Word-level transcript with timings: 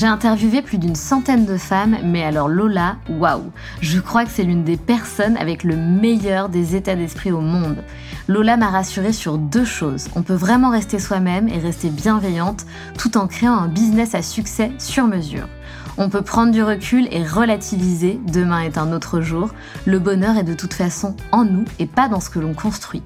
J'ai 0.00 0.06
interviewé 0.06 0.62
plus 0.62 0.78
d'une 0.78 0.94
centaine 0.94 1.44
de 1.44 1.58
femmes, 1.58 1.98
mais 2.02 2.24
alors 2.24 2.48
Lola, 2.48 2.96
waouh 3.10 3.52
Je 3.82 4.00
crois 4.00 4.24
que 4.24 4.30
c'est 4.30 4.44
l'une 4.44 4.64
des 4.64 4.78
personnes 4.78 5.36
avec 5.36 5.62
le 5.62 5.76
meilleur 5.76 6.48
des 6.48 6.74
états 6.74 6.96
d'esprit 6.96 7.32
au 7.32 7.42
monde. 7.42 7.84
Lola 8.26 8.56
m'a 8.56 8.70
rassurée 8.70 9.12
sur 9.12 9.36
deux 9.36 9.66
choses. 9.66 10.08
On 10.16 10.22
peut 10.22 10.32
vraiment 10.32 10.70
rester 10.70 10.98
soi-même 10.98 11.48
et 11.48 11.58
rester 11.58 11.90
bienveillante 11.90 12.64
tout 12.96 13.18
en 13.18 13.26
créant 13.26 13.58
un 13.58 13.68
business 13.68 14.14
à 14.14 14.22
succès 14.22 14.72
sur 14.78 15.06
mesure. 15.06 15.46
On 15.98 16.08
peut 16.08 16.22
prendre 16.22 16.52
du 16.52 16.62
recul 16.62 17.06
et 17.10 17.22
relativiser, 17.22 18.18
demain 18.26 18.62
est 18.62 18.78
un 18.78 18.94
autre 18.94 19.20
jour. 19.20 19.50
Le 19.84 19.98
bonheur 19.98 20.38
est 20.38 20.44
de 20.44 20.54
toute 20.54 20.72
façon 20.72 21.14
en 21.30 21.44
nous 21.44 21.66
et 21.78 21.84
pas 21.84 22.08
dans 22.08 22.20
ce 22.20 22.30
que 22.30 22.38
l'on 22.38 22.54
construit. 22.54 23.02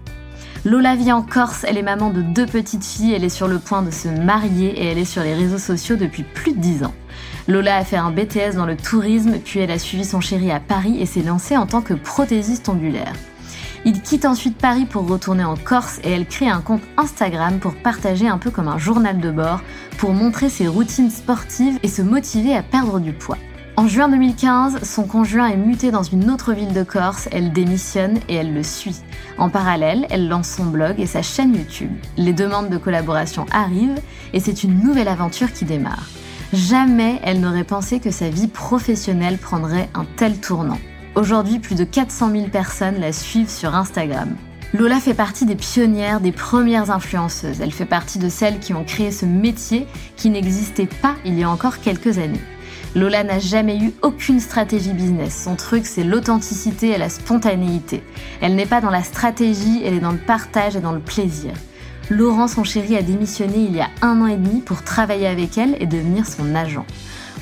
Lola 0.65 0.97
vit 0.97 1.13
en 1.13 1.21
Corse, 1.21 1.67
elle 1.69 1.77
est 1.77 1.83
maman 1.83 2.09
de 2.09 2.23
deux 2.23 2.47
petites 2.47 2.87
filles, 2.87 3.13
elle 3.13 3.25
est 3.25 3.29
sur 3.29 3.49
le 3.49 3.59
point 3.59 3.83
de 3.83 3.91
se 3.91 4.09
marier 4.09 4.71
et 4.71 4.87
elle 4.87 4.97
est 4.97 5.05
sur 5.05 5.23
les 5.23 5.35
réseaux 5.35 5.59
sociaux 5.59 5.97
depuis 5.97 6.23
plus 6.23 6.53
de 6.53 6.59
dix 6.59 6.85
ans. 6.85 6.95
Lola 7.49 7.77
a 7.77 7.85
fait 7.85 7.99
un 7.99 8.11
BTS 8.11 8.57
dans 8.57 8.65
le 8.65 8.75
tourisme, 8.75 9.39
puis 9.45 9.61
elle 9.61 9.71
a 9.71 9.79
suivi 9.79 10.07
son 10.07 10.23
chéri 10.23 10.51
à 10.51 10.61
Paris 10.61 10.97
et 10.99 11.05
s'est 11.05 11.23
lancée 11.23 11.59
en 11.59 11.67
tant 11.67 11.83
que 11.83 11.93
prothésiste 11.93 12.71
ongulaire. 12.71 13.13
Il 13.85 14.01
quitte 14.01 14.25
ensuite 14.25 14.57
Paris 14.57 14.87
pour 14.87 15.07
retourner 15.07 15.45
en 15.45 15.59
Corse 15.59 16.01
et 16.03 16.11
elle 16.13 16.27
crée 16.27 16.49
un 16.49 16.63
compte 16.63 16.81
Instagram 16.97 17.59
pour 17.59 17.75
partager 17.75 18.27
un 18.27 18.39
peu 18.39 18.51
comme 18.51 18.69
un 18.69 18.79
journal 18.79 19.21
de 19.21 19.31
bord, 19.31 19.61
pour 19.99 20.15
montrer 20.15 20.49
ses 20.49 20.67
routines 20.67 21.11
sportives 21.11 21.79
et 21.83 21.89
se 21.89 22.01
motiver 22.01 22.57
à 22.57 22.63
perdre 22.63 23.01
du 23.01 23.13
poids. 23.13 23.37
En 23.77 23.89
juin 23.89 24.09
2015, 24.09 24.85
son 24.85 25.03
conjoint 25.03 25.49
est 25.49 25.57
muté 25.57 25.91
dans 25.91 26.05
une 26.05 26.31
autre 26.31 26.53
ville 26.53 26.73
de 26.73 26.85
Corse, 26.85 27.29
elle 27.33 27.53
démissionne 27.53 28.21
et 28.29 28.37
elle 28.37 28.55
le 28.55 28.63
suit. 28.63 29.01
En 29.37 29.49
parallèle, 29.49 30.07
elle 30.11 30.29
lance 30.29 30.49
son 30.49 30.67
blog 30.67 31.01
et 31.01 31.07
sa 31.07 31.23
chaîne 31.23 31.57
YouTube. 31.57 31.91
Les 32.17 32.33
demandes 32.33 32.71
de 32.71 32.79
collaboration 32.79 33.47
arrivent 33.51 34.01
et 34.33 34.39
c'est 34.39 34.63
une 34.63 34.79
nouvelle 34.79 35.09
aventure 35.09 35.53
qui 35.53 35.65
démarre. 35.65 36.07
Jamais 36.53 37.21
elle 37.25 37.41
n'aurait 37.41 37.65
pensé 37.65 37.99
que 37.99 38.13
sa 38.13 38.29
vie 38.29 38.47
professionnelle 38.47 39.39
prendrait 39.39 39.89
un 39.95 40.05
tel 40.17 40.39
tournant. 40.39 40.79
Aujourd'hui, 41.17 41.59
plus 41.59 41.75
de 41.75 41.83
400 41.83 42.31
000 42.31 42.47
personnes 42.51 43.01
la 43.01 43.13
suivent 43.13 43.51
sur 43.51 43.75
Instagram. 43.75 44.37
Lola 44.73 45.01
fait 45.01 45.15
partie 45.15 45.47
des 45.47 45.57
pionnières, 45.57 46.21
des 46.21 46.33
premières 46.33 46.93
influenceuses. 46.93 47.61
Elle 47.61 47.73
fait 47.73 47.87
partie 47.87 48.21
de 48.21 48.29
celles 48.29 48.61
qui 48.61 48.73
ont 48.73 48.85
créé 48.85 49.11
ce 49.11 49.27
métier 49.27 49.89
qui 50.17 50.31
n'existait 50.31 50.87
pas 50.87 51.17
il 51.25 51.37
y 51.37 51.43
a 51.43 51.51
encore 51.51 51.81
quelques 51.81 52.19
années. 52.19 52.41
Lola 52.95 53.25
n'a 53.25 53.41
jamais 53.41 53.77
eu 53.79 53.93
aucune 54.03 54.39
stratégie 54.39 54.93
business. 54.93 55.43
Son 55.43 55.57
truc, 55.57 55.85
c'est 55.85 56.05
l'authenticité 56.05 56.91
et 56.91 56.99
la 56.99 57.09
spontanéité. 57.09 58.05
Elle 58.41 58.55
n'est 58.55 58.67
pas 58.67 58.81
dans 58.81 58.91
la 58.91 59.03
stratégie, 59.03 59.83
elle 59.85 59.95
est 59.95 60.01
dans 60.01 60.13
le 60.13 60.19
partage 60.19 60.77
et 60.77 60.81
dans 60.81 60.93
le 60.93 61.01
plaisir. 61.01 61.53
Laurent, 62.09 62.47
son 62.47 62.63
chéri, 62.63 62.97
a 62.97 63.03
démissionné 63.03 63.57
il 63.59 63.75
y 63.75 63.81
a 63.81 63.89
un 64.01 64.21
an 64.21 64.27
et 64.29 64.37
demi 64.37 64.61
pour 64.61 64.83
travailler 64.83 65.27
avec 65.27 65.59
elle 65.59 65.77
et 65.81 65.87
devenir 65.87 66.25
son 66.25 66.55
agent. 66.55 66.87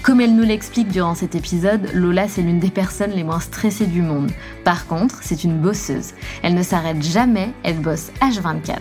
Comme 0.03 0.23
elle 0.23 0.35
nous 0.35 0.43
l'explique 0.43 0.89
durant 0.89 1.15
cet 1.15 1.35
épisode, 1.35 1.87
Lola, 1.93 2.29
c'est 2.29 2.43
l'une 2.43 2.59
des 2.59 2.71
personnes 2.71 3.13
les 3.13 3.23
moins 3.23 3.39
stressées 3.39 3.87
du 3.87 4.01
monde. 4.01 4.31
Par 4.65 4.87
contre, 4.87 5.19
c'est 5.21 5.45
une 5.45 5.59
bosseuse. 5.59 6.15
Elle 6.43 6.55
ne 6.55 6.63
s'arrête 6.63 7.03
jamais, 7.03 7.51
elle 7.63 7.79
bosse 7.79 8.11
H24. 8.23 8.79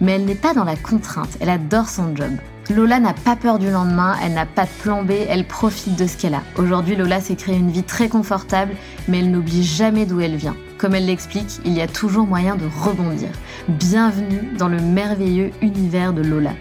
Mais 0.00 0.12
elle 0.12 0.24
n'est 0.24 0.34
pas 0.34 0.52
dans 0.52 0.64
la 0.64 0.76
contrainte, 0.76 1.38
elle 1.40 1.50
adore 1.50 1.88
son 1.88 2.14
job. 2.14 2.32
Lola 2.70 3.00
n'a 3.00 3.14
pas 3.14 3.34
peur 3.34 3.58
du 3.58 3.70
lendemain, 3.70 4.14
elle 4.22 4.34
n'a 4.34 4.44
pas 4.44 4.64
de 4.64 4.82
plan 4.82 5.02
B, 5.02 5.12
elle 5.26 5.46
profite 5.46 5.96
de 5.96 6.06
ce 6.06 6.18
qu'elle 6.18 6.34
a. 6.34 6.42
Aujourd'hui, 6.58 6.96
Lola 6.96 7.18
s'est 7.18 7.34
créée 7.34 7.56
une 7.56 7.70
vie 7.70 7.82
très 7.82 8.10
confortable, 8.10 8.74
mais 9.08 9.20
elle 9.20 9.30
n'oublie 9.30 9.64
jamais 9.64 10.04
d'où 10.04 10.20
elle 10.20 10.36
vient. 10.36 10.54
Comme 10.76 10.94
elle 10.94 11.06
l'explique, 11.06 11.60
il 11.64 11.72
y 11.72 11.80
a 11.80 11.86
toujours 11.86 12.26
moyen 12.26 12.56
de 12.56 12.66
rebondir. 12.66 13.30
Bienvenue 13.68 14.50
dans 14.58 14.68
le 14.68 14.80
merveilleux 14.80 15.50
univers 15.62 16.12
de 16.12 16.20
Lola. 16.20 16.52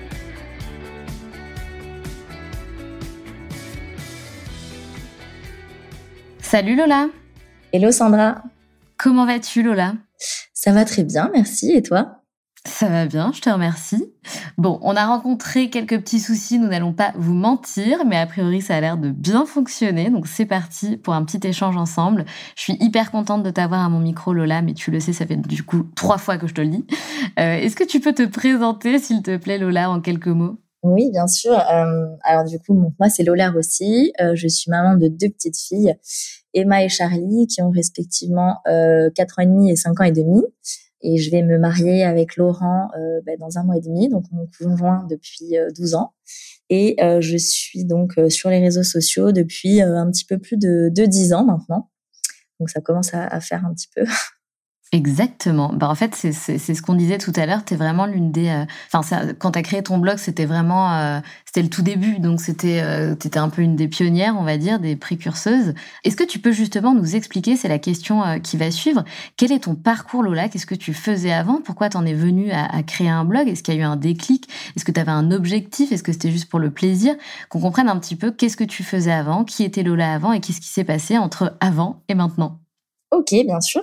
Salut 6.40 6.78
Lola 6.78 7.08
Hello 7.74 7.92
Sandra 7.92 8.44
Comment 8.96 9.26
vas-tu 9.26 9.62
Lola? 9.62 9.96
Ça 10.54 10.72
va 10.72 10.86
très 10.86 11.04
bien, 11.04 11.30
merci. 11.34 11.74
Et 11.74 11.82
toi? 11.82 12.22
Ça 12.68 12.90
va 12.90 13.06
bien, 13.06 13.32
je 13.34 13.42
te 13.42 13.50
remercie. 13.50 14.14
Bon, 14.58 14.78
on 14.82 14.96
a 14.96 15.06
rencontré 15.06 15.70
quelques 15.70 16.00
petits 16.00 16.20
soucis, 16.20 16.60
nous 16.60 16.68
n'allons 16.68 16.94
pas 16.94 17.14
vous 17.16 17.34
mentir, 17.34 18.06
mais 18.06 18.18
a 18.18 18.28
priori 18.28 18.62
ça 18.62 18.76
a 18.76 18.82
l'air 18.82 18.98
de 18.98 19.10
bien 19.10 19.46
fonctionner, 19.46 20.10
donc 20.10 20.28
c'est 20.28 20.46
parti 20.46 20.98
pour 20.98 21.14
un 21.14 21.24
petit 21.24 21.46
échange 21.48 21.78
ensemble. 21.78 22.26
Je 22.56 22.62
suis 22.62 22.78
hyper 22.80 23.12
contente 23.12 23.44
de 23.44 23.50
t'avoir 23.50 23.86
à 23.86 23.90
mon 23.90 24.00
micro 24.00 24.34
Lola, 24.34 24.62
mais 24.62 24.74
tu 24.74 24.92
le 24.92 25.00
sais, 25.00 25.14
ça 25.14 25.26
fait 25.26 25.38
du 25.38 25.64
coup 25.64 25.84
trois 25.96 26.18
fois 26.18 26.38
que 26.38 26.48
je 26.48 26.54
te 26.54 26.62
le 26.62 26.68
dis. 26.68 26.86
Euh, 27.40 27.56
est-ce 27.56 27.76
que 27.76 27.84
tu 27.84 28.00
peux 28.00 28.14
te 28.14 28.26
présenter, 28.26 29.00
s'il 29.00 29.22
te 29.22 29.38
plaît 29.38 29.58
Lola, 29.58 29.90
en 29.90 30.02
quelques 30.02 30.28
mots? 30.28 30.60
Oui, 30.84 31.10
bien 31.12 31.28
sûr. 31.28 31.54
Euh, 31.54 32.06
alors 32.24 32.46
du 32.46 32.60
coup, 32.60 32.94
moi 33.00 33.10
c'est 33.10 33.24
Lola 33.24 33.52
aussi. 33.56 34.14
Euh, 34.22 34.36
je 34.36 34.48
suis 34.48 34.70
maman 34.70 34.96
de 34.96 35.08
deux 35.08 35.30
petites 35.30 35.58
filles, 35.58 35.96
Emma 36.54 36.84
et 36.84 36.90
Charlie, 36.90 37.48
qui 37.48 37.62
ont 37.62 37.72
respectivement 37.72 38.58
euh, 38.68 39.10
4 39.16 39.40
ans 39.40 39.42
et 39.44 39.46
demi 39.48 39.72
et 39.72 39.76
5 39.76 40.00
ans 40.00 40.04
et 40.04 40.12
demi 40.12 40.44
et 41.02 41.18
je 41.18 41.30
vais 41.30 41.44
me 41.44 41.58
marier 41.58 42.04
avec 42.04 42.38
Laurent 42.38 42.90
euh, 42.98 43.22
ben, 43.26 43.38
dans 43.40 43.58
un 43.58 43.64
mois 43.64 43.78
et 43.78 43.82
demi, 43.82 44.10
donc 44.10 44.26
mon 44.32 44.48
conjoint 44.60 45.06
depuis 45.10 45.56
12 45.76 45.94
euh, 45.94 45.98
ans. 45.98 46.14
Et 46.70 46.96
euh, 47.02 47.22
je 47.22 47.38
suis 47.38 47.86
donc 47.86 48.14
sur 48.30 48.50
les 48.50 48.60
réseaux 48.60 48.84
sociaux 48.84 49.32
depuis 49.32 49.82
un 49.82 50.10
petit 50.12 50.26
peu 50.26 50.38
plus 50.38 50.58
de, 50.58 50.90
de 50.94 51.06
10 51.06 51.34
ans 51.34 51.46
maintenant. 51.46 51.90
Donc 52.60 52.70
ça 52.70 52.82
commence 52.82 53.14
à, 53.14 53.26
à 53.28 53.40
faire 53.40 53.66
un 53.66 53.74
petit 53.74 53.88
peu. 53.96 54.04
Exactement. 54.94 55.74
Bah, 55.74 55.90
en 55.90 55.96
fait, 55.96 56.16
c'est 56.16 56.32
ce 56.32 56.82
qu'on 56.82 56.94
disait 56.94 57.18
tout 57.18 57.34
à 57.36 57.46
l'heure. 57.46 57.66
Tu 57.66 57.74
es 57.74 57.78
vraiment 57.78 58.06
l'une 58.06 58.32
des. 58.32 58.48
Euh, 58.48 58.66
enfin, 58.94 59.34
quand 59.38 59.52
tu 59.52 59.60
as 59.60 59.62
créé 59.62 59.84
ton 59.84 59.98
blog, 59.98 60.18
c'était 60.18 60.46
vraiment. 60.46 60.94
Euh, 60.94 61.20
c'était 61.46 61.62
le 61.62 61.70
tout 61.70 61.82
début. 61.82 62.20
Donc, 62.20 62.40
c'était 62.40 62.80
euh, 62.82 63.14
tu 63.14 63.28
étais 63.28 63.40
un 63.40 63.50
peu 63.50 63.62
une 63.62 63.76
des 63.76 63.90
pionnières, 63.90 64.38
on 64.38 64.44
va 64.44 64.58
dire, 64.58 64.80
des 64.80 64.96
précurseuses. 64.96 65.74
Est-ce 66.06 66.16
que 66.16 66.24
tu 66.24 66.40
peux 66.40 66.54
justement 66.54 66.94
nous 66.96 67.18
expliquer 67.18 67.58
C'est 67.58 67.68
la 67.68 67.80
question 67.80 68.40
qui 68.42 68.56
va 68.56 68.72
suivre. 68.72 69.04
Quel 69.36 69.52
est 69.52 69.60
ton 69.66 69.76
parcours, 69.76 70.24
Lola? 70.24 70.48
Qu'est-ce 70.48 70.66
que 70.66 70.76
tu 70.76 70.94
faisais 70.94 71.34
avant? 71.34 71.60
Pourquoi 71.62 71.90
tu 71.90 71.98
en 71.98 72.06
es 72.06 72.14
venue 72.14 72.52
à, 72.52 72.64
à, 72.64 72.82
créer 72.82 73.10
un 73.10 73.26
blog? 73.26 73.50
Est-ce 73.50 73.64
qu'il 73.64 73.74
y 73.74 73.78
a 73.78 73.82
eu 73.82 73.84
un 73.84 73.98
déclic? 73.98 74.48
Est-ce 74.78 74.86
que 74.86 74.94
tu 74.94 75.02
avais 75.02 75.12
un 75.12 75.32
objectif? 75.32 75.92
Est-ce 75.92 76.04
que 76.04 76.14
c'était 76.14 76.32
juste 76.32 76.50
pour 76.50 76.60
le 76.60 76.72
plaisir? 76.72 77.14
Qu'on 77.50 77.60
comprenne 77.60 77.90
un 77.90 77.98
petit 78.00 78.16
peu 78.16 78.32
qu'est-ce 78.32 78.56
que 78.56 78.64
tu 78.64 78.84
faisais 78.84 79.12
avant, 79.12 79.44
qui 79.44 79.64
était 79.64 79.84
Lola 79.84 80.14
avant 80.14 80.32
et 80.32 80.40
qu'est-ce 80.40 80.62
qui 80.62 80.70
s'est 80.70 80.86
passé 80.86 81.18
entre 81.18 81.58
avant 81.60 82.04
et 82.08 82.16
maintenant 82.16 82.60
Ok, 83.10 83.32
bien 83.32 83.62
sûr. 83.62 83.82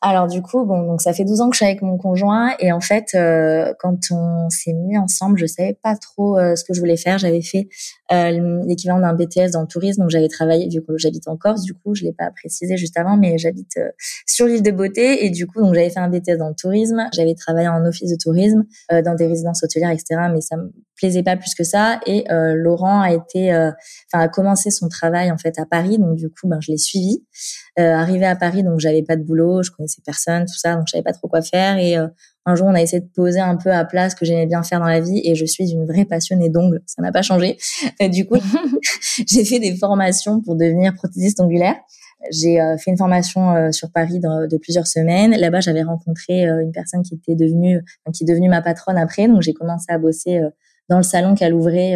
Alors 0.00 0.28
du 0.28 0.42
coup, 0.42 0.64
bon, 0.64 0.82
donc 0.86 1.02
ça 1.02 1.12
fait 1.12 1.24
12 1.24 1.40
ans 1.40 1.50
que 1.50 1.56
je 1.56 1.58
suis 1.58 1.66
avec 1.66 1.82
mon 1.82 1.98
conjoint 1.98 2.54
et 2.60 2.70
en 2.70 2.80
fait, 2.80 3.08
euh, 3.14 3.74
quand 3.80 3.98
on 4.12 4.48
s'est 4.48 4.72
mis 4.72 4.96
ensemble, 4.96 5.38
je 5.38 5.46
savais 5.46 5.76
pas 5.82 5.96
trop 5.96 6.38
euh, 6.38 6.54
ce 6.54 6.62
que 6.62 6.72
je 6.72 6.78
voulais 6.78 6.96
faire. 6.96 7.18
J'avais 7.18 7.42
fait 7.42 7.68
euh, 8.12 8.62
l'équivalent 8.64 9.00
d'un 9.00 9.12
BTS 9.12 9.50
dans 9.52 9.62
le 9.62 9.66
tourisme, 9.66 10.02
donc 10.02 10.10
j'avais 10.10 10.28
travaillé. 10.28 10.68
Du 10.68 10.82
coup, 10.82 10.92
j'habite 10.96 11.26
en 11.26 11.36
Corse. 11.36 11.62
Du 11.62 11.74
coup, 11.74 11.96
je 11.96 12.04
l'ai 12.04 12.12
pas 12.12 12.30
précisé 12.30 12.76
juste 12.76 12.96
avant, 12.96 13.16
mais 13.16 13.38
j'habite 13.38 13.78
sur 14.24 14.46
l'île 14.46 14.62
de 14.62 14.70
Beauté 14.70 15.26
et 15.26 15.30
du 15.30 15.48
coup, 15.48 15.60
donc 15.60 15.74
j'avais 15.74 15.90
fait 15.90 16.00
un 16.00 16.08
BTS 16.08 16.38
dans 16.38 16.48
le 16.48 16.54
tourisme. 16.54 17.08
J'avais 17.12 17.34
travaillé 17.34 17.66
en 17.66 17.84
office 17.84 18.10
de 18.10 18.16
tourisme 18.16 18.64
dans 18.90 19.16
des 19.16 19.26
résidences 19.26 19.64
hôtelières, 19.64 19.90
etc. 19.90 20.28
Mais 20.32 20.40
ça 20.40 20.56
me 20.56 20.72
plaisait 20.96 21.22
pas 21.22 21.36
plus 21.36 21.54
que 21.54 21.64
ça. 21.64 22.00
Et 22.06 22.24
Laurent 22.30 23.00
a 23.00 23.12
été, 23.12 23.52
enfin, 23.52 24.24
a 24.24 24.28
commencé 24.28 24.70
son 24.70 24.88
travail 24.88 25.30
en 25.32 25.38
fait 25.38 25.58
à 25.58 25.66
Paris, 25.66 25.98
donc 25.98 26.16
du 26.16 26.28
coup, 26.30 26.46
ben 26.46 26.60
je 26.60 26.70
l'ai 26.70 26.78
suivi. 26.78 27.22
arrivé 27.76 28.26
à 28.26 28.36
Paris 28.36 28.59
donc 28.62 28.80
j'avais 28.80 29.02
pas 29.02 29.16
de 29.16 29.22
boulot, 29.22 29.62
je 29.62 29.70
connaissais 29.70 30.02
personne, 30.04 30.44
tout 30.46 30.58
ça, 30.58 30.74
donc 30.74 30.84
je 30.86 30.92
savais 30.92 31.02
pas 31.02 31.12
trop 31.12 31.28
quoi 31.28 31.42
faire. 31.42 31.78
Et 31.78 31.96
euh, 31.96 32.06
un 32.46 32.54
jour, 32.54 32.66
on 32.66 32.74
a 32.74 32.80
essayé 32.80 33.00
de 33.00 33.08
poser 33.08 33.40
un 33.40 33.56
peu 33.56 33.70
à 33.70 33.84
plat 33.84 34.10
ce 34.10 34.16
que 34.16 34.24
j'aimais 34.24 34.46
bien 34.46 34.62
faire 34.62 34.80
dans 34.80 34.86
la 34.86 35.00
vie, 35.00 35.20
et 35.24 35.34
je 35.34 35.44
suis 35.44 35.70
une 35.70 35.86
vraie 35.86 36.04
passionnée 36.04 36.48
d'ongles, 36.48 36.82
ça 36.86 37.02
n'a 37.02 37.12
pas 37.12 37.22
changé. 37.22 37.58
du 38.00 38.26
coup, 38.26 38.36
j'ai 39.26 39.44
fait 39.44 39.58
des 39.58 39.76
formations 39.76 40.40
pour 40.40 40.56
devenir 40.56 40.94
prothésiste 40.94 41.40
ongulaire. 41.40 41.76
J'ai 42.30 42.60
euh, 42.60 42.76
fait 42.76 42.90
une 42.90 42.98
formation 42.98 43.54
euh, 43.54 43.72
sur 43.72 43.90
Paris 43.90 44.20
de, 44.20 44.56
plusieurs 44.58 44.86
semaines. 44.86 45.32
Là-bas, 45.32 45.60
j'avais 45.60 45.82
rencontré 45.82 46.42
une 46.42 46.72
personne 46.72 47.02
qui 47.02 47.14
était 47.14 47.34
devenue, 47.34 47.82
qui 48.12 48.24
est 48.24 48.26
devenue 48.26 48.48
ma 48.48 48.60
patronne 48.60 48.98
après. 48.98 49.26
Donc, 49.26 49.40
j'ai 49.40 49.54
commencé 49.54 49.86
à 49.88 49.98
bosser 49.98 50.40
dans 50.90 50.98
le 50.98 51.02
salon 51.02 51.34
qu'elle 51.34 51.54
ouvrait 51.54 51.94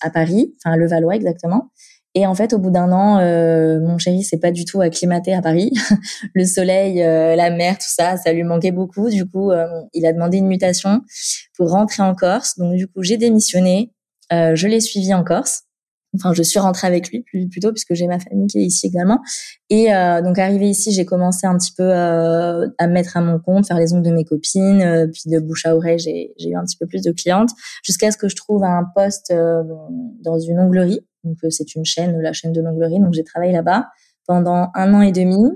à 0.00 0.08
Paris, 0.08 0.54
enfin 0.64 0.76
Le 0.76 0.86
Valois 0.86 1.14
exactement. 1.14 1.70
Et 2.14 2.26
en 2.26 2.34
fait, 2.34 2.52
au 2.52 2.58
bout 2.58 2.70
d'un 2.70 2.90
an, 2.90 3.18
euh, 3.20 3.78
mon 3.80 3.96
chéri 3.98 4.24
s'est 4.24 4.38
pas 4.38 4.50
du 4.50 4.64
tout 4.64 4.80
acclimaté 4.80 5.32
à 5.32 5.42
Paris. 5.42 5.70
le 6.34 6.44
soleil, 6.44 7.02
euh, 7.02 7.36
la 7.36 7.50
mer, 7.50 7.78
tout 7.78 7.88
ça, 7.88 8.16
ça 8.16 8.32
lui 8.32 8.42
manquait 8.42 8.72
beaucoup. 8.72 9.08
Du 9.10 9.28
coup, 9.28 9.52
euh, 9.52 9.66
il 9.94 10.04
a 10.06 10.12
demandé 10.12 10.38
une 10.38 10.48
mutation 10.48 11.02
pour 11.56 11.70
rentrer 11.70 12.02
en 12.02 12.14
Corse. 12.14 12.58
Donc, 12.58 12.74
du 12.74 12.88
coup, 12.88 13.02
j'ai 13.02 13.16
démissionné. 13.16 13.92
je 14.30 14.66
l'ai 14.66 14.80
suivi 14.80 15.14
en 15.14 15.22
Corse. 15.22 15.62
Enfin, 16.16 16.32
je 16.34 16.42
suis 16.42 16.58
rentrée 16.58 16.88
avec 16.88 17.08
lui 17.10 17.24
plutôt 17.48 17.70
puisque 17.70 17.94
j'ai 17.94 18.08
ma 18.08 18.18
famille 18.18 18.48
qui 18.48 18.58
est 18.58 18.64
ici 18.64 18.88
également. 18.88 19.20
Et 19.68 19.90
donc, 20.24 20.40
arrivé 20.40 20.68
ici, 20.68 20.90
j'ai 20.90 21.04
commencé 21.04 21.46
un 21.46 21.56
petit 21.56 21.72
peu 21.76 21.92
à 21.92 22.86
me 22.88 22.92
mettre 22.92 23.16
à 23.16 23.20
mon 23.20 23.38
compte, 23.38 23.68
faire 23.68 23.78
les 23.78 23.92
ongles 23.92 24.06
de 24.06 24.10
mes 24.10 24.24
copines, 24.24 25.08
puis 25.12 25.30
de 25.30 25.38
bouche 25.38 25.66
à 25.66 25.76
oreille, 25.76 26.00
j'ai 26.00 26.48
eu 26.48 26.56
un 26.56 26.64
petit 26.64 26.76
peu 26.76 26.88
plus 26.88 27.02
de 27.02 27.12
clientes, 27.12 27.50
jusqu'à 27.84 28.10
ce 28.10 28.16
que 28.16 28.28
je 28.28 28.34
trouve 28.34 28.64
un 28.64 28.84
poste 28.96 29.32
dans 29.32 30.38
une 30.40 30.58
onglerie 30.58 31.00
donc 31.24 31.36
euh, 31.44 31.50
c'est 31.50 31.74
une 31.74 31.84
chaîne, 31.84 32.20
la 32.20 32.32
chaîne 32.32 32.52
de 32.52 32.60
l'onglerie. 32.60 33.00
Donc 33.00 33.12
j'ai 33.14 33.24
travaillé 33.24 33.52
là-bas 33.52 33.88
pendant 34.26 34.70
un 34.74 34.94
an 34.94 35.02
et 35.02 35.12
demi. 35.12 35.50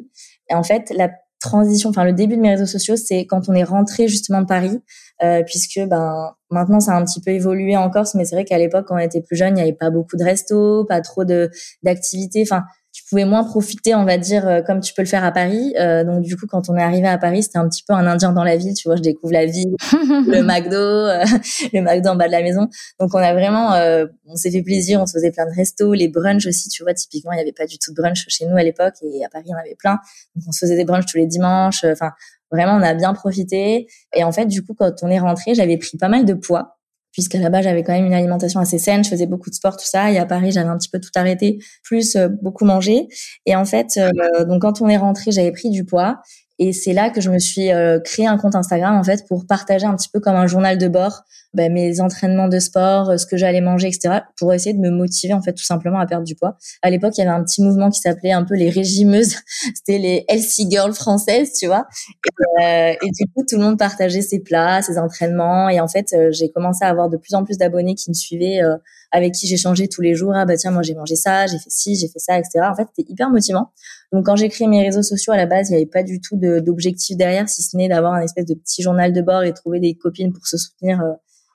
Et 0.50 0.54
en 0.54 0.62
fait, 0.62 0.92
la 0.96 1.10
transition, 1.40 1.90
enfin 1.90 2.04
le 2.04 2.12
début 2.12 2.36
de 2.36 2.40
mes 2.40 2.50
réseaux 2.50 2.66
sociaux, 2.66 2.96
c'est 2.96 3.26
quand 3.26 3.48
on 3.48 3.54
est 3.54 3.64
rentré 3.64 4.08
justement 4.08 4.40
de 4.40 4.46
Paris, 4.46 4.80
euh, 5.22 5.42
puisque 5.44 5.78
ben 5.86 6.32
maintenant 6.50 6.80
ça 6.80 6.92
a 6.92 6.96
un 6.96 7.04
petit 7.04 7.20
peu 7.20 7.30
évolué 7.30 7.76
en 7.76 7.90
Corse, 7.90 8.14
mais 8.14 8.24
c'est 8.24 8.34
vrai 8.34 8.44
qu'à 8.44 8.58
l'époque 8.58 8.86
quand 8.88 8.96
on 8.96 8.98
était 8.98 9.20
plus 9.20 9.36
jeune, 9.36 9.50
il 9.50 9.54
n'y 9.54 9.62
avait 9.62 9.72
pas 9.72 9.90
beaucoup 9.90 10.16
de 10.16 10.24
restos, 10.24 10.84
pas 10.86 11.00
trop 11.02 11.24
de 11.24 11.50
d'activités. 11.82 12.42
Enfin, 12.42 12.64
tu 13.04 13.10
pouvais 13.10 13.26
moins 13.26 13.44
profiter, 13.44 13.94
on 13.94 14.04
va 14.04 14.16
dire, 14.16 14.48
euh, 14.48 14.62
comme 14.62 14.80
tu 14.80 14.94
peux 14.94 15.02
le 15.02 15.08
faire 15.08 15.24
à 15.24 15.30
Paris. 15.30 15.74
Euh, 15.78 16.04
donc 16.04 16.22
du 16.22 16.36
coup, 16.36 16.46
quand 16.46 16.70
on 16.70 16.76
est 16.76 16.82
arrivé 16.82 17.06
à 17.06 17.18
Paris, 17.18 17.42
c'était 17.42 17.58
un 17.58 17.68
petit 17.68 17.82
peu 17.86 17.92
un 17.92 18.06
Indien 18.06 18.32
dans 18.32 18.44
la 18.44 18.56
ville. 18.56 18.72
Tu 18.72 18.88
vois, 18.88 18.96
je 18.96 19.02
découvre 19.02 19.32
la 19.34 19.44
ville, 19.44 19.74
le 19.92 20.42
McDo, 20.42 20.76
euh, 20.76 21.22
le 21.74 21.80
McDo 21.82 22.10
en 22.10 22.16
bas 22.16 22.28
de 22.28 22.32
la 22.32 22.42
maison. 22.42 22.68
Donc 22.98 23.14
on 23.14 23.18
a 23.18 23.34
vraiment, 23.34 23.74
on 24.26 24.36
s'est 24.36 24.50
fait 24.50 24.62
plaisir, 24.62 25.02
on 25.02 25.06
se 25.06 25.12
faisait 25.12 25.32
plein 25.32 25.44
de 25.44 25.54
restos, 25.54 25.92
les 25.92 26.08
brunchs 26.08 26.46
aussi. 26.46 26.70
Tu 26.70 26.82
vois, 26.82 26.94
typiquement, 26.94 27.32
il 27.32 27.36
n'y 27.36 27.42
avait 27.42 27.52
pas 27.52 27.66
du 27.66 27.78
tout 27.78 27.92
de 27.92 27.96
brunch 28.00 28.24
chez 28.28 28.46
nous 28.46 28.56
à 28.56 28.62
l'époque 28.62 28.94
et 29.02 29.22
à 29.22 29.28
Paris, 29.28 29.44
il 29.48 29.50
y 29.50 29.54
en 29.54 29.58
avait 29.58 29.76
plein. 29.78 29.98
Donc 30.34 30.44
on 30.48 30.52
se 30.52 30.60
faisait 30.60 30.76
des 30.76 30.86
brunchs 30.86 31.06
tous 31.06 31.18
les 31.18 31.26
dimanches. 31.26 31.84
Enfin, 31.84 32.12
vraiment, 32.50 32.72
on 32.72 32.82
a 32.82 32.94
bien 32.94 33.12
profité. 33.12 33.86
Et 34.14 34.24
en 34.24 34.32
fait, 34.32 34.46
du 34.46 34.64
coup, 34.64 34.74
quand 34.74 34.94
on 35.02 35.08
est 35.08 35.18
rentré, 35.18 35.54
j'avais 35.54 35.76
pris 35.76 35.98
pas 35.98 36.08
mal 36.08 36.24
de 36.24 36.32
poids 36.32 36.73
puisqu'à 37.14 37.38
la 37.38 37.48
base 37.48 37.64
j'avais 37.64 37.82
quand 37.82 37.92
même 37.94 38.04
une 38.04 38.12
alimentation 38.12 38.60
assez 38.60 38.78
saine, 38.78 39.02
je 39.04 39.08
faisais 39.08 39.26
beaucoup 39.26 39.48
de 39.48 39.54
sport, 39.54 39.76
tout 39.78 39.86
ça. 39.86 40.10
Et 40.10 40.18
à 40.18 40.26
Paris, 40.26 40.52
j'avais 40.52 40.68
un 40.68 40.76
petit 40.76 40.90
peu 40.90 41.00
tout 41.00 41.10
arrêté, 41.14 41.58
plus 41.82 42.16
euh, 42.16 42.28
beaucoup 42.42 42.66
mangé. 42.66 43.08
Et 43.46 43.56
en 43.56 43.64
fait, 43.64 43.96
euh, 43.96 44.44
donc 44.44 44.62
quand 44.62 44.82
on 44.82 44.88
est 44.88 44.96
rentré, 44.98 45.30
j'avais 45.30 45.52
pris 45.52 45.70
du 45.70 45.84
poids. 45.84 46.18
Et 46.58 46.72
c'est 46.72 46.92
là 46.92 47.10
que 47.10 47.20
je 47.20 47.30
me 47.30 47.38
suis 47.38 47.72
euh, 47.72 47.98
créé 48.00 48.26
un 48.26 48.36
compte 48.36 48.54
Instagram 48.54 48.96
en 48.96 49.02
fait 49.02 49.26
pour 49.26 49.46
partager 49.46 49.86
un 49.86 49.96
petit 49.96 50.08
peu 50.12 50.20
comme 50.20 50.36
un 50.36 50.46
journal 50.46 50.78
de 50.78 50.88
bord 50.88 51.24
bah, 51.52 51.68
mes 51.68 52.00
entraînements 52.00 52.48
de 52.48 52.58
sport, 52.58 53.10
euh, 53.10 53.16
ce 53.16 53.26
que 53.26 53.36
j'allais 53.36 53.60
manger, 53.60 53.88
etc. 53.88 54.20
pour 54.36 54.52
essayer 54.52 54.72
de 54.72 54.80
me 54.80 54.90
motiver 54.90 55.34
en 55.34 55.40
fait 55.40 55.52
tout 55.52 55.64
simplement 55.64 56.00
à 56.00 56.06
perdre 56.06 56.24
du 56.24 56.34
poids. 56.34 56.56
À 56.82 56.90
l'époque, 56.90 57.14
il 57.16 57.20
y 57.20 57.22
avait 57.22 57.36
un 57.36 57.44
petit 57.44 57.62
mouvement 57.62 57.90
qui 57.90 58.00
s'appelait 58.00 58.32
un 58.32 58.44
peu 58.44 58.54
les 58.54 58.70
régimeuses. 58.70 59.36
C'était 59.74 59.98
les 59.98 60.24
healthy 60.28 60.68
girls 60.70 60.94
françaises, 60.94 61.52
tu 61.52 61.66
vois. 61.66 61.86
Euh, 62.60 62.92
et, 62.92 63.10
du 63.10 63.26
coup, 63.32 63.44
tout 63.48 63.56
le 63.56 63.62
monde 63.62 63.78
partageait 63.78 64.22
ses 64.22 64.40
plats, 64.40 64.82
ses 64.82 64.98
entraînements. 64.98 65.68
Et 65.68 65.80
en 65.80 65.88
fait, 65.88 66.14
j'ai 66.30 66.50
commencé 66.50 66.84
à 66.84 66.88
avoir 66.88 67.08
de 67.08 67.16
plus 67.16 67.34
en 67.34 67.44
plus 67.44 67.56
d'abonnés 67.56 67.94
qui 67.94 68.10
me 68.10 68.14
suivaient 68.14 68.60
avec 69.14 69.32
qui 69.32 69.46
j'échangeais 69.46 69.86
tous 69.86 70.00
les 70.00 70.14
jours. 70.14 70.32
Ah 70.34 70.44
bah 70.44 70.56
tiens, 70.56 70.72
moi 70.72 70.82
j'ai 70.82 70.94
mangé 70.94 71.14
ça, 71.14 71.46
j'ai 71.46 71.58
fait 71.58 71.70
ci, 71.70 71.94
j'ai 71.94 72.08
fait 72.08 72.18
ça, 72.18 72.36
etc. 72.36 72.66
En 72.70 72.74
fait, 72.74 72.88
c'était 72.94 73.10
hyper 73.10 73.30
motivant. 73.30 73.70
Donc 74.12 74.26
quand 74.26 74.34
j'ai 74.34 74.48
créé 74.48 74.66
mes 74.66 74.82
réseaux 74.82 75.02
sociaux 75.02 75.32
à 75.32 75.36
la 75.36 75.46
base, 75.46 75.70
il 75.70 75.72
n'y 75.72 75.76
avait 75.76 75.86
pas 75.86 76.02
du 76.02 76.20
tout 76.20 76.36
d'objectif 76.36 77.16
derrière, 77.16 77.48
si 77.48 77.62
ce 77.62 77.76
n'est 77.76 77.88
d'avoir 77.88 78.14
un 78.14 78.22
espèce 78.22 78.44
de 78.44 78.54
petit 78.54 78.82
journal 78.82 79.12
de 79.12 79.22
bord 79.22 79.44
et 79.44 79.52
trouver 79.54 79.78
des 79.78 79.94
copines 79.94 80.32
pour 80.32 80.46
se 80.48 80.56
soutenir 80.56 81.00
euh, 81.00 81.12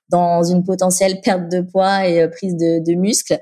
dans 0.08 0.42
une 0.42 0.64
potentielle 0.64 1.20
perte 1.22 1.52
de 1.52 1.60
poids 1.60 2.08
et 2.08 2.22
euh, 2.22 2.30
prise 2.30 2.56
de, 2.56 2.82
de 2.82 2.96
muscles. 2.98 3.38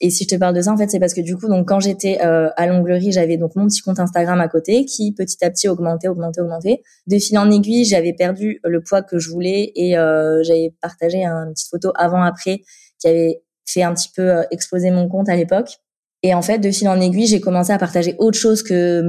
Et 0.00 0.08
si 0.08 0.24
je 0.24 0.28
te 0.28 0.36
parle 0.36 0.54
de 0.54 0.62
ça, 0.62 0.72
en 0.72 0.78
fait, 0.78 0.88
c'est 0.88 1.00
parce 1.00 1.12
que 1.12 1.20
du 1.20 1.36
coup, 1.36 1.48
donc 1.48 1.68
quand 1.68 1.80
j'étais 1.80 2.24
euh, 2.24 2.48
à 2.56 2.66
l'onglerie, 2.66 3.12
j'avais 3.12 3.36
donc 3.36 3.54
mon 3.54 3.66
petit 3.66 3.82
compte 3.82 4.00
Instagram 4.00 4.40
à 4.40 4.48
côté 4.48 4.86
qui 4.86 5.12
petit 5.12 5.44
à 5.44 5.50
petit 5.50 5.68
augmentait, 5.68 6.08
augmentait, 6.08 6.40
augmentait. 6.40 6.82
De 7.06 7.18
fil 7.18 7.36
en 7.36 7.50
aiguille, 7.50 7.84
j'avais 7.84 8.14
perdu 8.14 8.60
le 8.64 8.82
poids 8.82 9.02
que 9.02 9.18
je 9.18 9.28
voulais 9.28 9.72
et 9.74 9.92
j'avais 9.92 10.72
partagé 10.80 11.24
une 11.24 11.52
petite 11.52 11.68
photo 11.68 11.92
avant-après 11.96 12.62
qui 13.00 13.08
avait 13.08 13.42
fait 13.72 13.82
un 13.82 13.94
petit 13.94 14.10
peu 14.14 14.30
euh, 14.30 14.42
exploser 14.50 14.90
mon 14.90 15.08
compte 15.08 15.28
à 15.28 15.36
l'époque. 15.36 15.78
Et 16.24 16.34
en 16.34 16.42
fait, 16.42 16.58
de 16.58 16.68
fil 16.72 16.88
en 16.88 17.00
aiguille, 17.00 17.28
j'ai 17.28 17.40
commencé 17.40 17.72
à 17.72 17.78
partager 17.78 18.16
autre 18.18 18.36
chose 18.36 18.64
que 18.64 19.02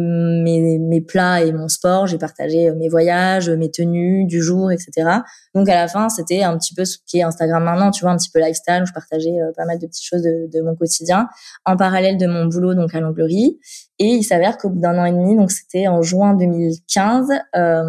mes, 0.43 0.77
mes 0.77 1.01
plats 1.01 1.41
et 1.41 1.51
mon 1.51 1.67
sport. 1.67 2.05
J'ai 2.05 2.19
partagé 2.19 2.69
euh, 2.69 2.75
mes 2.75 2.87
voyages, 2.87 3.49
mes 3.49 3.71
tenues 3.71 4.25
du 4.25 4.43
jour, 4.43 4.71
etc. 4.71 5.09
Donc 5.55 5.67
à 5.69 5.75
la 5.75 5.87
fin, 5.87 6.09
c'était 6.09 6.43
un 6.43 6.55
petit 6.55 6.75
peu 6.75 6.85
ce 6.85 6.97
qui 7.07 7.17
est 7.17 7.23
Instagram 7.23 7.63
maintenant, 7.63 7.89
tu 7.89 8.01
vois, 8.01 8.11
un 8.11 8.17
petit 8.17 8.29
peu 8.29 8.39
lifestyle 8.39 8.83
où 8.83 8.85
je 8.85 8.93
partageais 8.93 9.41
euh, 9.41 9.51
pas 9.57 9.65
mal 9.65 9.79
de 9.79 9.87
petites 9.87 10.05
choses 10.05 10.21
de, 10.21 10.47
de 10.53 10.61
mon 10.61 10.75
quotidien 10.75 11.27
en 11.65 11.75
parallèle 11.77 12.17
de 12.17 12.27
mon 12.27 12.45
boulot 12.45 12.75
donc 12.75 12.93
à 12.93 12.99
l'onglerie. 12.99 13.59
Et 13.97 14.05
il 14.05 14.23
s'avère 14.23 14.59
qu'au 14.59 14.69
bout 14.69 14.79
d'un 14.79 14.99
an 14.99 15.05
et 15.05 15.11
demi, 15.11 15.35
donc 15.35 15.49
c'était 15.49 15.87
en 15.87 16.03
juin 16.03 16.35
2015, 16.35 17.27
euh, 17.55 17.83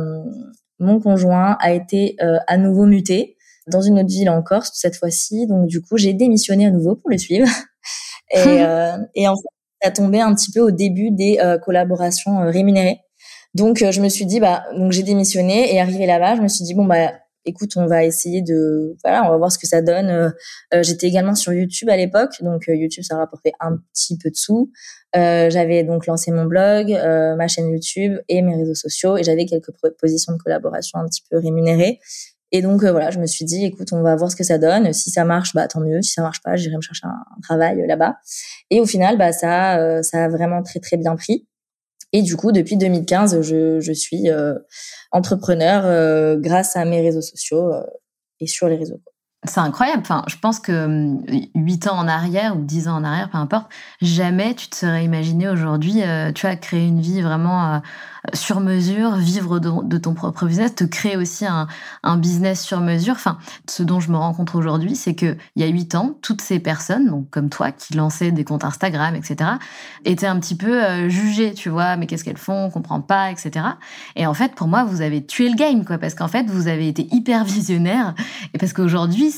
mon 0.79 0.99
conjoint 0.99 1.59
a 1.61 1.73
été 1.73 2.17
à 2.47 2.57
nouveau 2.57 2.87
muté 2.87 3.37
dans 3.71 3.81
une 3.81 3.99
autre 3.99 4.09
ville 4.09 4.31
en 4.31 4.43
Corse 4.43 4.71
cette 4.75 4.97
fois-ci. 4.97 5.47
Donc 5.47 5.67
du 5.67 5.81
coup, 5.81 5.97
j'ai 5.97 6.13
démissionné 6.13 6.67
à 6.67 6.71
nouveau 6.71 6.97
pour 6.97 7.11
le 7.11 7.19
suivre. 7.19 7.49
et, 8.31 8.39
euh, 8.47 8.97
et 9.15 9.29
en 9.29 9.37
fait, 9.37 9.49
ça 9.83 9.89
a 9.89 9.91
tombé 9.91 10.21
un 10.21 10.35
petit 10.35 10.51
peu 10.51 10.61
au 10.61 10.71
début 10.71 11.11
des 11.11 11.39
euh, 11.41 11.59
collaborations 11.59 12.41
euh, 12.41 12.51
rémunérées. 12.51 12.99
Donc 13.55 13.79
je 13.79 14.01
me 14.01 14.09
suis 14.09 14.27
dit 14.27 14.39
bah 14.39 14.63
donc 14.77 14.93
j'ai 14.93 15.03
démissionné 15.03 15.75
et 15.75 15.81
arrivé 15.81 16.07
là-bas, 16.07 16.37
je 16.37 16.41
me 16.41 16.47
suis 16.47 16.65
dit 16.65 16.73
bon 16.73 16.85
bah 16.85 17.15
écoute, 17.45 17.73
on 17.75 17.87
va 17.87 18.05
essayer 18.05 18.43
de 18.43 18.97
voilà, 19.03 19.25
on 19.27 19.31
va 19.31 19.39
voir 19.39 19.51
ce 19.51 19.59
que 19.59 19.67
ça 19.67 19.83
donne. 19.83 20.33
J'étais 20.83 21.09
également 21.09 21.35
sur 21.35 21.53
YouTube 21.53 21.89
à 21.89 21.97
l'époque, 21.97 22.31
donc 22.43 22.67
YouTube 22.69 23.03
ça 23.03 23.17
rapportait 23.17 23.51
un 23.59 23.79
petit 23.93 24.17
peu 24.19 24.31
de 24.31 24.37
sous. 24.37 24.71
j'avais 25.15 25.83
donc 25.83 26.07
lancé 26.07 26.31
mon 26.31 26.45
blog, 26.45 26.93
ma 26.93 27.49
chaîne 27.49 27.69
YouTube 27.71 28.21
et 28.29 28.41
mes 28.41 28.55
réseaux 28.55 28.77
sociaux 28.77 29.17
et 29.17 29.25
j'avais 29.25 29.47
quelques 29.47 29.73
propositions 29.73 30.33
de 30.33 30.39
collaboration 30.39 31.01
un 31.01 31.07
petit 31.07 31.25
peu 31.29 31.37
rémunérées. 31.37 31.99
Et 32.53 32.63
donc 32.63 32.83
euh, 32.83 32.91
voilà, 32.91 33.11
je 33.11 33.19
me 33.19 33.27
suis 33.27 33.45
dit, 33.45 33.65
écoute, 33.65 33.93
on 33.93 34.03
va 34.03 34.17
voir 34.17 34.31
ce 34.31 34.37
que 34.37 34.45
ça 34.45 34.59
donne. 34.59 34.93
Si 34.93 35.11
ça 35.11 35.25
marche, 35.25 35.55
bah 35.55 35.69
tant 35.69 35.81
mieux. 35.81 36.03
Si 36.03 36.13
ça 36.13 36.23
marche 36.23 36.43
pas, 36.43 36.57
j'irai 36.57 36.77
me 36.77 36.81
chercher 36.81 37.07
un, 37.07 37.41
travail 37.43 37.81
euh, 37.81 37.87
là-bas. 37.87 38.17
Et 38.71 38.81
au 38.81 38.87
final, 38.87 39.19
bah 39.19 39.33
ça, 39.33 39.79
euh, 39.79 40.03
ça 40.03 40.25
a 40.25 40.29
vraiment 40.29 40.63
très 40.63 40.81
très 40.81 40.97
bien 40.97 41.15
pris. 41.17 41.47
Et 42.13 42.23
du 42.23 42.37
coup, 42.37 42.51
depuis 42.51 42.77
2015, 42.77 43.41
je, 43.43 43.79
je 43.79 43.93
suis 43.93 44.29
entrepreneur 45.13 46.41
grâce 46.41 46.75
à 46.75 46.85
mes 46.85 47.01
réseaux 47.01 47.21
sociaux 47.21 47.71
et 48.41 48.49
sur 48.49 48.69
les 48.69 48.75
réseaux. 48.75 49.01
C'est 49.45 49.61
incroyable. 49.61 50.03
Enfin, 50.03 50.23
je 50.27 50.37
pense 50.37 50.61
que 50.61 51.17
8 51.55 51.89
ans 51.89 51.97
en 51.97 52.09
arrière 52.09 52.57
ou 52.57 52.63
10 52.63 52.89
ans 52.89 52.97
en 52.97 53.05
arrière, 53.05 53.31
peu 53.31 53.39
importe, 53.39 53.71
jamais 54.03 54.55
tu 54.55 54.69
te 54.69 54.77
serais 54.77 55.05
imaginé 55.05 55.49
aujourd'hui, 55.49 56.03
tu 56.35 56.47
as 56.47 56.57
créé 56.57 56.87
une 56.87 57.01
vie 57.01 57.23
vraiment 57.23 57.81
sur 58.35 58.61
mesure, 58.61 59.17
vivre 59.17 59.59
de, 59.59 59.99
ton 59.99 60.15
propre 60.15 60.47
business, 60.47 60.75
te 60.75 60.85
créer 60.85 61.17
aussi 61.17 61.47
un, 61.47 61.67
business 62.17 62.63
sur 62.63 62.81
mesure. 62.81 63.15
Enfin, 63.15 63.39
ce 63.69 63.83
dont 63.83 64.01
je 64.01 64.11
me 64.11 64.17
rends 64.17 64.35
compte 64.35 64.55
aujourd'hui, 64.55 64.97
c'est 64.97 65.15
que 65.15 65.37
il 65.57 65.63
y 65.63 65.65
a 65.65 65.69
huit 65.69 65.95
ans, 65.95 66.17
toutes 66.23 66.41
ces 66.41 66.59
personnes, 66.59 67.07
donc 67.09 67.31
comme 67.31 67.49
toi, 67.49 67.73
qui 67.73 67.95
lançaient 67.95 68.31
des 68.31 68.45
comptes 68.45 68.65
Instagram, 68.65 69.15
etc., 69.15 69.51
étaient 70.05 70.27
un 70.27 70.39
petit 70.39 70.57
peu 70.57 70.83
euh, 70.83 71.09
jugées, 71.09 71.55
tu 71.55 71.71
vois, 71.71 71.97
mais 71.97 72.07
qu'est-ce 72.07 72.25
qu'elles 72.25 72.37
font, 72.37 72.67
on 72.67 72.71
comprend 72.71 73.01
pas, 73.01 73.31
etc. 73.31 73.67
Et 74.17 74.27
en 74.27 74.35
fait, 74.35 74.55
pour 74.55 74.69
moi, 74.69 74.85
vous 74.85 75.01
avez 75.01 75.25
tué 75.25 75.49
le 75.49 75.57
game, 75.57 75.85
quoi, 75.85 75.99
parce 75.99 76.15
qu'en 76.15 76.29
fait, 76.29 76.49
vous 76.51 76.69
avez 76.69 76.89
été 76.89 77.09
hyper 77.13 77.45
visionnaire, 77.45 78.15
et 78.53 78.59
parce 78.59 78.73
qu'aujourd'hui, 78.73 79.30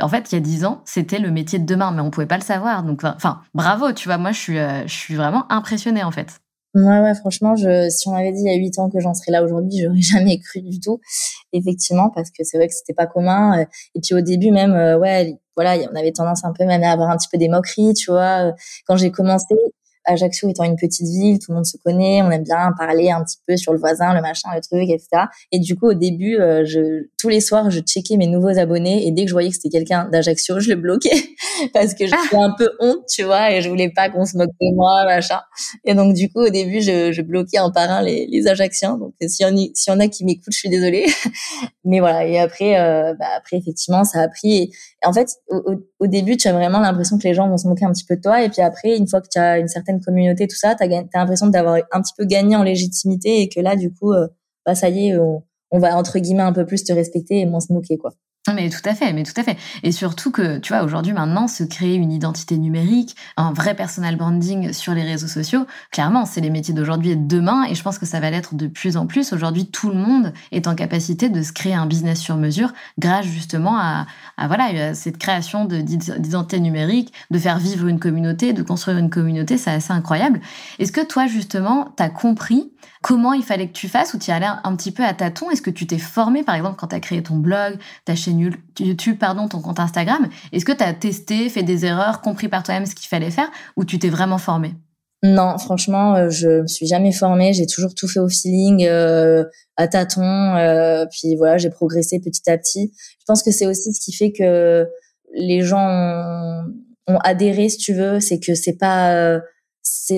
en 0.00 0.08
fait, 0.08 0.32
il 0.32 0.34
y 0.34 0.38
a 0.38 0.40
dix 0.40 0.64
ans, 0.64 0.82
c'était 0.84 1.18
le 1.18 1.30
métier 1.30 1.58
de 1.58 1.66
demain, 1.66 1.90
mais 1.92 2.00
on 2.00 2.10
pouvait 2.10 2.26
pas 2.26 2.36
le 2.36 2.42
savoir. 2.42 2.82
Donc, 2.82 3.04
enfin, 3.04 3.40
bravo, 3.54 3.92
tu 3.92 4.08
vois, 4.08 4.18
moi, 4.18 4.32
je 4.32 4.38
suis, 4.38 4.58
euh, 4.58 4.86
je 4.86 4.94
suis 4.94 5.14
vraiment 5.14 5.50
impressionnée, 5.50 6.02
en 6.02 6.10
fait. 6.10 6.40
Ouais, 6.74 7.00
ouais, 7.00 7.14
franchement, 7.14 7.56
si 7.56 8.08
on 8.08 8.12
m'avait 8.12 8.32
dit 8.32 8.42
il 8.44 8.52
y 8.52 8.54
a 8.54 8.58
huit 8.58 8.78
ans 8.78 8.90
que 8.90 9.00
j'en 9.00 9.14
serais 9.14 9.32
là 9.32 9.42
aujourd'hui, 9.42 9.78
j'aurais 9.82 10.00
jamais 10.00 10.38
cru 10.38 10.60
du 10.60 10.80
tout, 10.80 11.00
effectivement, 11.52 12.10
parce 12.10 12.30
que 12.30 12.44
c'est 12.44 12.58
vrai 12.58 12.68
que 12.68 12.74
c'était 12.74 12.94
pas 12.94 13.06
commun. 13.06 13.66
Et 13.94 14.00
puis 14.00 14.14
au 14.14 14.20
début 14.20 14.50
même, 14.50 14.72
ouais, 15.00 15.38
voilà, 15.56 15.76
on 15.90 15.96
avait 15.96 16.12
tendance 16.12 16.44
un 16.44 16.52
peu 16.52 16.64
même 16.64 16.82
à 16.82 16.92
avoir 16.92 17.10
un 17.10 17.16
petit 17.16 17.28
peu 17.32 17.38
des 17.38 17.48
moqueries, 17.48 17.94
tu 17.94 18.10
vois. 18.10 18.52
Quand 18.86 18.96
j'ai 18.96 19.10
commencé, 19.10 19.54
Ajaccio 20.08 20.48
étant 20.48 20.64
une 20.64 20.76
petite 20.76 21.06
ville, 21.06 21.38
tout 21.38 21.52
le 21.52 21.56
monde 21.56 21.66
se 21.66 21.76
connaît, 21.76 22.22
on 22.22 22.30
aime 22.30 22.42
bien 22.42 22.72
parler 22.76 23.10
un 23.10 23.22
petit 23.22 23.38
peu 23.46 23.56
sur 23.56 23.72
le 23.72 23.78
voisin, 23.78 24.14
le 24.14 24.20
machin, 24.20 24.48
le 24.54 24.60
truc, 24.60 24.88
etc. 24.88 25.26
Et 25.52 25.58
du 25.58 25.76
coup, 25.76 25.88
au 25.88 25.94
début, 25.94 26.36
euh, 26.36 26.64
je, 26.64 27.06
tous 27.18 27.28
les 27.28 27.40
soirs, 27.40 27.70
je 27.70 27.80
checkais 27.80 28.16
mes 28.16 28.26
nouveaux 28.26 28.58
abonnés 28.58 29.06
et 29.06 29.10
dès 29.10 29.22
que 29.22 29.28
je 29.28 29.34
voyais 29.34 29.48
que 29.48 29.54
c'était 29.54 29.70
quelqu'un 29.70 30.08
d'Ajaccio, 30.10 30.60
je 30.60 30.70
le 30.70 30.76
bloquais 30.76 31.10
parce 31.72 31.94
que 31.94 32.06
j'avais 32.06 32.22
ah. 32.32 32.44
un 32.44 32.54
peu 32.56 32.70
honte, 32.80 33.04
tu 33.08 33.22
vois, 33.22 33.52
et 33.52 33.62
je 33.62 33.68
voulais 33.68 33.90
pas 33.90 34.08
qu'on 34.10 34.24
se 34.24 34.36
moque 34.36 34.50
de 34.60 34.74
moi, 34.74 35.04
machin. 35.04 35.40
Et 35.84 35.94
donc, 35.94 36.14
du 36.14 36.30
coup, 36.30 36.40
au 36.40 36.50
début, 36.50 36.80
je, 36.80 37.12
je 37.12 37.22
bloquais 37.22 37.58
en 37.58 37.70
par 37.70 37.90
un 37.90 38.02
les, 38.02 38.26
les 38.26 38.46
Ajacciens. 38.46 38.96
Donc, 38.98 39.14
s'il 39.20 39.46
y, 39.46 39.48
en 39.48 39.56
a, 39.56 39.60
y 39.60 39.90
en 39.90 40.00
a 40.00 40.08
qui 40.08 40.24
m'écoutent, 40.24 40.52
je 40.52 40.58
suis 40.58 40.68
désolée. 40.68 41.06
Mais 41.84 42.00
voilà. 42.00 42.26
Et 42.26 42.38
après, 42.38 42.78
euh, 42.78 43.14
bah, 43.14 43.26
après, 43.36 43.56
effectivement, 43.56 44.04
ça 44.04 44.20
a 44.20 44.28
pris. 44.28 44.56
Et, 44.56 44.70
en 45.04 45.12
fait, 45.12 45.28
au, 45.48 45.62
au, 46.00 46.06
début, 46.06 46.36
tu 46.36 46.48
as 46.48 46.52
vraiment 46.52 46.80
l'impression 46.80 47.18
que 47.18 47.24
les 47.24 47.34
gens 47.34 47.48
vont 47.48 47.56
se 47.56 47.68
moquer 47.68 47.84
un 47.84 47.92
petit 47.92 48.04
peu 48.04 48.16
de 48.16 48.20
toi. 48.20 48.42
Et 48.42 48.48
puis 48.48 48.62
après, 48.62 48.96
une 48.96 49.06
fois 49.06 49.20
que 49.20 49.28
tu 49.30 49.38
as 49.38 49.58
une 49.58 49.68
certaine 49.68 49.97
communauté, 50.00 50.46
tout 50.46 50.56
ça, 50.56 50.74
tu 50.74 50.84
as, 50.84 51.04
l'impression 51.14 51.46
d'avoir 51.48 51.76
un 51.92 52.00
petit 52.00 52.14
peu 52.16 52.24
gagné 52.24 52.56
en 52.56 52.62
légitimité 52.62 53.40
et 53.42 53.48
que 53.48 53.60
là, 53.60 53.76
du 53.76 53.92
coup, 53.92 54.12
euh, 54.12 54.28
bah, 54.66 54.74
ça 54.74 54.88
y 54.88 55.08
est, 55.08 55.18
on, 55.18 55.42
on, 55.70 55.78
va 55.78 55.96
entre 55.96 56.18
guillemets 56.18 56.42
un 56.42 56.52
peu 56.52 56.66
plus 56.66 56.84
te 56.84 56.92
respecter 56.92 57.40
et 57.40 57.46
moins 57.46 57.60
se 57.60 57.72
moquer, 57.72 57.98
quoi. 57.98 58.12
Mais 58.54 58.70
tout 58.70 58.80
à 58.84 58.94
fait, 58.94 59.12
mais 59.12 59.22
tout 59.22 59.38
à 59.38 59.42
fait. 59.42 59.56
Et 59.82 59.92
surtout 59.92 60.30
que, 60.30 60.58
tu 60.58 60.72
vois, 60.72 60.82
aujourd'hui, 60.82 61.12
maintenant, 61.12 61.48
se 61.48 61.64
créer 61.64 61.94
une 61.94 62.12
identité 62.12 62.56
numérique, 62.58 63.16
un 63.36 63.52
vrai 63.52 63.74
personal 63.74 64.16
branding 64.16 64.72
sur 64.72 64.94
les 64.94 65.02
réseaux 65.02 65.28
sociaux, 65.28 65.66
clairement, 65.90 66.24
c'est 66.24 66.40
les 66.40 66.50
métiers 66.50 66.74
d'aujourd'hui 66.74 67.10
et 67.10 67.16
de 67.16 67.26
demain, 67.26 67.64
et 67.64 67.74
je 67.74 67.82
pense 67.82 67.98
que 67.98 68.06
ça 68.06 68.20
va 68.20 68.30
l'être 68.30 68.54
de 68.54 68.66
plus 68.66 68.96
en 68.96 69.06
plus. 69.06 69.32
Aujourd'hui, 69.32 69.66
tout 69.66 69.90
le 69.90 69.96
monde 69.96 70.32
est 70.52 70.66
en 70.66 70.74
capacité 70.74 71.28
de 71.28 71.42
se 71.42 71.52
créer 71.52 71.74
un 71.74 71.86
business 71.86 72.20
sur 72.20 72.36
mesure 72.36 72.72
grâce 72.98 73.26
justement 73.26 73.78
à, 73.78 74.06
à 74.36 74.46
voilà, 74.46 74.94
cette 74.94 75.18
création 75.18 75.64
d'identité 75.64 76.60
numérique, 76.60 77.12
de 77.30 77.38
faire 77.38 77.58
vivre 77.58 77.86
une 77.86 77.98
communauté, 77.98 78.52
de 78.52 78.62
construire 78.62 78.98
une 78.98 79.10
communauté, 79.10 79.58
c'est 79.58 79.70
assez 79.70 79.92
incroyable. 79.92 80.40
Est-ce 80.78 80.92
que 80.92 81.04
toi, 81.04 81.26
justement, 81.26 81.92
t'as 81.96 82.08
compris 82.08 82.70
comment 83.02 83.32
il 83.32 83.42
fallait 83.42 83.68
que 83.68 83.72
tu 83.72 83.88
fasses 83.88 84.14
ou 84.14 84.18
tu 84.18 84.30
y 84.30 84.32
allais 84.32 84.46
un 84.46 84.76
petit 84.76 84.92
peu 84.92 85.04
à 85.04 85.14
tâtons? 85.14 85.50
Est-ce 85.50 85.62
que 85.62 85.70
tu 85.70 85.86
t'es 85.86 85.98
formé, 85.98 86.42
par 86.42 86.54
exemple, 86.54 86.76
quand 86.76 86.88
tu 86.88 86.96
as 86.96 87.00
créé 87.00 87.22
ton 87.22 87.36
blog, 87.36 87.78
ta 88.04 88.14
chaîne 88.14 88.38
YouTube, 88.78 89.18
pardon, 89.18 89.48
ton 89.48 89.60
compte 89.60 89.80
Instagram? 89.80 90.28
Est-ce 90.52 90.64
que 90.64 90.72
tu 90.72 90.84
as 90.84 90.94
testé, 90.94 91.48
fait 91.48 91.62
des 91.62 91.84
erreurs, 91.84 92.20
compris 92.20 92.48
par 92.48 92.62
toi-même 92.62 92.86
ce 92.86 92.94
qu'il 92.94 93.08
fallait 93.08 93.30
faire 93.30 93.48
ou 93.76 93.84
tu 93.84 93.98
t'es 93.98 94.08
vraiment 94.08 94.38
formé 94.38 94.74
non, 95.24 95.58
franchement, 95.58 96.14
euh, 96.14 96.30
je 96.30 96.62
me 96.62 96.66
suis 96.68 96.86
jamais 96.86 97.10
formée. 97.10 97.52
J'ai 97.52 97.66
toujours 97.66 97.92
tout 97.92 98.06
fait 98.06 98.20
au 98.20 98.28
feeling, 98.28 98.86
euh, 98.86 99.44
à 99.76 99.88
tâtons. 99.88 100.22
Euh, 100.22 101.06
puis 101.10 101.34
voilà, 101.34 101.58
j'ai 101.58 101.70
progressé 101.70 102.20
petit 102.20 102.48
à 102.48 102.56
petit. 102.56 102.92
Je 102.94 103.24
pense 103.26 103.42
que 103.42 103.50
c'est 103.50 103.66
aussi 103.66 103.92
ce 103.92 104.00
qui 104.00 104.12
fait 104.12 104.30
que 104.30 104.86
les 105.34 105.62
gens 105.62 105.88
ont, 107.08 107.18
adhéré, 107.24 107.68
si 107.68 107.78
tu 107.78 107.94
veux. 107.94 108.20
C'est 108.20 108.38
que 108.38 108.54
c'est 108.54 108.78
pas 108.78 109.40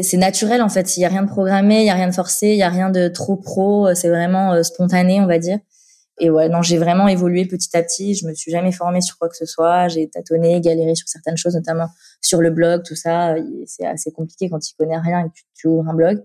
c'est 0.02 0.16
naturel 0.16 0.62
en 0.62 0.68
fait. 0.68 0.96
Il 0.96 1.00
y 1.00 1.04
a 1.04 1.08
rien 1.08 1.22
de 1.22 1.28
programmé, 1.28 1.80
il 1.80 1.86
y 1.86 1.90
a 1.90 1.94
rien 1.94 2.08
de 2.08 2.14
forcé, 2.14 2.48
il 2.48 2.56
y 2.56 2.62
a 2.62 2.68
rien 2.68 2.90
de 2.90 3.08
trop 3.08 3.36
pro. 3.36 3.94
C'est 3.94 4.08
vraiment 4.08 4.52
euh, 4.52 4.62
spontané, 4.62 5.20
on 5.20 5.26
va 5.26 5.38
dire. 5.38 5.58
Et 6.20 6.28
ouais, 6.28 6.48
non, 6.48 6.60
j'ai 6.60 6.76
vraiment 6.76 7.08
évolué 7.08 7.46
petit 7.46 7.74
à 7.76 7.82
petit. 7.82 8.14
Je 8.14 8.26
me 8.26 8.34
suis 8.34 8.50
jamais 8.50 8.72
formée 8.72 9.00
sur 9.00 9.16
quoi 9.18 9.28
que 9.28 9.36
ce 9.36 9.46
soit. 9.46 9.88
J'ai 9.88 10.08
tâtonné, 10.10 10.60
galéré 10.60 10.94
sur 10.94 11.08
certaines 11.08 11.36
choses, 11.36 11.54
notamment 11.54 11.88
sur 12.20 12.42
le 12.42 12.50
blog, 12.50 12.82
tout 12.84 12.94
ça. 12.94 13.34
C'est 13.66 13.86
assez 13.86 14.12
compliqué 14.12 14.50
quand 14.50 14.58
tu 14.58 14.74
connais 14.76 14.98
rien 14.98 15.20
et 15.20 15.28
que 15.28 15.40
tu, 15.54 15.66
ouvres 15.68 15.88
un 15.88 15.94
blog. 15.94 16.22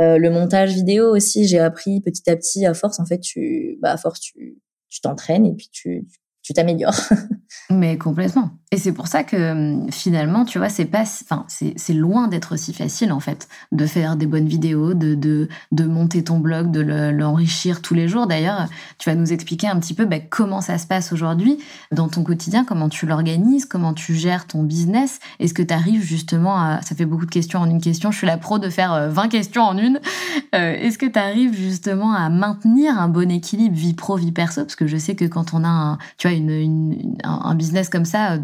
Euh, 0.00 0.18
le 0.18 0.30
montage 0.30 0.74
vidéo 0.74 1.10
aussi, 1.14 1.48
j'ai 1.48 1.58
appris 1.58 2.00
petit 2.02 2.28
à 2.28 2.36
petit. 2.36 2.66
À 2.66 2.74
force, 2.74 3.00
en 3.00 3.06
fait, 3.06 3.20
tu, 3.20 3.78
bah, 3.80 3.92
à 3.92 3.96
force, 3.96 4.20
tu, 4.20 4.58
tu 4.90 5.00
t'entraînes 5.00 5.46
et 5.46 5.54
puis 5.54 5.70
tu, 5.72 6.06
tu 6.48 6.54
t'améliores. 6.54 6.98
Mais 7.70 7.98
complètement. 7.98 8.50
Et 8.70 8.78
c'est 8.78 8.92
pour 8.92 9.06
ça 9.06 9.22
que 9.22 9.52
hum, 9.52 9.90
finalement, 9.90 10.46
tu 10.46 10.58
vois, 10.58 10.70
c'est 10.70 10.86
pas, 10.86 11.02
enfin, 11.02 11.44
c'est 11.48 11.92
loin 11.92 12.28
d'être 12.28 12.56
si 12.56 12.72
facile 12.72 13.12
en 13.12 13.20
fait 13.20 13.48
de 13.72 13.84
faire 13.84 14.16
des 14.16 14.26
bonnes 14.26 14.48
vidéos, 14.48 14.94
de 14.94 15.14
de, 15.14 15.48
de 15.72 15.84
monter 15.84 16.24
ton 16.24 16.38
blog, 16.38 16.70
de 16.70 16.80
l'enrichir 16.80 17.82
tous 17.82 17.92
les 17.92 18.08
jours. 18.08 18.26
D'ailleurs, 18.26 18.66
tu 18.96 19.10
vas 19.10 19.14
nous 19.14 19.30
expliquer 19.30 19.68
un 19.68 19.78
petit 19.78 19.92
peu 19.92 20.06
bah, 20.06 20.20
comment 20.20 20.62
ça 20.62 20.78
se 20.78 20.86
passe 20.86 21.12
aujourd'hui 21.12 21.58
dans 21.92 22.08
ton 22.08 22.22
quotidien, 22.24 22.64
comment 22.64 22.88
tu 22.88 23.04
l'organises, 23.04 23.66
comment 23.66 23.92
tu 23.92 24.14
gères 24.14 24.46
ton 24.46 24.62
business. 24.62 25.18
Est-ce 25.38 25.52
que 25.52 25.62
tu 25.62 25.74
arrives 25.74 26.02
justement 26.02 26.56
à, 26.56 26.80
ça 26.80 26.94
fait 26.94 27.04
beaucoup 27.04 27.26
de 27.26 27.30
questions 27.30 27.60
en 27.60 27.68
une 27.68 27.82
question. 27.82 28.10
Je 28.10 28.16
suis 28.16 28.26
la 28.26 28.38
pro 28.38 28.58
de 28.58 28.70
faire 28.70 29.10
20 29.10 29.24
euh, 29.24 29.28
questions 29.28 29.62
en 29.64 29.76
une. 29.76 30.00
Euh, 30.54 30.74
est-ce 30.74 30.96
que 30.96 31.06
tu 31.06 31.18
arrives 31.18 31.54
justement 31.54 32.14
à 32.14 32.30
maintenir 32.30 32.98
un 32.98 33.08
bon 33.08 33.30
équilibre 33.30 33.76
vie 33.76 33.92
pro 33.92 34.16
vie 34.16 34.32
perso? 34.32 34.62
Parce 34.62 34.76
que 34.76 34.86
je 34.86 34.96
sais 34.96 35.14
que 35.14 35.26
quand 35.26 35.52
on 35.52 35.62
a, 35.64 35.68
un, 35.68 35.98
tu 36.16 36.28
vois, 36.28 36.37
un 37.24 37.54
business 37.54 37.88
comme 37.88 38.04
ça, 38.04 38.34
euh, 38.34 38.38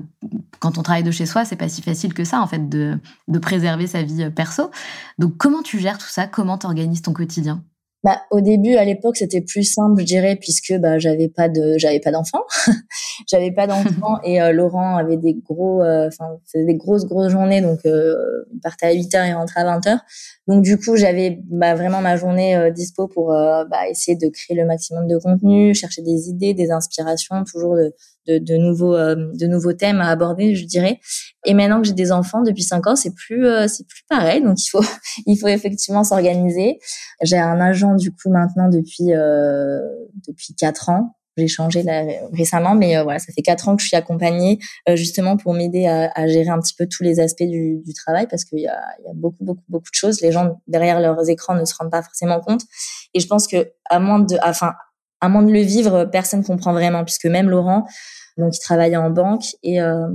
quand 0.60 0.78
on 0.78 0.82
travaille 0.82 1.02
de 1.02 1.10
chez 1.10 1.26
soi, 1.26 1.44
c'est 1.44 1.56
pas 1.56 1.68
si 1.68 1.82
facile 1.82 2.14
que 2.14 2.24
ça, 2.24 2.40
en 2.40 2.46
fait, 2.46 2.68
de, 2.68 2.98
de 3.28 3.38
préserver 3.38 3.86
sa 3.86 4.02
vie 4.02 4.24
euh, 4.24 4.30
perso. 4.30 4.70
Donc, 5.18 5.36
comment 5.36 5.62
tu 5.62 5.78
gères 5.78 5.98
tout 5.98 6.08
ça? 6.08 6.26
Comment 6.26 6.58
tu 6.58 6.66
organises 6.66 7.02
ton 7.02 7.12
quotidien? 7.12 7.64
Bah, 8.04 8.20
au 8.30 8.40
début, 8.40 8.75
à 8.75 8.84
l'époque, 8.84 9.16
c'était 9.16 9.40
plus 9.40 9.64
simple, 9.64 10.00
je 10.00 10.04
dirais, 10.04 10.37
puisque 10.37 10.75
bah, 10.78 10.99
j'avais 10.99 11.28
pas 11.28 11.49
de, 11.49 11.76
j'avais 11.78 12.00
pas 12.00 12.12
d'enfants, 12.12 12.44
j'avais 13.30 13.50
pas 13.50 13.66
d'enfants 13.66 14.20
et 14.25 14.40
euh, 14.40 14.52
Laurent 14.52 14.96
avait 14.96 15.16
des 15.16 15.34
gros, 15.34 15.82
enfin, 15.82 16.37
des 16.54 16.75
grosses 16.75 17.06
grosses 17.06 17.32
journées, 17.32 17.62
donc 17.62 17.80
il 17.84 18.61
partait 18.62 18.87
à 18.87 18.92
8 18.92 19.14
heures 19.14 19.25
et 19.25 19.32
rentrait 19.32 19.62
à 19.62 19.64
20 19.64 19.87
heures. 19.87 20.00
Donc 20.46 20.62
du 20.62 20.78
coup, 20.78 20.96
j'avais 20.96 21.40
bah, 21.44 21.75
vraiment 21.75 22.02
ma 22.02 22.16
journée 22.16 22.70
dispo 22.73 23.08
pour 23.08 23.28
bah, 23.28 23.88
essayer 23.88 24.16
de 24.16 24.28
créer 24.28 24.56
le 24.56 24.66
maximum 24.66 25.08
de 25.08 25.16
contenu, 25.16 25.75
chercher 25.75 26.02
des 26.02 26.28
idées, 26.28 26.52
des 26.52 26.70
inspirations, 26.70 27.42
toujours 27.44 27.75
de, 27.75 27.94
de, 28.26 28.38
de 28.38 28.57
nouveaux 28.57 28.95
euh, 28.95 29.14
de 29.35 29.47
nouveaux 29.47 29.73
thèmes 29.73 30.00
à 30.00 30.09
aborder, 30.09 30.54
je 30.54 30.64
dirais. 30.64 31.00
Et 31.45 31.54
maintenant 31.54 31.81
que 31.81 31.87
j'ai 31.87 31.93
des 31.95 32.12
enfants 32.12 32.43
depuis 32.43 32.62
cinq 32.62 32.87
ans, 32.87 32.97
c'est 32.97 33.14
plus 33.14 33.47
euh, 33.47 33.69
c'est 33.69 33.87
plus 33.87 34.04
pareil. 34.09 34.43
Donc 34.43 34.62
il 34.62 34.69
faut 34.69 34.85
il 35.26 35.37
faut 35.37 35.49
effectivement 35.49 36.04
s'organiser. 36.04 36.78
J'ai 37.23 37.38
un 37.38 37.61
agent 37.61 37.95
du 37.97 38.11
coup 38.11 38.31
maintenant 38.31 38.69
depuis 38.69 39.12
euh, 39.12 39.81
depuis 40.26 40.54
quatre 40.54 40.88
ans. 40.88 41.16
J'ai 41.37 41.49
changé 41.49 41.85
récemment, 42.33 42.76
mais 42.76 43.02
voilà, 43.02 43.19
ça 43.19 43.33
fait 43.33 43.43
quatre 43.43 43.69
ans 43.69 43.75
que 43.75 43.83
je 43.83 43.88
suis 43.88 43.97
accompagnée 43.97 44.61
justement 44.95 45.37
pour 45.37 45.52
m'aider 45.52 45.85
à, 45.85 46.09
à, 46.14 46.28
gérer 46.28 46.50
un 46.50 46.61
petit 46.61 46.76
peu 46.78 46.87
tous 46.87 47.02
les 47.02 47.19
aspects 47.19 47.43
du, 47.43 47.83
du 47.85 47.93
travail 47.93 48.28
parce 48.31 48.45
qu'il 48.45 48.61
y 48.61 48.69
a, 48.69 48.81
y 49.04 49.11
a 49.11 49.14
beaucoup 49.14 49.43
beaucoup 49.43 49.64
beaucoup 49.69 49.90
de 49.90 49.97
choses. 49.97 50.21
Les 50.21 50.31
gens 50.31 50.61
derrière 50.69 51.00
leurs 51.00 51.28
écrans 51.28 51.57
ne 51.57 51.64
se 51.64 51.75
rendent 51.75 51.90
pas 51.90 52.04
forcément 52.04 52.38
compte. 52.38 52.61
Et 53.14 53.21
je 53.21 53.26
pense 53.26 53.49
que 53.49 53.73
à 53.90 53.99
moins 53.99 54.21
de, 54.21 54.37
enfin 54.45 54.75
à 55.25 55.28
moins 55.28 55.43
de 55.43 55.52
le 55.52 55.61
vivre, 55.61 56.04
personne 56.04 56.45
comprend 56.45 56.73
vraiment, 56.73 57.04
puisque 57.04 57.26
même 57.26 57.49
Laurent, 57.49 57.87
donc 58.37 58.57
il 58.57 58.61
travaillait 58.61 58.97
en 58.97 59.11
banque 59.11 59.45
et 59.62 59.81
euh, 59.81 60.09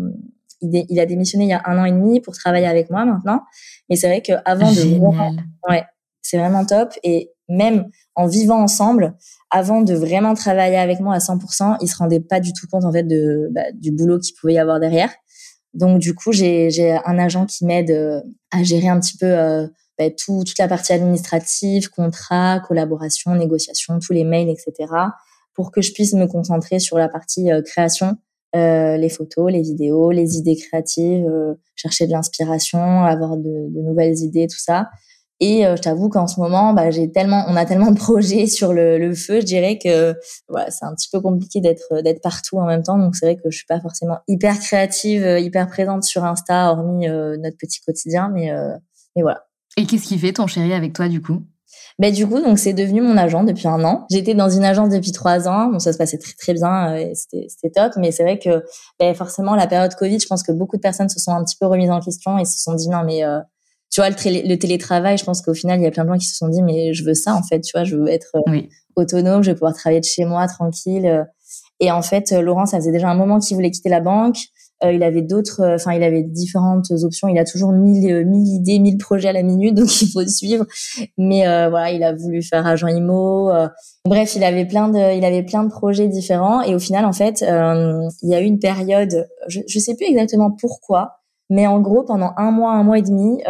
il, 0.61 0.99
a 0.99 1.05
démissionné 1.05 1.45
il 1.45 1.49
y 1.49 1.53
a 1.53 1.61
un 1.65 1.77
an 1.79 1.85
et 1.85 1.91
demi 1.91 2.19
pour 2.19 2.35
travailler 2.35 2.67
avec 2.67 2.89
moi 2.89 3.05
maintenant. 3.05 3.41
Mais 3.89 3.95
c'est 3.95 4.07
vrai 4.07 4.21
qu'avant 4.21 4.71
de 4.71 5.69
ouais, 5.69 5.83
c'est 6.21 6.37
vraiment 6.37 6.65
top. 6.65 6.93
Et 7.03 7.31
même 7.47 7.85
en 8.15 8.27
vivant 8.27 8.61
ensemble, 8.61 9.15
avant 9.49 9.81
de 9.81 9.93
vraiment 9.93 10.33
travailler 10.33 10.77
avec 10.77 10.99
moi 10.99 11.15
à 11.15 11.19
100%, 11.19 11.77
il 11.81 11.87
se 11.87 11.97
rendait 11.97 12.19
pas 12.19 12.39
du 12.39 12.53
tout 12.53 12.67
compte 12.71 12.85
en 12.85 12.91
fait 12.91 13.03
de 13.03 13.49
bah, 13.51 13.71
du 13.73 13.91
boulot 13.91 14.19
qu'il 14.19 14.35
pouvait 14.35 14.53
y 14.53 14.59
avoir 14.59 14.79
derrière. 14.79 15.09
Donc 15.73 15.99
du 15.99 16.13
coup, 16.13 16.31
j'ai 16.31 16.99
un 17.05 17.17
agent 17.19 17.45
qui 17.45 17.65
m'aide 17.65 17.91
euh, 17.91 18.21
à 18.51 18.63
gérer 18.63 18.89
un 18.89 18.99
petit 18.99 19.17
peu 19.17 19.27
euh, 19.27 19.67
bah, 19.99 20.09
tout, 20.09 20.43
toute 20.45 20.57
la 20.57 20.69
partie 20.69 20.93
administrative, 20.93 21.89
contrat, 21.89 22.61
collaboration, 22.65 23.35
négociation, 23.35 23.99
tous 23.99 24.13
les 24.13 24.23
mails, 24.23 24.49
etc., 24.49 24.87
pour 25.53 25.73
que 25.73 25.81
je 25.81 25.91
puisse 25.91 26.13
me 26.13 26.25
concentrer 26.25 26.79
sur 26.79 26.97
la 26.97 27.09
partie 27.09 27.51
euh, 27.51 27.61
création, 27.61 28.15
euh, 28.55 28.95
les 28.95 29.09
photos, 29.09 29.51
les 29.51 29.61
vidéos, 29.61 30.11
les 30.11 30.37
idées 30.37 30.55
créatives, 30.55 31.27
euh, 31.27 31.55
chercher 31.75 32.07
de 32.07 32.13
l'inspiration, 32.13 33.03
avoir 33.03 33.35
de, 33.35 33.43
de, 33.43 33.81
nouvelles 33.81 34.17
idées, 34.19 34.47
tout 34.47 34.57
ça. 34.57 34.89
Et 35.41 35.63
je 35.63 35.81
t'avoue 35.81 36.09
qu'en 36.09 36.27
ce 36.27 36.37
moment, 36.37 36.73
bah, 36.73 36.91
j'ai 36.91 37.09
tellement, 37.11 37.45
on 37.47 37.55
a 37.55 37.65
tellement 37.65 37.91
de 37.91 37.97
projets 38.07 38.45
sur 38.45 38.73
le, 38.73 38.97
le 38.97 39.13
feu, 39.15 39.39
je 39.39 39.45
dirais 39.45 39.79
que 39.81 40.13
voilà, 40.49 40.69
c'est 40.69 40.83
un 40.83 40.93
petit 40.93 41.07
peu 41.09 41.21
compliqué 41.21 41.61
d'être 41.61 42.01
d'être 42.01 42.21
partout 42.21 42.57
en 42.57 42.65
même 42.65 42.83
temps. 42.83 42.97
Donc 42.97 43.15
c'est 43.15 43.25
vrai 43.25 43.35
que 43.37 43.49
je 43.49 43.55
suis 43.55 43.65
pas 43.65 43.79
forcément 43.79 44.17
hyper 44.27 44.59
créative, 44.59 45.25
hyper 45.39 45.67
présente 45.67 46.03
sur 46.03 46.25
Insta, 46.25 46.71
hormis 46.71 47.07
notre 47.07 47.55
petit 47.57 47.79
quotidien, 47.79 48.29
mais 48.33 48.51
mais 49.15 49.21
voilà. 49.21 49.48
Et 49.77 49.85
qu'est-ce 49.85 50.07
qui 50.07 50.17
fait 50.17 50.33
ton 50.33 50.47
chéri 50.47 50.73
avec 50.73 50.93
toi 50.93 51.07
du 51.07 51.21
coup? 51.21 51.43
Ben 51.99 52.13
du 52.13 52.25
coup, 52.25 52.39
donc 52.39 52.59
c'est 52.59 52.73
devenu 52.73 53.01
mon 53.01 53.17
agent 53.17 53.43
depuis 53.43 53.67
un 53.67 53.83
an. 53.83 54.05
J'étais 54.09 54.33
dans 54.33 54.49
une 54.49 54.63
agence 54.63 54.89
depuis 54.89 55.11
trois 55.11 55.49
ans. 55.49 55.67
Bon, 55.67 55.79
ça 55.79 55.91
se 55.91 55.97
passait 55.97 56.17
très 56.17 56.33
très 56.33 56.53
bien, 56.53 56.93
euh, 56.93 57.13
c'était 57.13 57.69
top. 57.75 57.91
Mais 57.97 58.11
c'est 58.11 58.23
vrai 58.23 58.39
que 58.39 58.63
ben, 58.99 59.13
forcément 59.13 59.53
la 59.53 59.67
période 59.67 59.93
Covid, 59.95 60.19
je 60.19 60.25
pense 60.25 60.41
que 60.41 60.53
beaucoup 60.53 60.77
de 60.77 60.81
personnes 60.81 61.09
se 61.09 61.19
sont 61.19 61.31
un 61.31 61.43
petit 61.43 61.57
peu 61.59 61.65
remises 61.67 61.91
en 61.91 61.99
question 61.99 62.37
et 62.37 62.45
se 62.45 62.57
sont 62.63 62.73
dit 62.73 62.87
non 62.87 63.03
mais 63.05 63.25
euh, 63.25 63.39
tu 63.91 63.99
vois 63.99 64.09
le, 64.09 64.47
le, 64.47 64.55
télétravail, 64.57 65.17
je 65.17 65.25
pense 65.25 65.41
qu'au 65.41 65.53
final 65.53 65.79
il 65.79 65.83
y 65.83 65.87
a 65.87 65.91
plein 65.91 66.05
de 66.05 66.09
gens 66.09 66.17
qui 66.17 66.27
se 66.27 66.37
sont 66.37 66.47
dit 66.47 66.61
mais 66.61 66.93
je 66.93 67.03
veux 67.03 67.15
ça 67.15 67.35
en 67.35 67.43
fait, 67.43 67.59
tu 67.59 67.71
vois, 67.75 67.83
je 67.83 67.97
veux 67.97 68.07
être 68.07 68.31
euh, 68.35 68.61
autonome, 68.95 69.43
je 69.43 69.51
veux 69.51 69.55
pouvoir 69.55 69.73
travailler 69.73 69.99
de 69.99 70.05
chez 70.05 70.23
moi 70.23 70.47
tranquille. 70.47 71.25
Et 71.81 71.91
en 71.91 72.01
fait, 72.01 72.31
Laurent, 72.31 72.65
ça 72.65 72.77
faisait 72.77 72.91
déjà 72.91 73.09
un 73.09 73.15
moment 73.15 73.39
qu'il 73.39 73.55
voulait 73.55 73.71
quitter 73.71 73.89
la 73.89 74.01
banque. 74.01 74.37
Euh, 74.83 74.93
il 74.93 75.03
avait 75.03 75.21
d'autres, 75.21 75.61
euh, 75.61 75.75
enfin, 75.75 75.93
il 75.93 76.03
avait 76.03 76.23
différentes 76.23 76.91
options. 77.03 77.27
Il 77.27 77.37
a 77.37 77.43
toujours 77.43 77.71
mille, 77.73 78.09
euh, 78.11 78.23
mille 78.23 78.47
idées, 78.47 78.79
mille 78.79 78.97
projets 78.97 79.29
à 79.29 79.33
la 79.33 79.43
minute, 79.43 79.75
donc 79.75 80.01
il 80.01 80.09
faut 80.09 80.25
suivre. 80.25 80.65
Mais 81.17 81.41
voilà, 81.69 81.91
il 81.91 82.03
a 82.03 82.13
voulu 82.13 82.41
faire 82.41 82.65
agent 82.65 82.87
IMO. 82.87 83.51
bref, 84.05 84.35
il 84.35 84.43
avait 84.43 84.65
plein 84.65 84.89
de, 84.89 85.17
il 85.17 85.25
avait 85.25 85.43
plein 85.43 85.63
de 85.63 85.69
projets 85.69 86.07
différents. 86.07 86.61
Et 86.61 86.75
au 86.75 86.79
final, 86.79 87.05
en 87.05 87.13
fait, 87.13 87.41
il 87.41 88.29
y 88.29 88.35
a 88.35 88.41
eu 88.41 88.45
une 88.45 88.59
période, 88.59 89.27
je, 89.47 89.61
je 89.67 89.79
sais 89.79 89.95
plus 89.95 90.05
exactement 90.05 90.51
pourquoi, 90.51 91.19
mais 91.49 91.67
en 91.67 91.79
gros, 91.79 92.03
pendant 92.03 92.31
un 92.37 92.51
mois, 92.51 92.73
un 92.73 92.83
mois 92.83 92.99
et 92.99 93.01
demi, 93.01 93.41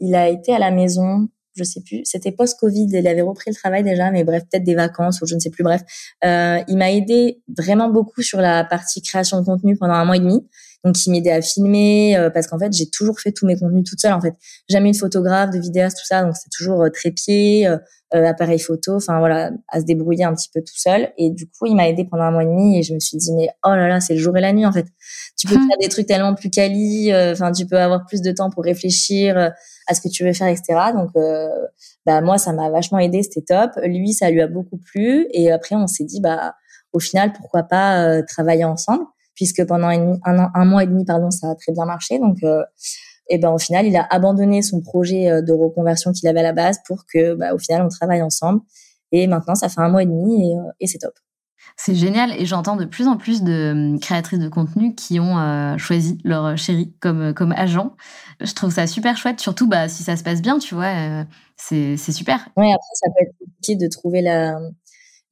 il 0.00 0.14
a 0.14 0.28
été 0.28 0.54
à 0.54 0.58
la 0.58 0.70
maison 0.70 1.28
je 1.54 1.64
sais 1.64 1.80
plus, 1.80 2.02
c'était 2.04 2.32
post-Covid, 2.32 2.88
il 2.90 3.06
avait 3.06 3.22
repris 3.22 3.50
le 3.50 3.54
travail 3.54 3.82
déjà, 3.82 4.10
mais 4.10 4.24
bref, 4.24 4.42
peut-être 4.50 4.64
des 4.64 4.74
vacances 4.74 5.20
ou 5.22 5.26
je 5.26 5.34
ne 5.34 5.40
sais 5.40 5.50
plus, 5.50 5.64
bref. 5.64 5.82
Euh, 6.24 6.58
il 6.68 6.76
m'a 6.76 6.92
aidé 6.92 7.40
vraiment 7.56 7.88
beaucoup 7.88 8.22
sur 8.22 8.40
la 8.40 8.64
partie 8.64 9.02
création 9.02 9.40
de 9.40 9.44
contenu 9.44 9.76
pendant 9.76 9.94
un 9.94 10.04
mois 10.04 10.16
et 10.16 10.20
demi. 10.20 10.46
Donc, 10.84 11.06
il 11.06 11.10
m'aidait 11.10 11.32
à 11.32 11.40
filmer 11.40 12.16
euh, 12.16 12.28
parce 12.28 12.46
qu'en 12.46 12.58
fait, 12.58 12.72
j'ai 12.72 12.88
toujours 12.90 13.18
fait 13.18 13.32
tous 13.32 13.46
mes 13.46 13.56
contenus 13.56 13.84
toute 13.84 14.00
seule. 14.00 14.12
En 14.12 14.20
fait, 14.20 14.34
jamais 14.68 14.88
une 14.88 14.94
photographe, 14.94 15.50
de 15.50 15.58
vidéaste, 15.58 15.96
tout 15.98 16.06
ça. 16.06 16.22
Donc, 16.22 16.34
c'est 16.36 16.50
toujours 16.50 16.82
euh, 16.82 16.90
trépied, 16.90 17.66
euh, 17.66 17.78
euh, 18.14 18.26
appareil 18.26 18.58
photo. 18.58 18.96
Enfin 18.96 19.18
voilà, 19.18 19.50
à 19.68 19.80
se 19.80 19.86
débrouiller 19.86 20.24
un 20.24 20.34
petit 20.34 20.50
peu 20.52 20.60
tout 20.60 20.76
seul. 20.76 21.10
Et 21.16 21.30
du 21.30 21.46
coup, 21.46 21.66
il 21.66 21.74
m'a 21.74 21.88
aidé 21.88 22.04
pendant 22.04 22.24
un 22.24 22.30
mois 22.30 22.42
et 22.42 22.46
demi 22.46 22.78
et 22.78 22.82
je 22.82 22.92
me 22.92 23.00
suis 23.00 23.16
dit 23.16 23.32
mais 23.32 23.48
oh 23.64 23.70
là 23.70 23.88
là, 23.88 24.00
c'est 24.00 24.14
le 24.14 24.20
jour 24.20 24.36
et 24.36 24.40
la 24.42 24.52
nuit 24.52 24.66
en 24.66 24.72
fait. 24.72 24.86
Tu 25.38 25.46
peux 25.46 25.54
faire 25.54 25.78
des 25.80 25.88
trucs 25.88 26.06
tellement 26.06 26.34
plus 26.34 26.50
quali. 26.50 27.12
Enfin, 27.14 27.50
tu 27.50 27.66
peux 27.66 27.78
avoir 27.78 28.04
plus 28.04 28.20
de 28.20 28.30
temps 28.30 28.50
pour 28.50 28.62
réfléchir 28.62 29.52
à 29.86 29.94
ce 29.94 30.00
que 30.00 30.08
tu 30.08 30.24
veux 30.24 30.32
faire, 30.32 30.48
etc. 30.48 30.92
Donc, 30.94 31.10
euh, 31.16 31.48
bah 32.06 32.20
moi, 32.20 32.38
ça 32.38 32.52
m'a 32.52 32.70
vachement 32.70 32.98
aidé, 32.98 33.22
c'était 33.22 33.42
top. 33.42 33.70
Lui, 33.84 34.12
ça 34.12 34.30
lui 34.30 34.40
a 34.40 34.48
beaucoup 34.48 34.78
plu. 34.78 35.26
Et 35.32 35.50
après, 35.50 35.76
on 35.76 35.86
s'est 35.86 36.04
dit, 36.04 36.20
bah, 36.20 36.54
au 36.92 37.00
final, 37.00 37.32
pourquoi 37.32 37.64
pas 37.64 38.06
euh, 38.06 38.22
travailler 38.26 38.64
ensemble, 38.64 39.04
puisque 39.34 39.66
pendant 39.66 39.88
un, 39.88 40.18
un, 40.24 40.64
mois 40.64 40.84
et 40.84 40.86
demi, 40.86 41.04
pardon, 41.04 41.30
ça 41.30 41.50
a 41.50 41.54
très 41.54 41.72
bien 41.72 41.84
marché. 41.84 42.18
Donc, 42.18 42.38
euh, 42.44 42.62
et 43.28 43.38
ben 43.38 43.50
au 43.50 43.58
final, 43.58 43.86
il 43.86 43.96
a 43.96 44.06
abandonné 44.10 44.60
son 44.60 44.82
projet 44.82 45.42
de 45.42 45.52
reconversion 45.52 46.12
qu'il 46.12 46.28
avait 46.28 46.40
à 46.40 46.42
la 46.42 46.52
base 46.52 46.78
pour 46.86 47.04
que, 47.06 47.34
bah, 47.34 47.54
au 47.54 47.58
final, 47.58 47.82
on 47.82 47.88
travaille 47.88 48.22
ensemble. 48.22 48.60
Et 49.12 49.26
maintenant, 49.26 49.54
ça 49.54 49.68
fait 49.68 49.80
un 49.80 49.88
mois 49.88 50.02
et 50.02 50.06
demi 50.06 50.50
et, 50.50 50.56
et 50.80 50.86
c'est 50.86 50.98
top. 50.98 51.14
C'est 51.76 51.96
génial 51.96 52.32
et 52.40 52.46
j'entends 52.46 52.76
de 52.76 52.84
plus 52.84 53.08
en 53.08 53.16
plus 53.16 53.42
de 53.42 53.72
hum, 53.72 54.00
créatrices 54.00 54.38
de 54.38 54.48
contenu 54.48 54.94
qui 54.94 55.18
ont 55.18 55.38
euh, 55.38 55.76
choisi 55.76 56.18
leur 56.24 56.56
chéri 56.56 56.94
comme, 57.00 57.20
euh, 57.20 57.32
comme 57.32 57.52
agent. 57.52 57.96
Je 58.40 58.52
trouve 58.52 58.72
ça 58.72 58.86
super 58.86 59.16
chouette, 59.16 59.40
surtout 59.40 59.66
bah, 59.66 59.88
si 59.88 60.04
ça 60.04 60.16
se 60.16 60.22
passe 60.22 60.40
bien, 60.40 60.58
tu 60.58 60.74
vois, 60.74 60.84
euh, 60.86 61.24
c'est 61.56 61.96
super. 61.96 62.48
Oui, 62.56 62.66
après, 62.72 62.94
ça 62.94 63.08
peut 63.08 63.24
être 63.24 63.34
compliqué 63.38 63.74
de 63.74 63.88
trouver 63.88 64.22
la, 64.22 64.56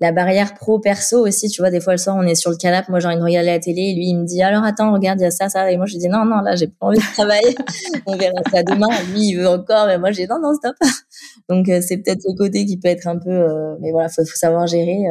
la 0.00 0.10
barrière 0.10 0.54
pro-perso 0.54 1.24
aussi. 1.24 1.48
Tu 1.48 1.62
vois, 1.62 1.70
des 1.70 1.80
fois, 1.80 1.92
le 1.92 1.98
soir, 1.98 2.16
on 2.16 2.22
est 2.22 2.34
sur 2.34 2.50
le 2.50 2.56
canapé, 2.56 2.86
moi 2.90 2.98
j'ai 2.98 3.06
envie 3.06 3.18
de 3.18 3.22
regarder 3.22 3.50
la 3.50 3.60
télé 3.60 3.82
et 3.82 3.94
lui, 3.94 4.08
il 4.08 4.16
me 4.16 4.24
dit 4.24 4.42
alors 4.42 4.64
attends, 4.64 4.92
regarde, 4.92 5.20
il 5.20 5.24
y 5.24 5.26
a 5.26 5.30
ça, 5.30 5.48
ça. 5.48 5.70
Et 5.70 5.76
moi, 5.76 5.86
je 5.86 5.96
dis 5.96 6.08
non, 6.08 6.24
non, 6.24 6.40
là, 6.40 6.56
j'ai 6.56 6.66
pas 6.66 6.86
envie 6.86 6.98
de 6.98 7.12
travailler. 7.14 7.54
on 8.06 8.16
verra 8.16 8.42
ça 8.50 8.64
demain. 8.64 8.88
Lui, 9.12 9.28
il 9.28 9.36
veut 9.36 9.48
encore, 9.48 9.86
mais 9.86 9.98
moi, 9.98 10.10
j'ai 10.10 10.26
non, 10.26 10.40
non, 10.42 10.54
stop. 10.54 10.74
Donc, 11.48 11.66
c'est 11.66 11.98
peut-être 11.98 12.22
le 12.26 12.36
côté 12.36 12.66
qui 12.66 12.78
peut 12.78 12.88
être 12.88 13.06
un 13.06 13.18
peu. 13.18 13.46
mais 13.80 13.92
voilà, 13.92 14.08
faut, 14.08 14.24
faut 14.24 14.36
savoir 14.36 14.66
gérer. 14.66 15.04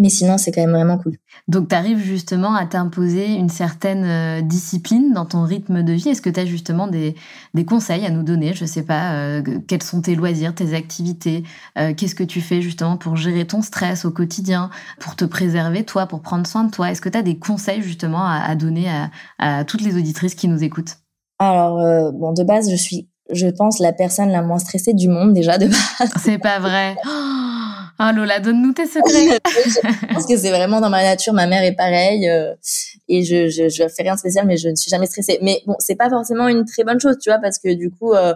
Mais 0.00 0.08
sinon, 0.08 0.38
c'est 0.38 0.50
quand 0.50 0.62
même 0.62 0.70
vraiment 0.70 0.96
cool. 0.96 1.18
Donc, 1.46 1.68
tu 1.68 1.74
arrives 1.74 1.98
justement 1.98 2.54
à 2.54 2.64
t'imposer 2.64 3.34
une 3.34 3.50
certaine 3.50 4.04
euh, 4.04 4.40
discipline 4.40 5.12
dans 5.12 5.26
ton 5.26 5.42
rythme 5.42 5.82
de 5.82 5.92
vie. 5.92 6.08
Est-ce 6.08 6.22
que 6.22 6.30
tu 6.30 6.40
as 6.40 6.46
justement 6.46 6.86
des, 6.86 7.14
des, 7.52 7.66
conseils 7.66 8.06
à 8.06 8.10
nous 8.10 8.22
donner? 8.22 8.54
Je 8.54 8.64
sais 8.64 8.82
pas, 8.82 9.12
euh, 9.12 9.42
quels 9.68 9.82
sont 9.82 10.00
tes 10.00 10.14
loisirs, 10.14 10.54
tes 10.54 10.72
activités 10.72 11.44
euh, 11.76 11.92
Qu'est-ce 11.94 12.14
que 12.14 12.24
tu 12.24 12.40
fais 12.40 12.62
justement 12.62 12.96
pour 12.96 13.16
gérer 13.16 13.46
ton 13.46 13.60
stress 13.60 14.06
au 14.06 14.10
quotidien, 14.10 14.70
pour 15.00 15.16
te 15.16 15.26
préserver, 15.26 15.84
toi, 15.84 16.06
pour 16.06 16.22
prendre 16.22 16.46
soin 16.46 16.64
de 16.64 16.70
toi? 16.70 16.90
Est-ce 16.90 17.02
que 17.02 17.10
tu 17.10 17.18
as 17.18 17.22
des 17.22 17.38
conseils 17.38 17.82
justement 17.82 18.24
à, 18.24 18.36
à 18.38 18.54
donner 18.54 18.88
à, 18.88 19.10
à, 19.38 19.64
toutes 19.66 19.82
les 19.82 19.98
auditrices 19.98 20.34
qui 20.34 20.48
nous 20.48 20.64
écoutent? 20.64 20.96
Alors, 21.38 21.76
bon, 22.12 22.32
de 22.32 22.42
base, 22.42 22.70
je 22.70 22.76
suis, 22.76 23.09
je 23.32 23.46
pense, 23.46 23.78
la 23.78 23.92
personne 23.92 24.30
la 24.30 24.42
moins 24.42 24.58
stressée 24.58 24.94
du 24.94 25.08
monde 25.08 25.34
déjà 25.34 25.58
de 25.58 25.66
base. 25.66 26.10
C'est 26.24 26.38
pas 26.38 26.58
vrai 26.58 26.96
Oh 28.02 28.10
Lola, 28.14 28.40
donne-nous 28.40 28.72
tes 28.72 28.86
secrets. 28.86 29.38
je 29.46 30.14
pense 30.14 30.24
que 30.24 30.34
c'est 30.34 30.48
vraiment 30.48 30.80
dans 30.80 30.88
ma 30.88 31.02
nature. 31.02 31.34
Ma 31.34 31.46
mère 31.46 31.62
est 31.62 31.74
pareille 31.74 32.30
euh, 32.30 32.54
et 33.08 33.22
je, 33.22 33.50
je, 33.50 33.68
je 33.68 33.86
fais 33.88 34.04
rien 34.04 34.14
de 34.14 34.18
spécial, 34.18 34.46
mais 34.46 34.56
je 34.56 34.70
ne 34.70 34.74
suis 34.74 34.88
jamais 34.88 35.04
stressée. 35.04 35.38
Mais 35.42 35.60
bon, 35.66 35.74
c'est 35.80 35.96
pas 35.96 36.08
forcément 36.08 36.48
une 36.48 36.64
très 36.64 36.82
bonne 36.82 36.98
chose, 36.98 37.18
tu 37.20 37.28
vois, 37.28 37.38
parce 37.38 37.58
que 37.58 37.74
du 37.74 37.90
coup, 37.90 38.14
euh, 38.14 38.32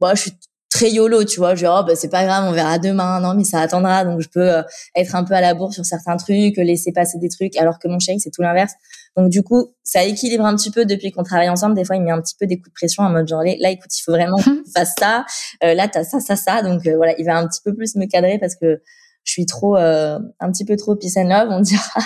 bah, 0.00 0.12
je 0.14 0.20
suis 0.20 0.32
très 0.70 0.90
yolo, 0.90 1.24
tu 1.24 1.40
vois. 1.40 1.54
Je 1.54 1.60
dis, 1.60 1.66
oh, 1.66 1.82
bah, 1.86 1.94
c'est 1.96 2.08
pas 2.08 2.24
grave, 2.24 2.44
on 2.48 2.52
verra 2.52 2.78
demain. 2.78 3.20
Non, 3.20 3.34
mais 3.34 3.44
ça 3.44 3.60
attendra. 3.60 4.04
Donc, 4.04 4.20
je 4.20 4.28
peux 4.28 4.52
euh, 4.52 4.62
être 4.94 5.14
un 5.14 5.24
peu 5.24 5.34
à 5.34 5.40
la 5.40 5.54
bourre 5.54 5.72
sur 5.72 5.84
certains 5.84 6.16
trucs, 6.16 6.56
laisser 6.56 6.92
passer 6.92 7.18
des 7.18 7.28
trucs, 7.28 7.56
alors 7.56 7.78
que 7.78 7.88
mon 7.88 7.98
chéri, 7.98 8.20
c'est 8.20 8.30
tout 8.30 8.42
l'inverse. 8.42 8.72
Donc, 9.16 9.30
du 9.30 9.42
coup, 9.42 9.74
ça 9.82 10.04
équilibre 10.04 10.44
un 10.44 10.54
petit 10.54 10.70
peu 10.70 10.84
depuis 10.84 11.10
qu'on 11.10 11.22
travaille 11.24 11.48
ensemble. 11.48 11.74
Des 11.74 11.84
fois, 11.84 11.96
il 11.96 12.02
met 12.02 12.10
un 12.10 12.20
petit 12.20 12.36
peu 12.38 12.46
des 12.46 12.56
coups 12.56 12.70
de 12.70 12.74
pression 12.74 13.02
en 13.02 13.10
mode 13.10 13.26
genre, 13.26 13.42
là, 13.42 13.70
écoute, 13.70 13.96
il 13.96 14.02
faut 14.02 14.12
vraiment 14.12 14.36
que 14.38 14.64
tu 14.64 14.70
fasses 14.74 14.94
ça. 14.98 15.24
Euh, 15.64 15.74
là, 15.74 15.88
t'as 15.88 16.04
ça, 16.04 16.20
ça, 16.20 16.36
ça. 16.36 16.62
Donc, 16.62 16.86
voilà, 16.86 17.14
il 17.18 17.24
va 17.24 17.36
un 17.36 17.46
petit 17.46 17.60
peu 17.64 17.74
plus 17.74 17.96
me 17.96 18.06
cadrer 18.06 18.38
parce 18.38 18.54
que 18.54 18.80
je 19.24 19.32
suis 19.32 19.46
trop 19.46 19.76
euh, 19.76 20.18
un 20.40 20.50
petit 20.50 20.64
peu 20.64 20.76
trop 20.76 20.96
peace 20.96 21.16
on 21.16 21.60
dira. 21.60 22.00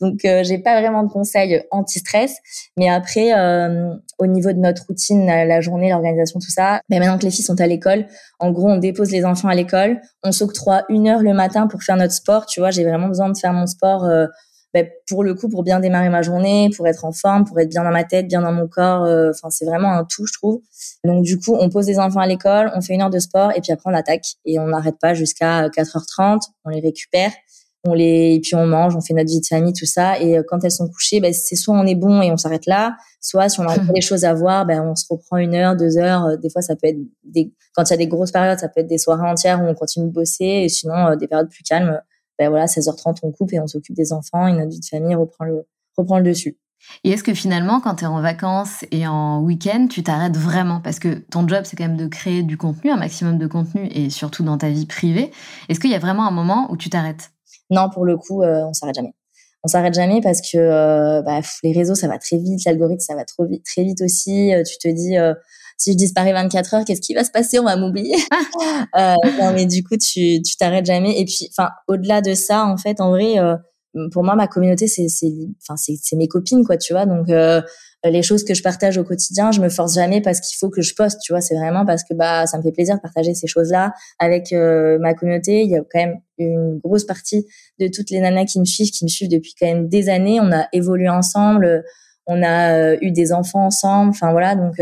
Donc 0.00 0.24
euh, 0.24 0.42
j'ai 0.44 0.58
pas 0.58 0.80
vraiment 0.80 1.02
de 1.02 1.10
conseils 1.10 1.62
anti-stress. 1.70 2.36
Mais 2.76 2.88
après 2.90 3.32
euh, 3.32 3.94
au 4.18 4.26
niveau 4.26 4.52
de 4.52 4.58
notre 4.58 4.86
routine 4.86 5.26
la, 5.26 5.60
journée 5.60 5.90
l'organisation 5.90 6.40
tout 6.40 6.50
ça 6.50 6.80
ben 6.88 6.98
maintenant 7.00 7.18
que 7.18 7.24
les 7.24 7.30
filles 7.30 7.44
sont 7.44 7.60
à 7.60 7.66
l'école 7.66 8.06
en 8.38 8.50
gros 8.50 8.68
on 8.68 8.76
dépose 8.76 9.10
les 9.10 9.24
enfants 9.24 9.48
à 9.48 9.54
l'école. 9.54 10.00
On 10.22 10.32
s'octroie 10.32 10.84
une 10.88 11.08
heure 11.08 11.22
le 11.22 11.32
matin 11.32 11.66
pour 11.68 11.82
faire 11.82 11.96
notre 11.96 12.12
sport. 12.12 12.46
Tu 12.46 12.60
vois 12.60 12.70
j'ai 12.70 12.84
vraiment 12.84 13.08
besoin 13.08 13.30
de 13.30 13.36
faire 13.36 13.52
mon 13.52 13.66
sport 13.66 14.06
ben, 14.74 14.86
pour 15.08 15.24
le 15.24 15.34
coup, 15.34 15.48
pour 15.48 15.62
bien 15.62 15.80
démarrer 15.80 16.10
ma 16.10 16.20
journée, 16.20 16.70
pour 16.76 16.86
être 16.86 17.04
en 17.04 17.12
forme, 17.12 17.44
pour 17.44 17.58
être 17.58 17.70
bien 17.70 17.84
dans 17.84 17.90
ma 17.90 18.04
tête, 18.04 18.28
bien 18.28 18.42
dans 18.42 18.52
mon 18.52 18.68
corps. 18.68 19.04
Euh, 19.04 19.30
enfin, 19.30 19.48
c'est 19.50 19.64
vraiment 19.64 19.92
un 19.92 20.04
tout, 20.04 20.26
je 20.26 20.32
trouve. 20.34 20.60
Donc, 21.04 21.24
du 21.24 21.38
coup, 21.38 21.56
on 21.58 21.70
pose 21.70 21.86
les 21.86 21.98
enfants 21.98 22.20
à 22.20 22.26
l'école, 22.26 22.70
on 22.74 22.82
fait 22.82 22.94
une 22.94 23.00
heure 23.00 23.10
de 23.10 23.18
sport 23.18 23.52
et 23.56 23.60
puis 23.60 23.72
après, 23.72 23.90
on 23.90 23.94
attaque 23.94 24.24
et 24.44 24.58
on 24.58 24.66
n'arrête 24.68 24.98
pas 25.00 25.14
jusqu'à 25.14 25.68
4h30. 25.68 26.40
On 26.66 26.68
les 26.70 26.80
récupère, 26.80 27.30
on 27.84 27.94
les, 27.94 28.34
et 28.34 28.40
puis 28.40 28.54
on 28.56 28.66
mange, 28.66 28.94
on 28.94 29.00
fait 29.00 29.14
notre 29.14 29.30
vie 29.30 29.40
de 29.40 29.46
famille, 29.46 29.72
tout 29.72 29.86
ça. 29.86 30.20
Et 30.20 30.36
euh, 30.36 30.42
quand 30.46 30.62
elles 30.64 30.70
sont 30.70 30.88
couchées, 30.88 31.20
ben, 31.20 31.32
c'est 31.32 31.56
soit 31.56 31.74
on 31.74 31.86
est 31.86 31.94
bon 31.94 32.20
et 32.20 32.30
on 32.30 32.36
s'arrête 32.36 32.66
là, 32.66 32.94
soit 33.22 33.48
si 33.48 33.60
on 33.60 33.64
a 33.64 33.72
encore 33.72 33.84
des 33.94 34.02
choses 34.02 34.24
à 34.24 34.34
voir, 34.34 34.66
ben, 34.66 34.82
on 34.82 34.94
se 34.94 35.06
reprend 35.08 35.38
une 35.38 35.54
heure, 35.54 35.76
deux 35.76 35.96
heures. 35.96 36.26
Euh, 36.26 36.36
des 36.36 36.50
fois, 36.50 36.60
ça 36.60 36.76
peut 36.76 36.88
être 36.88 36.98
des, 37.24 37.54
quand 37.74 37.84
il 37.84 37.90
y 37.90 37.94
a 37.94 37.96
des 37.96 38.08
grosses 38.08 38.32
périodes, 38.32 38.58
ça 38.58 38.68
peut 38.68 38.80
être 38.80 38.86
des 38.86 38.98
soirées 38.98 39.26
entières 39.26 39.62
où 39.62 39.66
on 39.66 39.74
continue 39.74 40.08
de 40.08 40.12
bosser 40.12 40.44
et 40.44 40.68
sinon, 40.68 41.16
des 41.16 41.26
périodes 41.26 41.48
plus 41.48 41.62
calmes 41.62 42.02
ben 42.38 42.48
voilà, 42.48 42.66
16h30, 42.66 43.18
on 43.22 43.32
coupe 43.32 43.52
et 43.52 43.60
on 43.60 43.66
s'occupe 43.66 43.96
des 43.96 44.12
enfants 44.12 44.46
et 44.46 44.52
notre 44.52 44.70
vie 44.70 44.80
de 44.80 44.84
famille 44.84 45.14
reprend 45.14 45.44
le, 45.44 45.66
reprend 45.96 46.18
le 46.18 46.24
dessus. 46.24 46.56
Et 47.04 47.10
est-ce 47.10 47.24
que 47.24 47.34
finalement, 47.34 47.80
quand 47.80 47.96
tu 47.96 48.04
es 48.04 48.06
en 48.06 48.20
vacances 48.20 48.84
et 48.90 49.06
en 49.06 49.42
week-end, 49.42 49.88
tu 49.90 50.02
t'arrêtes 50.02 50.36
vraiment? 50.36 50.80
Parce 50.80 50.98
que 50.98 51.14
ton 51.30 51.46
job, 51.46 51.62
c'est 51.64 51.76
quand 51.76 51.86
même 51.86 51.96
de 51.96 52.06
créer 52.06 52.42
du 52.42 52.56
contenu, 52.56 52.90
un 52.90 52.96
maximum 52.96 53.38
de 53.38 53.46
contenu, 53.46 53.88
et 53.92 54.10
surtout 54.10 54.44
dans 54.44 54.58
ta 54.58 54.68
vie 54.68 54.86
privée. 54.86 55.32
Est-ce 55.68 55.80
qu'il 55.80 55.90
y 55.90 55.94
a 55.94 55.98
vraiment 55.98 56.26
un 56.26 56.30
moment 56.30 56.70
où 56.70 56.76
tu 56.76 56.88
t'arrêtes? 56.90 57.30
Non, 57.70 57.90
pour 57.90 58.04
le 58.04 58.16
coup, 58.16 58.42
euh, 58.42 58.64
on 58.64 58.72
s'arrête 58.72 58.94
jamais. 58.94 59.14
On 59.64 59.68
s'arrête 59.68 59.94
jamais 59.94 60.20
parce 60.22 60.40
que 60.40 60.56
euh, 60.56 61.20
bah, 61.22 61.40
les 61.64 61.72
réseaux, 61.72 61.96
ça 61.96 62.06
va 62.06 62.18
très 62.18 62.38
vite, 62.38 62.64
l'algorithme, 62.64 63.00
ça 63.00 63.16
va 63.16 63.24
trop 63.24 63.44
vite, 63.44 63.64
très 63.64 63.82
vite 63.82 64.00
aussi. 64.02 64.54
Euh, 64.54 64.62
tu 64.62 64.78
te 64.78 64.88
dis, 64.88 65.16
si 65.78 65.92
je 65.92 65.96
disparais 65.96 66.32
24 66.32 66.74
heures, 66.74 66.84
qu'est-ce 66.84 67.00
qui 67.00 67.14
va 67.14 67.24
se 67.24 67.30
passer? 67.30 67.58
On 67.58 67.64
va 67.64 67.76
m'oublier. 67.76 68.16
euh, 68.96 69.14
non, 69.40 69.52
mais 69.54 69.64
du 69.64 69.84
coup, 69.84 69.96
tu 69.96 70.42
tu 70.42 70.56
t'arrêtes 70.56 70.86
jamais. 70.86 71.18
Et 71.20 71.24
puis, 71.24 71.48
enfin, 71.50 71.70
au-delà 71.86 72.20
de 72.20 72.34
ça, 72.34 72.66
en 72.66 72.76
fait, 72.76 73.00
en 73.00 73.10
vrai, 73.10 73.38
euh, 73.38 73.56
pour 74.12 74.24
moi, 74.24 74.34
ma 74.34 74.48
communauté, 74.48 74.88
c'est 74.88 75.08
c'est 75.08 75.32
enfin 75.62 75.76
c'est 75.76 76.16
mes 76.16 76.28
copines, 76.28 76.64
quoi, 76.64 76.76
tu 76.76 76.92
vois. 76.92 77.06
Donc 77.06 77.30
euh, 77.30 77.62
les 78.04 78.22
choses 78.22 78.44
que 78.44 78.54
je 78.54 78.62
partage 78.62 78.98
au 78.98 79.04
quotidien, 79.04 79.52
je 79.52 79.60
me 79.60 79.68
force 79.68 79.94
jamais 79.94 80.20
parce 80.20 80.40
qu'il 80.40 80.56
faut 80.58 80.68
que 80.68 80.82
je 80.82 80.94
poste, 80.94 81.20
tu 81.22 81.32
vois. 81.32 81.40
C'est 81.40 81.54
vraiment 81.54 81.86
parce 81.86 82.02
que 82.02 82.12
bah 82.12 82.46
ça 82.46 82.58
me 82.58 82.62
fait 82.62 82.72
plaisir 82.72 82.96
de 82.96 83.00
partager 83.00 83.34
ces 83.34 83.46
choses-là 83.46 83.92
avec 84.18 84.52
euh, 84.52 84.98
ma 84.98 85.14
communauté. 85.14 85.62
Il 85.62 85.70
y 85.70 85.76
a 85.76 85.80
quand 85.80 85.98
même 85.98 86.20
une 86.38 86.80
grosse 86.82 87.04
partie 87.04 87.46
de 87.78 87.88
toutes 87.88 88.10
les 88.10 88.20
nanas 88.20 88.46
qui 88.46 88.58
me 88.58 88.64
suivent, 88.64 88.90
qui 88.90 89.04
me 89.04 89.08
suivent 89.08 89.30
depuis 89.30 89.54
quand 89.58 89.66
même 89.66 89.88
des 89.88 90.08
années. 90.08 90.40
On 90.40 90.50
a 90.52 90.66
évolué 90.72 91.08
ensemble, 91.08 91.84
on 92.26 92.42
a 92.42 92.94
eu 92.96 93.12
des 93.12 93.32
enfants 93.32 93.66
ensemble. 93.66 94.10
Enfin 94.10 94.32
voilà, 94.32 94.56
donc 94.56 94.80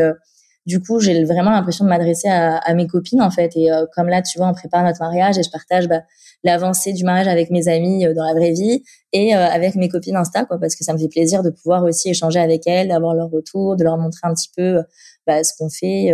du 0.66 0.82
coup, 0.82 0.98
j'ai 0.98 1.24
vraiment 1.24 1.52
l'impression 1.52 1.84
de 1.84 1.90
m'adresser 1.90 2.28
à, 2.28 2.74
mes 2.74 2.88
copines 2.88 3.22
en 3.22 3.30
fait. 3.30 3.52
Et 3.56 3.72
euh, 3.72 3.86
comme 3.94 4.08
là, 4.08 4.20
tu 4.20 4.38
vois, 4.38 4.48
on 4.48 4.52
prépare 4.52 4.82
notre 4.82 5.00
mariage 5.00 5.38
et 5.38 5.44
je 5.44 5.50
partage 5.50 5.88
bah, 5.88 6.02
l'avancée 6.42 6.92
du 6.92 7.04
mariage 7.04 7.28
avec 7.28 7.50
mes 7.50 7.68
amis 7.68 8.04
euh, 8.04 8.14
dans 8.14 8.24
la 8.24 8.34
vraie 8.34 8.50
vie 8.50 8.82
et 9.12 9.36
euh, 9.36 9.46
avec 9.46 9.76
mes 9.76 9.88
copines 9.88 10.16
Insta, 10.16 10.44
quoi, 10.44 10.58
parce 10.58 10.74
que 10.74 10.82
ça 10.82 10.92
me 10.92 10.98
fait 10.98 11.08
plaisir 11.08 11.44
de 11.44 11.50
pouvoir 11.50 11.84
aussi 11.84 12.10
échanger 12.10 12.40
avec 12.40 12.66
elles, 12.66 12.88
d'avoir 12.88 13.14
leur 13.14 13.30
retour, 13.30 13.76
de 13.76 13.84
leur 13.84 13.96
montrer 13.96 14.22
un 14.24 14.34
petit 14.34 14.50
peu 14.56 14.82
bah, 15.26 15.44
ce 15.44 15.52
qu'on 15.56 15.70
fait. 15.70 16.12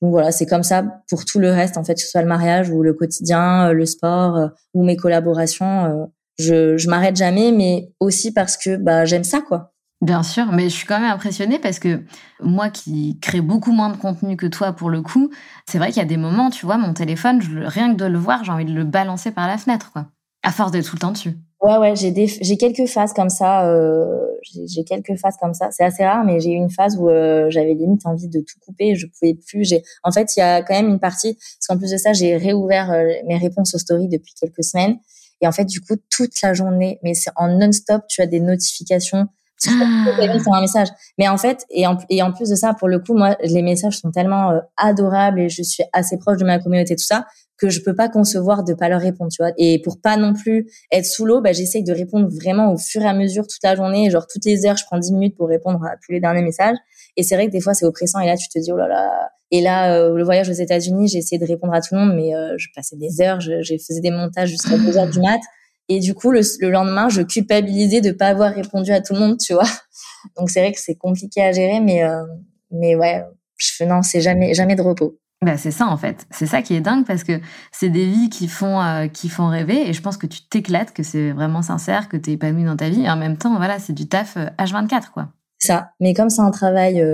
donc 0.00 0.12
voilà, 0.12 0.30
c'est 0.30 0.46
comme 0.46 0.62
ça 0.62 0.84
pour 1.08 1.24
tout 1.24 1.40
le 1.40 1.50
reste 1.50 1.76
en 1.76 1.82
fait, 1.82 1.94
que 1.94 2.00
ce 2.00 2.08
soit 2.08 2.22
le 2.22 2.28
mariage 2.28 2.70
ou 2.70 2.82
le 2.82 2.94
quotidien, 2.94 3.72
le 3.72 3.86
sport 3.86 4.50
ou 4.74 4.84
mes 4.84 4.96
collaborations. 4.96 6.08
je 6.38 6.76
je 6.76 6.88
m'arrête 6.88 7.16
jamais, 7.16 7.50
mais 7.50 7.92
aussi 7.98 8.32
parce 8.32 8.56
que 8.56 8.76
bah 8.76 9.04
j'aime 9.04 9.24
ça 9.24 9.40
quoi. 9.40 9.71
Bien 10.02 10.24
sûr, 10.24 10.46
mais 10.50 10.64
je 10.64 10.74
suis 10.74 10.86
quand 10.86 10.98
même 10.98 11.12
impressionnée 11.12 11.60
parce 11.60 11.78
que 11.78 12.02
moi 12.40 12.70
qui 12.70 13.20
crée 13.20 13.40
beaucoup 13.40 13.70
moins 13.70 13.88
de 13.88 13.96
contenu 13.96 14.36
que 14.36 14.46
toi 14.46 14.72
pour 14.72 14.90
le 14.90 15.00
coup, 15.00 15.30
c'est 15.68 15.78
vrai 15.78 15.88
qu'il 15.88 15.98
y 15.98 16.04
a 16.04 16.08
des 16.08 16.16
moments, 16.16 16.50
tu 16.50 16.66
vois, 16.66 16.76
mon 16.76 16.92
téléphone, 16.92 17.40
rien 17.64 17.92
que 17.92 17.98
de 17.98 18.06
le 18.06 18.18
voir, 18.18 18.42
j'ai 18.42 18.50
envie 18.50 18.64
de 18.64 18.72
le 18.72 18.82
balancer 18.82 19.30
par 19.30 19.46
la 19.46 19.58
fenêtre, 19.58 19.92
quoi. 19.92 20.06
À 20.42 20.50
force 20.50 20.72
d'être 20.72 20.86
tout 20.86 20.96
le 20.96 21.00
temps 21.00 21.12
dessus. 21.12 21.36
Ouais, 21.60 21.76
ouais, 21.76 21.94
j'ai 21.94 22.12
j'ai 22.26 22.56
quelques 22.56 22.88
phases 22.88 23.12
comme 23.12 23.28
ça. 23.28 23.68
Euh, 23.68 24.26
j'ai 24.66 24.82
quelques 24.82 25.14
phases 25.16 25.36
comme 25.40 25.54
ça. 25.54 25.70
C'est 25.70 25.84
assez 25.84 26.04
rare, 26.04 26.24
mais 26.24 26.40
j'ai 26.40 26.50
eu 26.50 26.56
une 26.56 26.70
phase 26.70 26.96
où 26.96 27.08
euh, 27.08 27.48
j'avais 27.50 27.74
limite 27.74 28.04
envie 28.04 28.26
de 28.26 28.40
tout 28.40 28.58
couper. 28.60 28.96
Je 28.96 29.06
pouvais 29.06 29.34
plus. 29.34 29.62
J'ai, 29.64 29.84
en 30.02 30.10
fait, 30.10 30.36
il 30.36 30.40
y 30.40 30.42
a 30.42 30.62
quand 30.62 30.74
même 30.74 30.88
une 30.88 30.98
partie. 30.98 31.34
Parce 31.34 31.68
qu'en 31.68 31.78
plus 31.78 31.92
de 31.92 31.96
ça, 31.96 32.12
j'ai 32.12 32.36
réouvert 32.36 32.90
euh, 32.90 33.04
mes 33.28 33.38
réponses 33.38 33.72
aux 33.76 33.78
stories 33.78 34.08
depuis 34.08 34.34
quelques 34.34 34.64
semaines. 34.64 34.96
Et 35.40 35.46
en 35.46 35.52
fait, 35.52 35.64
du 35.64 35.80
coup, 35.80 35.94
toute 36.10 36.42
la 36.42 36.54
journée, 36.54 36.98
mais 37.04 37.14
c'est 37.14 37.30
en 37.36 37.46
non-stop, 37.56 38.02
tu 38.08 38.20
as 38.20 38.26
des 38.26 38.40
notifications. 38.40 39.28
Ah. 39.68 40.56
un 40.56 40.60
message. 40.60 40.88
Mais 41.18 41.28
en 41.28 41.36
fait, 41.36 41.64
et 41.70 41.86
en, 41.86 41.96
et 42.08 42.22
en 42.22 42.32
plus 42.32 42.48
de 42.48 42.54
ça, 42.54 42.74
pour 42.74 42.88
le 42.88 42.98
coup, 42.98 43.14
moi, 43.14 43.36
les 43.42 43.62
messages 43.62 43.98
sont 43.98 44.10
tellement 44.10 44.50
euh, 44.50 44.60
adorables 44.76 45.40
et 45.40 45.48
je 45.48 45.62
suis 45.62 45.84
assez 45.92 46.18
proche 46.18 46.38
de 46.38 46.44
ma 46.44 46.58
communauté, 46.58 46.96
tout 46.96 47.04
ça, 47.04 47.26
que 47.58 47.70
je 47.70 47.80
peux 47.80 47.94
pas 47.94 48.08
concevoir 48.08 48.64
de 48.64 48.74
pas 48.74 48.88
leur 48.88 49.00
répondre, 49.00 49.30
tu 49.30 49.42
vois. 49.42 49.52
Et 49.56 49.80
pour 49.82 50.00
pas 50.00 50.16
non 50.16 50.34
plus 50.34 50.68
être 50.90 51.06
sous 51.06 51.24
l'eau, 51.24 51.40
bah, 51.40 51.52
j'essaye 51.52 51.84
de 51.84 51.92
répondre 51.92 52.28
vraiment 52.28 52.72
au 52.72 52.76
fur 52.76 53.02
et 53.02 53.06
à 53.06 53.14
mesure 53.14 53.46
toute 53.46 53.62
la 53.62 53.76
journée. 53.76 54.10
Genre, 54.10 54.26
toutes 54.26 54.44
les 54.44 54.66
heures, 54.66 54.76
je 54.76 54.84
prends 54.84 54.98
10 54.98 55.12
minutes 55.12 55.36
pour 55.36 55.48
répondre 55.48 55.84
à 55.84 55.96
tous 56.04 56.12
les 56.12 56.20
derniers 56.20 56.42
messages. 56.42 56.76
Et 57.16 57.22
c'est 57.22 57.36
vrai 57.36 57.46
que 57.46 57.52
des 57.52 57.60
fois, 57.60 57.74
c'est 57.74 57.86
oppressant. 57.86 58.20
Et 58.20 58.26
là, 58.26 58.36
tu 58.36 58.48
te 58.48 58.58
dis, 58.58 58.72
oh 58.72 58.76
là 58.76 58.88
là. 58.88 59.30
Et 59.52 59.60
là, 59.60 59.94
euh, 59.94 60.16
le 60.16 60.24
voyage 60.24 60.48
aux 60.48 60.54
États-Unis, 60.54 61.08
j'ai 61.08 61.18
essayé 61.18 61.38
de 61.38 61.46
répondre 61.46 61.74
à 61.74 61.80
tout 61.80 61.94
le 61.94 62.00
monde, 62.00 62.16
mais 62.16 62.34
euh, 62.34 62.54
je 62.56 62.68
passais 62.74 62.96
des 62.96 63.20
heures, 63.20 63.40
je, 63.40 63.62
je 63.62 63.74
faisais 63.74 64.00
des 64.00 64.10
montages 64.10 64.48
jusqu'à 64.48 64.78
2 64.78 64.96
heures 64.96 65.10
du 65.10 65.20
mat. 65.20 65.40
Et 65.88 66.00
du 66.00 66.14
coup, 66.14 66.30
le, 66.30 66.40
le, 66.60 66.70
lendemain, 66.70 67.08
je 67.08 67.22
culpabilisais 67.22 68.00
de 68.00 68.12
pas 68.12 68.28
avoir 68.28 68.52
répondu 68.52 68.92
à 68.92 69.00
tout 69.00 69.14
le 69.14 69.20
monde, 69.20 69.38
tu 69.38 69.52
vois. 69.52 69.68
Donc 70.36 70.50
c'est 70.50 70.60
vrai 70.60 70.72
que 70.72 70.80
c'est 70.80 70.94
compliqué 70.94 71.42
à 71.42 71.52
gérer, 71.52 71.80
mais 71.80 72.04
euh, 72.04 72.22
mais 72.70 72.94
ouais, 72.94 73.24
je 73.56 73.84
non, 73.84 74.02
c'est 74.02 74.20
jamais 74.20 74.54
jamais 74.54 74.76
de 74.76 74.82
repos. 74.82 75.18
Bah 75.44 75.56
c'est 75.56 75.72
ça 75.72 75.88
en 75.88 75.96
fait, 75.96 76.24
c'est 76.30 76.46
ça 76.46 76.62
qui 76.62 76.74
est 76.74 76.80
dingue 76.80 77.04
parce 77.04 77.24
que 77.24 77.40
c'est 77.72 77.90
des 77.90 78.06
vies 78.06 78.30
qui 78.30 78.46
font 78.46 78.80
euh, 78.80 79.08
qui 79.08 79.28
font 79.28 79.48
rêver 79.48 79.88
et 79.88 79.92
je 79.92 80.00
pense 80.00 80.16
que 80.16 80.28
tu 80.28 80.46
t'éclates, 80.48 80.92
que 80.92 81.02
c'est 81.02 81.32
vraiment 81.32 81.62
sincère, 81.62 82.08
que 82.08 82.16
t'es 82.16 82.32
épanoui 82.32 82.62
dans 82.62 82.76
ta 82.76 82.88
vie 82.88 83.02
et 83.02 83.10
en 83.10 83.16
même 83.16 83.36
temps 83.36 83.56
voilà 83.56 83.80
c'est 83.80 83.92
du 83.92 84.08
taf 84.08 84.36
H24 84.36 84.94
euh, 84.94 84.98
quoi. 85.12 85.28
Ça, 85.58 85.90
mais 85.98 86.14
comme 86.14 86.30
c'est 86.30 86.42
un 86.42 86.52
travail 86.52 87.04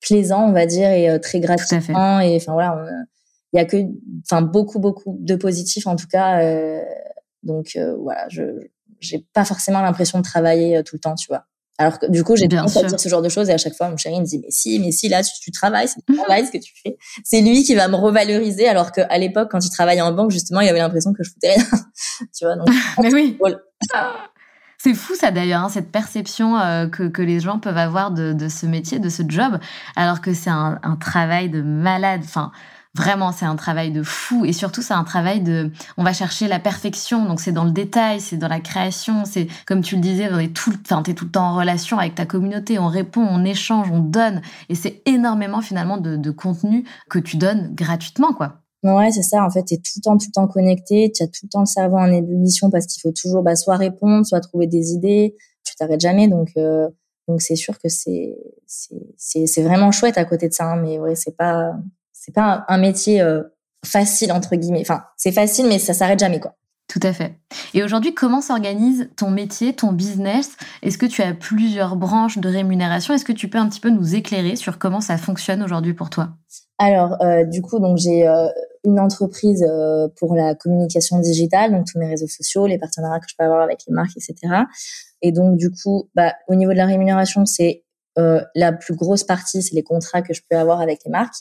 plaisant 0.00 0.48
on 0.48 0.52
va 0.52 0.66
dire 0.66 0.90
et 0.90 1.20
très 1.20 1.38
gratifiant 1.38 2.18
et 2.18 2.36
enfin 2.36 2.54
voilà, 2.54 2.84
il 3.52 3.58
y 3.58 3.60
a 3.60 3.64
que 3.64 3.76
enfin 4.24 4.42
beaucoup 4.42 4.80
beaucoup 4.80 5.16
de 5.20 5.36
positifs 5.36 5.86
en 5.86 5.94
tout 5.94 6.08
cas 6.08 6.40
donc 7.42 7.78
voilà 7.98 8.28
je 8.28 8.42
j'ai 9.00 9.26
pas 9.32 9.44
forcément 9.44 9.80
l'impression 9.80 10.18
de 10.18 10.24
travailler 10.24 10.82
tout 10.84 10.96
le 10.96 11.00
temps 11.00 11.14
tu 11.14 11.26
vois. 11.28 11.46
Alors 11.80 11.98
que 11.98 12.10
du 12.10 12.22
coup, 12.22 12.36
j'ai 12.36 12.46
bien 12.46 12.64
à 12.64 12.66
dire 12.66 13.00
ce 13.00 13.08
genre 13.08 13.22
de 13.22 13.30
choses 13.30 13.48
et 13.48 13.54
à 13.54 13.56
chaque 13.56 13.74
fois, 13.74 13.88
mon 13.88 13.96
chéri 13.96 14.20
me 14.20 14.26
dit 14.26 14.38
mais 14.38 14.50
si, 14.50 14.78
mais 14.80 14.92
si 14.92 15.08
là 15.08 15.22
tu, 15.22 15.50
travailles, 15.50 15.88
c'est 15.88 16.04
tu 16.06 16.14
travailles 16.14 16.44
ce 16.44 16.52
que 16.52 16.58
tu 16.58 16.74
fais. 16.82 16.98
C'est 17.24 17.40
lui 17.40 17.64
qui 17.64 17.74
va 17.74 17.88
me 17.88 17.96
revaloriser 17.96 18.68
alors 18.68 18.92
qu'à 18.92 19.16
l'époque, 19.16 19.50
quand 19.50 19.64
il 19.64 19.70
travaillait 19.70 20.02
en 20.02 20.12
banque, 20.12 20.30
justement, 20.30 20.60
il 20.60 20.68
avait 20.68 20.78
l'impression 20.78 21.14
que 21.14 21.22
je 21.22 21.30
foutais 21.30 21.54
rien. 21.54 21.64
tu 22.38 22.44
vois. 22.44 22.56
Donc, 22.56 22.68
mais 23.02 23.14
oui. 23.14 23.38
C'est 24.76 24.92
fou 24.92 25.14
ça 25.14 25.30
d'ailleurs, 25.30 25.62
hein, 25.62 25.68
cette 25.70 25.90
perception 25.90 26.58
euh, 26.58 26.86
que, 26.86 27.08
que, 27.08 27.22
les 27.22 27.40
gens 27.40 27.58
peuvent 27.58 27.78
avoir 27.78 28.10
de, 28.10 28.34
de, 28.34 28.48
ce 28.48 28.66
métier, 28.66 28.98
de 28.98 29.08
ce 29.08 29.22
job, 29.26 29.58
alors 29.96 30.20
que 30.20 30.34
c'est 30.34 30.50
un, 30.50 30.78
un, 30.82 30.96
travail 30.96 31.48
de 31.48 31.62
malade. 31.62 32.20
Enfin, 32.24 32.52
Vraiment, 32.96 33.30
c'est 33.30 33.44
un 33.44 33.54
travail 33.54 33.92
de 33.92 34.02
fou 34.02 34.44
et 34.44 34.52
surtout 34.52 34.82
c'est 34.82 34.94
un 34.94 35.04
travail 35.04 35.40
de, 35.40 35.70
on 35.96 36.02
va 36.02 36.12
chercher 36.12 36.48
la 36.48 36.58
perfection. 36.58 37.24
Donc 37.24 37.40
c'est 37.40 37.52
dans 37.52 37.64
le 37.64 37.70
détail, 37.70 38.20
c'est 38.20 38.36
dans 38.36 38.48
la 38.48 38.58
création, 38.58 39.24
c'est 39.24 39.46
comme 39.64 39.80
tu 39.80 39.94
le 39.94 40.00
disais, 40.00 40.24
est 40.24 40.52
tout, 40.52 40.72
enfin 40.84 41.00
t'es 41.02 41.14
tout 41.14 41.26
le 41.26 41.30
temps 41.30 41.50
en 41.50 41.56
relation 41.56 41.98
avec 41.98 42.16
ta 42.16 42.26
communauté, 42.26 42.80
on 42.80 42.88
répond, 42.88 43.20
on 43.20 43.44
échange, 43.44 43.88
on 43.92 44.00
donne 44.00 44.42
et 44.68 44.74
c'est 44.74 45.02
énormément 45.06 45.60
finalement 45.60 45.98
de, 45.98 46.30
contenu 46.30 46.84
que 47.08 47.18
tu 47.20 47.36
donnes 47.36 47.74
gratuitement 47.74 48.32
quoi. 48.32 48.60
Ouais, 48.82 49.10
c'est 49.12 49.22
ça. 49.22 49.44
En 49.44 49.50
fait, 49.50 49.64
tu 49.64 49.74
es 49.74 49.76
tout 49.76 49.92
le 49.96 50.00
temps, 50.02 50.16
tout 50.16 50.26
le 50.28 50.32
temps 50.32 50.48
connecté. 50.48 51.12
Tu 51.14 51.22
as 51.22 51.26
tout 51.26 51.40
le 51.44 51.48
temps 51.48 51.60
le 51.60 51.66
cerveau 51.66 51.98
en 51.98 52.10
ébullition 52.10 52.70
parce 52.70 52.86
qu'il 52.86 53.00
faut 53.02 53.12
toujours 53.12 53.42
bah, 53.42 53.54
soit 53.54 53.76
répondre, 53.76 54.24
soit 54.24 54.40
trouver 54.40 54.66
des 54.66 54.92
idées. 54.92 55.36
Tu 55.64 55.74
t'arrêtes 55.76 56.00
jamais. 56.00 56.28
Donc, 56.28 56.48
euh, 56.56 56.88
donc 57.28 57.42
c'est 57.42 57.56
sûr 57.56 57.78
que 57.78 57.88
c'est 57.88 58.34
c'est 58.66 59.62
vraiment 59.62 59.92
chouette 59.92 60.16
à 60.16 60.24
côté 60.24 60.48
de 60.48 60.54
ça. 60.54 60.64
Hein, 60.64 60.76
mais 60.76 60.98
ouais, 60.98 61.14
c'est 61.14 61.36
pas 61.36 61.74
c'est 62.20 62.34
pas 62.34 62.66
un, 62.68 62.78
métier 62.78 63.22
euh, 63.22 63.42
facile 63.84 64.30
entre 64.32 64.54
guillemets. 64.54 64.82
Enfin, 64.82 65.04
c'est 65.16 65.32
facile, 65.32 65.66
mais 65.66 65.78
ça 65.78 65.94
s'arrête 65.94 66.18
jamais 66.18 66.38
quoi. 66.38 66.54
Tout 66.86 67.00
à 67.02 67.12
fait. 67.12 67.36
Et 67.72 67.82
aujourd'hui, 67.82 68.14
comment 68.14 68.40
s'organise 68.40 69.08
ton 69.16 69.30
métier, 69.30 69.72
ton 69.72 69.92
business? 69.92 70.56
Est-ce 70.82 70.98
que 70.98 71.06
tu 71.06 71.22
as 71.22 71.32
plusieurs 71.34 71.96
branches 71.96 72.38
de 72.38 72.48
rémunération? 72.48 73.14
Est-ce 73.14 73.24
que 73.24 73.32
tu 73.32 73.48
peux 73.48 73.58
un 73.58 73.68
petit 73.68 73.80
peu 73.80 73.90
nous 73.90 74.16
éclairer 74.16 74.56
sur 74.56 74.78
comment 74.78 75.00
ça 75.00 75.16
fonctionne 75.16 75.62
aujourd'hui 75.62 75.94
pour 75.94 76.10
toi? 76.10 76.30
Alors, 76.78 77.16
euh, 77.22 77.44
du 77.44 77.62
coup, 77.62 77.78
donc 77.78 77.96
j'ai 77.96 78.26
euh, 78.26 78.48
une 78.84 78.98
entreprise 78.98 79.64
pour 80.16 80.34
la 80.34 80.54
communication 80.54 81.20
digitale, 81.20 81.70
donc 81.70 81.86
tous 81.86 81.98
mes 81.98 82.08
réseaux 82.08 82.28
sociaux, 82.28 82.66
les 82.66 82.78
partenariats 82.78 83.20
que 83.20 83.30
je 83.30 83.36
peux 83.38 83.44
avoir 83.44 83.62
avec 83.62 83.78
les 83.86 83.94
marques, 83.94 84.16
etc. 84.16 84.64
Et 85.22 85.30
donc, 85.30 85.56
du 85.56 85.70
coup, 85.70 86.10
bah, 86.14 86.34
au 86.48 86.54
niveau 86.56 86.72
de 86.72 86.78
la 86.78 86.86
rémunération, 86.86 87.46
c'est 87.46 87.84
la 88.54 88.72
plus 88.72 88.94
grosse 88.94 89.24
partie, 89.24 89.62
c'est 89.62 89.74
les 89.74 89.82
contrats 89.82 90.20
que 90.20 90.34
je 90.34 90.42
peux 90.50 90.58
avoir 90.58 90.82
avec 90.82 91.00
les 91.06 91.10
marques. 91.10 91.36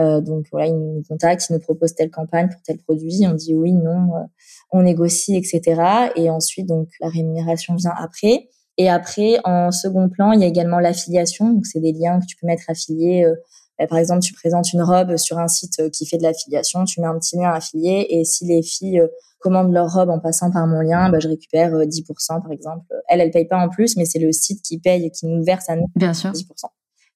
Euh, 0.00 0.20
donc 0.20 0.46
voilà, 0.50 0.66
ils 0.66 0.76
nous 0.76 1.02
contactent, 1.08 1.46
ils 1.50 1.54
nous 1.54 1.60
proposent 1.60 1.94
telle 1.94 2.10
campagne 2.10 2.48
pour 2.48 2.60
tel 2.62 2.78
produit, 2.78 3.24
on 3.26 3.34
dit 3.34 3.54
oui, 3.54 3.72
non, 3.72 4.14
euh, 4.16 4.24
on 4.72 4.82
négocie, 4.82 5.36
etc. 5.36 6.10
Et 6.16 6.30
ensuite, 6.30 6.66
donc 6.66 6.88
la 7.00 7.08
rémunération 7.08 7.74
vient 7.76 7.94
après. 7.96 8.48
Et 8.76 8.90
après, 8.90 9.38
en 9.44 9.70
second 9.70 10.08
plan, 10.08 10.32
il 10.32 10.40
y 10.40 10.44
a 10.44 10.48
également 10.48 10.80
l'affiliation. 10.80 11.52
Donc 11.52 11.66
c'est 11.66 11.80
des 11.80 11.92
liens 11.92 12.18
que 12.18 12.26
tu 12.26 12.36
peux 12.36 12.46
mettre 12.46 12.64
affiliés. 12.68 13.24
Euh, 13.24 13.34
bah, 13.78 13.86
par 13.86 13.98
exemple, 13.98 14.20
tu 14.20 14.34
présentes 14.34 14.72
une 14.72 14.82
robe 14.82 15.16
sur 15.16 15.38
un 15.38 15.48
site 15.48 15.90
qui 15.90 16.06
fait 16.06 16.18
de 16.18 16.22
l'affiliation, 16.22 16.84
tu 16.84 17.00
mets 17.00 17.06
un 17.06 17.18
petit 17.18 17.36
lien 17.36 17.50
affilié, 17.50 18.06
et 18.08 18.24
si 18.24 18.44
les 18.44 18.62
filles 18.62 19.02
commandent 19.40 19.72
leur 19.72 19.92
robe 19.92 20.10
en 20.10 20.20
passant 20.20 20.50
par 20.50 20.66
mon 20.66 20.80
lien, 20.80 21.08
bah, 21.10 21.18
je 21.18 21.28
récupère 21.28 21.72
10% 21.72 22.40
par 22.40 22.52
exemple. 22.52 22.86
Elle, 23.08 23.20
elle 23.20 23.30
paye 23.30 23.46
pas 23.46 23.58
en 23.58 23.68
plus, 23.68 23.96
mais 23.96 24.04
c'est 24.04 24.20
le 24.20 24.30
site 24.32 24.62
qui 24.62 24.78
paye, 24.78 25.10
qui 25.10 25.26
nous 25.26 25.42
verse 25.44 25.68
à 25.68 25.76
nous 25.76 25.86
Bien 25.96 26.14
sûr. 26.14 26.30
10%. 26.30 26.44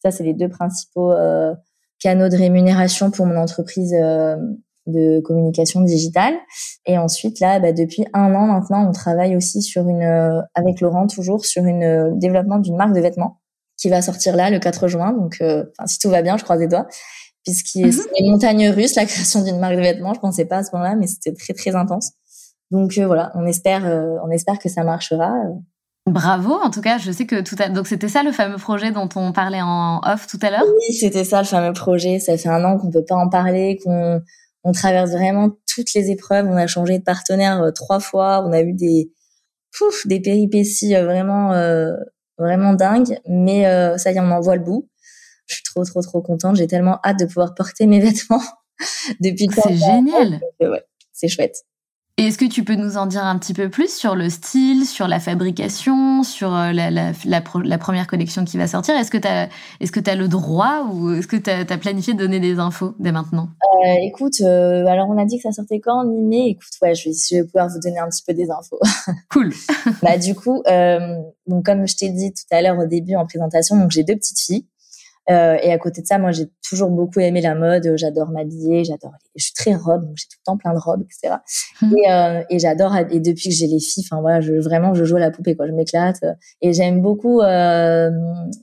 Ça, 0.02 0.10
c'est 0.10 0.24
les 0.24 0.34
deux 0.34 0.48
principaux 0.48 1.12
euh, 1.12 1.54
canaux 2.00 2.28
de 2.28 2.36
rémunération 2.36 3.10
pour 3.10 3.26
mon 3.26 3.36
entreprise 3.36 3.94
euh, 3.94 4.36
de 4.86 5.20
communication 5.20 5.82
digitale. 5.82 6.34
Et 6.86 6.96
ensuite, 6.98 7.40
là, 7.40 7.58
bah, 7.60 7.72
depuis 7.72 8.06
un 8.14 8.34
an 8.34 8.46
maintenant, 8.46 8.88
on 8.88 8.92
travaille 8.92 9.36
aussi 9.36 9.62
sur 9.62 9.88
une, 9.88 10.02
euh, 10.02 10.40
avec 10.54 10.80
Laurent 10.80 11.06
toujours, 11.06 11.44
sur 11.44 11.64
une 11.64 11.82
euh, 11.82 12.10
développement 12.14 12.58
d'une 12.58 12.76
marque 12.76 12.94
de 12.94 13.00
vêtements 13.00 13.40
qui 13.76 13.88
va 13.88 14.02
sortir 14.02 14.34
là 14.34 14.50
le 14.50 14.58
4 14.58 14.88
juin. 14.88 15.12
Donc, 15.12 15.40
si 15.86 15.98
tout 16.00 16.10
va 16.10 16.20
bien, 16.20 16.36
je 16.36 16.42
croise 16.42 16.58
les 16.58 16.66
doigts. 16.66 16.88
Puisqu'il 17.44 17.86
mm 17.86 17.90
-hmm. 17.90 18.20
une 18.20 18.30
montagne 18.32 18.68
russe, 18.70 18.96
la 18.96 19.04
création 19.06 19.40
d'une 19.44 19.60
marque 19.60 19.76
de 19.76 19.82
vêtements. 19.82 20.14
Je 20.14 20.20
pensais 20.20 20.46
pas 20.46 20.56
à 20.58 20.64
ce 20.64 20.70
moment-là, 20.72 20.96
mais 20.96 21.06
c'était 21.06 21.32
très, 21.32 21.54
très 21.54 21.76
intense. 21.76 22.10
Donc, 22.72 22.98
voilà, 22.98 23.30
on 23.36 23.46
espère, 23.46 23.84
on 24.24 24.30
espère 24.30 24.58
que 24.58 24.68
ça 24.68 24.82
marchera. 24.82 25.30
Bravo, 26.08 26.54
en 26.54 26.70
tout 26.70 26.80
cas, 26.80 26.98
je 26.98 27.10
sais 27.12 27.26
que 27.26 27.40
tout 27.40 27.56
à... 27.58 27.68
donc 27.68 27.86
c'était 27.86 28.08
ça 28.08 28.22
le 28.22 28.32
fameux 28.32 28.56
projet 28.56 28.90
dont 28.90 29.08
on 29.16 29.32
parlait 29.32 29.60
en 29.60 30.00
off 30.04 30.26
tout 30.26 30.38
à 30.42 30.50
l'heure? 30.50 30.64
Oui, 30.64 30.94
c'était 30.94 31.24
ça 31.24 31.40
le 31.40 31.46
fameux 31.46 31.72
projet. 31.72 32.18
Ça 32.18 32.36
fait 32.36 32.48
un 32.48 32.64
an 32.64 32.78
qu'on 32.78 32.90
peut 32.90 33.04
pas 33.04 33.16
en 33.16 33.28
parler, 33.28 33.78
qu'on 33.84 34.20
on 34.64 34.72
traverse 34.72 35.10
vraiment 35.10 35.50
toutes 35.72 35.94
les 35.94 36.10
épreuves. 36.10 36.46
On 36.46 36.56
a 36.56 36.66
changé 36.66 36.98
de 36.98 37.04
partenaire 37.04 37.62
euh, 37.62 37.70
trois 37.70 38.00
fois. 38.00 38.44
On 38.46 38.52
a 38.52 38.60
eu 38.60 38.72
des 38.72 39.12
pouf, 39.76 40.06
des 40.06 40.20
péripéties 40.20 40.94
euh, 40.96 41.04
vraiment 41.04 41.52
euh, 41.52 41.92
vraiment 42.38 42.74
dingues. 42.74 43.18
Mais 43.26 43.64
ça 43.98 44.12
y 44.12 44.16
est, 44.16 44.20
on 44.20 44.30
en 44.30 44.40
voit 44.40 44.56
le 44.56 44.62
bout. 44.62 44.88
Je 45.46 45.54
suis 45.54 45.64
trop 45.64 45.84
trop 45.84 46.02
trop 46.02 46.20
contente. 46.20 46.56
J'ai 46.56 46.66
tellement 46.66 46.98
hâte 47.04 47.18
de 47.18 47.26
pouvoir 47.26 47.54
porter 47.54 47.86
mes 47.86 48.00
vêtements 48.06 48.42
depuis. 49.20 49.48
C'est 49.54 49.76
génial. 49.76 50.40
ouais, 50.60 50.84
c'est 51.12 51.28
chouette. 51.28 51.64
Et 52.20 52.24
est-ce 52.24 52.36
que 52.36 52.46
tu 52.46 52.64
peux 52.64 52.74
nous 52.74 52.96
en 52.96 53.06
dire 53.06 53.24
un 53.24 53.38
petit 53.38 53.54
peu 53.54 53.68
plus 53.68 53.96
sur 53.96 54.16
le 54.16 54.28
style, 54.28 54.84
sur 54.86 55.06
la 55.06 55.20
fabrication, 55.20 56.24
sur 56.24 56.52
euh, 56.52 56.72
la, 56.72 56.90
la, 56.90 57.12
la, 57.24 57.42
la 57.64 57.78
première 57.78 58.08
collection 58.08 58.44
qui 58.44 58.58
va 58.58 58.66
sortir? 58.66 58.96
Est-ce 58.96 59.12
que 59.12 59.18
tu 59.18 59.28
as, 59.28 59.46
que 59.46 60.10
as 60.10 60.16
le 60.16 60.26
droit 60.26 60.88
ou 60.90 61.12
est-ce 61.12 61.28
que 61.28 61.36
tu 61.36 61.48
as, 61.48 61.64
planifié 61.78 62.14
de 62.14 62.18
donner 62.18 62.40
des 62.40 62.58
infos 62.58 62.96
dès 62.98 63.12
maintenant? 63.12 63.50
Euh, 63.62 63.94
Écoute, 64.02 64.40
euh, 64.40 64.84
alors 64.86 65.08
on 65.08 65.16
a 65.16 65.26
dit 65.26 65.36
que 65.36 65.42
ça 65.42 65.52
sortait 65.52 65.78
quand 65.78 66.00
en 66.00 66.04
mai? 66.06 66.48
Écoute, 66.48 66.72
ouais, 66.82 66.96
je 66.96 67.08
vais, 67.08 67.14
je 67.14 67.36
vais 67.36 67.44
pouvoir 67.44 67.68
vous 67.68 67.78
donner 67.78 68.00
un 68.00 68.08
petit 68.08 68.24
peu 68.26 68.34
des 68.34 68.50
infos. 68.50 68.80
Cool. 69.30 69.52
bah 70.02 70.18
du 70.18 70.34
coup, 70.34 70.62
euh, 70.66 70.98
donc 71.46 71.64
comme 71.64 71.86
je 71.86 71.94
t'ai 71.94 72.10
dit 72.10 72.32
tout 72.32 72.42
à 72.50 72.62
l'heure 72.62 72.78
au 72.78 72.86
début 72.86 73.14
en 73.14 73.26
présentation, 73.26 73.76
donc 73.76 73.92
j'ai 73.92 74.02
deux 74.02 74.16
petites 74.16 74.40
filles. 74.40 74.66
Euh, 75.30 75.56
et 75.62 75.72
à 75.72 75.78
côté 75.78 76.00
de 76.00 76.06
ça, 76.06 76.18
moi, 76.18 76.32
j'ai 76.32 76.46
toujours 76.66 76.90
beaucoup 76.90 77.20
aimé 77.20 77.40
la 77.40 77.54
mode. 77.54 77.92
J'adore 77.96 78.30
m'habiller, 78.30 78.84
j'adore. 78.84 79.12
Je 79.36 79.44
suis 79.44 79.52
très 79.52 79.74
robe, 79.74 80.06
donc 80.06 80.16
j'ai 80.16 80.24
tout 80.24 80.38
le 80.40 80.44
temps 80.44 80.56
plein 80.56 80.72
de 80.72 80.78
robes, 80.78 81.02
etc. 81.02 81.36
Mmh. 81.82 81.94
Et, 81.96 82.10
euh, 82.10 82.42
et 82.50 82.58
j'adore. 82.58 82.96
Et 83.10 83.20
depuis 83.20 83.50
que 83.50 83.54
j'ai 83.54 83.66
les 83.66 83.80
filles, 83.80 84.04
enfin 84.10 84.20
voilà, 84.20 84.40
je, 84.40 84.54
vraiment, 84.54 84.94
je 84.94 85.04
joue 85.04 85.16
à 85.16 85.20
la 85.20 85.30
poupée, 85.30 85.54
quoi. 85.54 85.66
Je 85.66 85.72
m'éclate. 85.72 86.24
Et 86.62 86.72
j'aime 86.72 87.02
beaucoup 87.02 87.40
euh, 87.40 88.10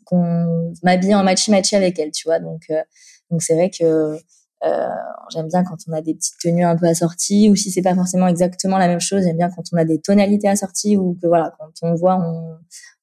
qu'on 0.05 0.73
m'habille 0.83 1.15
en 1.15 1.23
matchy 1.23 1.51
matchy 1.51 1.75
avec 1.75 1.99
elles, 1.99 2.11
tu 2.11 2.27
vois. 2.27 2.39
Donc, 2.39 2.63
euh, 2.71 2.81
donc 3.29 3.41
c'est 3.41 3.53
vrai 3.53 3.69
que 3.69 4.17
euh, 4.63 4.87
j'aime 5.31 5.47
bien 5.47 5.63
quand 5.63 5.77
on 5.87 5.93
a 5.93 6.01
des 6.01 6.13
petites 6.13 6.37
tenues 6.41 6.63
un 6.63 6.75
peu 6.75 6.85
assorties, 6.85 7.49
ou 7.49 7.55
si 7.55 7.71
c'est 7.71 7.81
pas 7.81 7.95
forcément 7.95 8.27
exactement 8.27 8.77
la 8.77 8.87
même 8.87 8.99
chose, 8.99 9.23
j'aime 9.23 9.37
bien 9.37 9.49
quand 9.49 9.63
on 9.73 9.77
a 9.77 9.85
des 9.85 9.99
tonalités 9.99 10.47
assorties, 10.47 10.97
ou 10.97 11.17
que 11.21 11.27
voilà, 11.27 11.53
quand 11.59 11.71
on 11.81 11.93
voit, 11.95 12.17
on, 12.17 12.57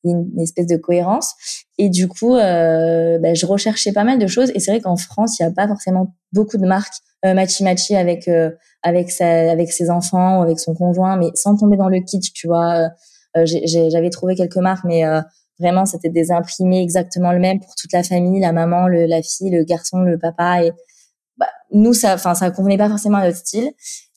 une 0.05 0.41
espèce 0.41 0.67
de 0.67 0.77
cohérence. 0.77 1.35
Et 1.79 1.89
du 1.89 2.09
coup, 2.09 2.35
euh, 2.35 3.19
bah, 3.19 3.35
je 3.35 3.47
recherchais 3.47 3.93
pas 3.93 4.05
mal 4.05 4.19
de 4.19 4.27
choses. 4.27 4.51
Et 4.55 4.61
c'est 4.61 4.73
vrai 4.73 4.81
qu'en 4.81 4.97
France, 4.97 5.39
il 5.39 5.43
n'y 5.43 5.49
a 5.49 5.53
pas 5.53 5.69
forcément 5.69 6.15
beaucoup 6.33 6.59
de 6.59 6.67
marques 6.67 6.95
machi 7.25 7.63
machi 7.63 7.95
avec 7.95 8.29
avec 8.83 9.13
sa 9.13 9.53
avec 9.53 9.71
ses 9.71 9.91
enfants 9.91 10.41
ou 10.41 10.43
avec 10.43 10.59
son 10.59 10.75
conjoint, 10.75 11.17
mais 11.17 11.31
sans 11.37 11.57
tomber 11.57 11.77
dans 11.77 11.89
le 11.89 12.01
kitsch, 12.01 12.33
tu 12.33 12.49
vois. 12.49 12.89
J'avais 13.37 14.11
trouvé 14.11 14.35
quelques 14.35 14.57
marques, 14.57 14.85
mais 14.85 15.05
vraiment 15.61 15.87
c'était 15.87 16.09
des 16.09 16.33
imprimés 16.33 16.83
exactement 16.83 17.33
le 17.33 17.39
même 17.39 17.61
pour 17.61 17.75
toute 17.77 17.93
la 17.93 18.03
famille, 18.03 18.41
la 18.41 18.53
maman, 18.53 18.89
le, 18.89 19.07
la 19.07 19.23
fille, 19.23 19.51
le 19.51 19.63
garçon, 19.63 20.01
le 20.01 20.19
papa 20.19 20.65
et 20.65 20.73
nous 21.73 21.95
ça 21.95 22.15
enfin 22.15 22.35
ça 22.35 22.51
convenait 22.51 22.79
pas 22.79 22.89
forcément 22.89 23.19
à 23.19 23.27
notre 23.27 23.39
style 23.39 23.73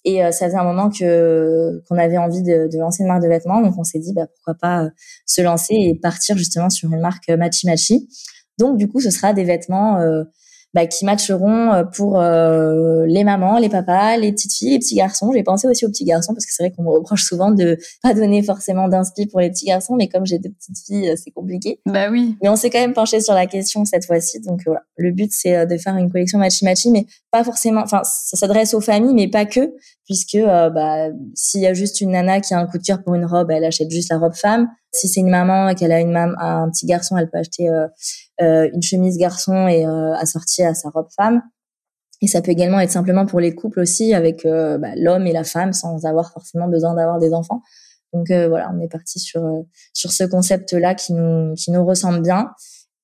et 0.06 0.24
euh, 0.24 0.32
ça 0.32 0.46
faisait 0.46 0.58
un 0.58 0.63
moment 0.63 0.89
que 0.89 1.84
qu'on 1.89 1.98
avait 1.98 2.18
envie 2.18 2.44
de, 2.44 2.70
de, 2.72 2.78
lancer 2.78 3.02
une 3.02 3.08
marque 3.08 3.24
de 3.24 3.28
vêtements, 3.28 3.62
donc 3.62 3.74
on 3.78 3.84
s'est 3.84 4.00
dit 4.00 4.13
bah, 4.13 4.28
pourquoi 4.28 4.54
pas 4.54 4.84
euh, 4.84 4.89
se 5.26 5.41
lancer 5.41 5.74
et 5.74 6.00
partir 6.00 6.38
justement 6.38 6.70
sur 6.70 6.94
une 6.94 7.02
marque 7.02 7.28
euh, 7.30 7.38
Machi 7.38 7.65
Machi. 7.65 8.08
Donc 8.60 8.78
du 8.78 8.88
coup, 8.88 9.02
ce 9.02 9.10
sera 9.10 9.34
des 9.34 9.44
vêtements 9.44 10.00
bah, 10.75 10.88
qui 10.88 11.05
matcheront 11.05 11.71
euh, 11.71 11.83
pour 11.85 12.19
euh, 12.19 13.05
les 13.07 13.23
mamans, 13.23 13.57
les 13.59 13.69
papas, 13.69 14.17
les 14.17 14.33
petites 14.33 14.53
filles, 14.53 14.71
les 14.71 14.79
petits 14.79 14.95
garçons. 14.95 15.31
J'ai 15.33 15.41
pensé 15.41 15.69
aussi 15.69 15.85
aux 15.85 15.88
petits 15.88 16.03
garçons 16.03 16.33
parce 16.33 16.45
que 16.45 16.51
c'est 16.51 16.63
vrai 16.63 16.73
qu'on 16.75 16.83
me 16.83 16.89
reproche 16.89 17.23
souvent 17.23 17.49
de 17.49 17.77
pas 18.03 18.13
donner 18.13 18.43
forcément 18.43 18.89
d'inspi 18.89 19.25
pour 19.27 19.39
les 19.39 19.49
petits 19.49 19.67
garçons, 19.67 19.95
mais 19.95 20.09
comme 20.09 20.25
j'ai 20.25 20.38
deux 20.38 20.49
petites 20.49 20.85
filles, 20.85 21.11
euh, 21.11 21.15
c'est 21.15 21.31
compliqué. 21.31 21.79
Bah 21.85 22.09
oui. 22.11 22.35
Mais 22.43 22.49
on 22.49 22.57
s'est 22.57 22.69
quand 22.69 22.81
même 22.81 22.91
penché 22.91 23.21
sur 23.21 23.33
la 23.33 23.45
question 23.45 23.85
cette 23.85 24.05
fois-ci. 24.05 24.41
Donc 24.41 24.63
voilà, 24.65 24.81
le 24.97 25.13
but 25.13 25.31
c'est 25.31 25.65
de 25.65 25.77
faire 25.77 25.95
une 25.95 26.11
collection 26.11 26.39
matchy 26.39 26.65
matchy, 26.65 26.91
mais 26.91 27.05
pas 27.31 27.45
forcément. 27.45 27.79
Enfin, 27.81 28.01
ça 28.03 28.35
s'adresse 28.35 28.73
aux 28.73 28.81
familles, 28.81 29.13
mais 29.13 29.29
pas 29.29 29.45
que, 29.45 29.75
puisque 30.03 30.38
bah 30.38 31.07
s'il 31.35 31.61
y 31.61 31.67
a 31.67 31.73
juste 31.73 32.01
une 32.01 32.11
nana 32.11 32.41
qui 32.41 32.53
a 32.53 32.59
un 32.59 32.65
coup 32.65 32.79
de 32.79 32.83
cœur 32.83 33.01
pour 33.01 33.15
une 33.15 33.25
robe, 33.25 33.49
elle 33.49 33.63
achète 33.63 33.89
juste 33.89 34.09
la 34.09 34.17
robe 34.17 34.35
femme. 34.35 34.67
Si 34.95 35.08
c'est 35.08 35.19
une 35.19 35.29
maman 35.29 35.69
et 35.69 35.75
qu'elle 35.75 35.91
a 35.91 35.99
une 35.99 36.15
un 36.15 36.69
petit 36.69 36.86
garçon, 36.86 37.17
elle 37.17 37.29
peut 37.29 37.38
acheter 37.38 37.69
euh, 38.41 38.69
une 38.73 38.81
chemise 38.81 39.17
garçon 39.17 39.67
et 39.67 39.86
euh, 39.86 40.13
assortie 40.15 40.62
à 40.63 40.73
sa 40.73 40.89
robe 40.89 41.08
femme. 41.15 41.41
Et 42.21 42.27
ça 42.27 42.41
peut 42.41 42.51
également 42.51 42.79
être 42.79 42.91
simplement 42.91 43.25
pour 43.25 43.39
les 43.39 43.55
couples 43.55 43.79
aussi, 43.79 44.13
avec 44.13 44.45
euh, 44.45 44.77
bah, 44.77 44.89
l'homme 44.97 45.25
et 45.27 45.31
la 45.31 45.43
femme, 45.43 45.71
sans 45.71 46.05
avoir 46.05 46.31
forcément 46.31 46.67
besoin 46.67 46.95
d'avoir 46.95 47.19
des 47.19 47.34
enfants. 47.34 47.62
Donc 48.13 48.27
voilà, 48.29 48.71
on 48.73 48.79
est 48.79 48.88
parti 48.88 49.19
sur 49.19 49.41
sur 49.93 50.13
ce 50.13 50.23
concept-là 50.23 50.95
qui 50.95 51.12
nous 51.12 51.53
qui 51.55 51.71
nous 51.71 51.86
ressemble 51.86 52.21
bien. 52.21 52.51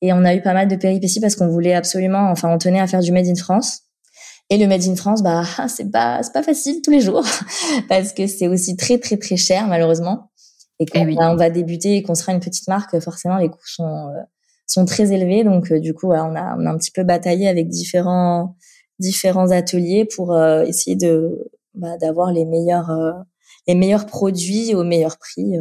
Et 0.01 0.13
on 0.13 0.23
a 0.23 0.33
eu 0.33 0.41
pas 0.41 0.53
mal 0.53 0.69
de 0.69 0.75
péripéties 0.77 1.19
parce 1.19 1.35
qu'on 1.35 1.49
voulait 1.49 1.73
absolument, 1.73 2.31
enfin, 2.31 2.49
on 2.49 2.57
tenait 2.57 2.79
à 2.79 2.87
faire 2.87 3.01
du 3.01 3.11
made 3.11 3.27
in 3.27 3.35
France. 3.35 3.81
Et 4.49 4.57
le 4.57 4.67
made 4.67 4.87
in 4.87 4.95
France, 4.95 5.21
bah, 5.21 5.43
c'est 5.67 5.91
pas 5.91 6.23
c'est 6.23 6.31
pas 6.31 6.43
facile 6.43 6.81
tous 6.81 6.91
les 6.91 7.01
jours 7.01 7.25
parce 7.89 8.13
que 8.13 8.25
c'est 8.25 8.47
aussi 8.47 8.77
très 8.77 8.99
très 8.99 9.17
très 9.17 9.37
cher 9.37 9.67
malheureusement. 9.67 10.30
Et 10.81 10.85
quand 10.85 11.05
eh 11.07 11.15
on 11.19 11.35
va 11.35 11.49
débuter 11.49 11.95
et 11.95 12.03
qu'on 12.03 12.15
sera 12.15 12.33
une 12.33 12.39
petite 12.41 12.67
marque, 12.67 12.99
forcément 12.99 13.37
les 13.37 13.49
coûts 13.49 13.59
sont 13.63 14.11
sont 14.71 14.85
très 14.85 15.11
élevés. 15.11 15.43
Donc, 15.43 15.71
euh, 15.71 15.79
du 15.79 15.93
coup, 15.93 16.07
on, 16.07 16.35
a, 16.35 16.55
on 16.57 16.65
a 16.65 16.71
un 16.71 16.77
petit 16.77 16.91
peu 16.91 17.03
bataillé 17.03 17.47
avec 17.47 17.67
différents, 17.67 18.55
différents 18.99 19.51
ateliers 19.51 20.05
pour 20.05 20.33
euh, 20.33 20.63
essayer 20.63 20.95
de 20.95 21.51
bah, 21.73 21.97
d'avoir 21.97 22.31
les 22.31 22.45
meilleurs, 22.45 22.89
euh, 22.89 23.11
les 23.67 23.75
meilleurs 23.75 24.05
produits 24.05 24.73
au 24.73 24.83
meilleur 24.83 25.17
prix. 25.17 25.57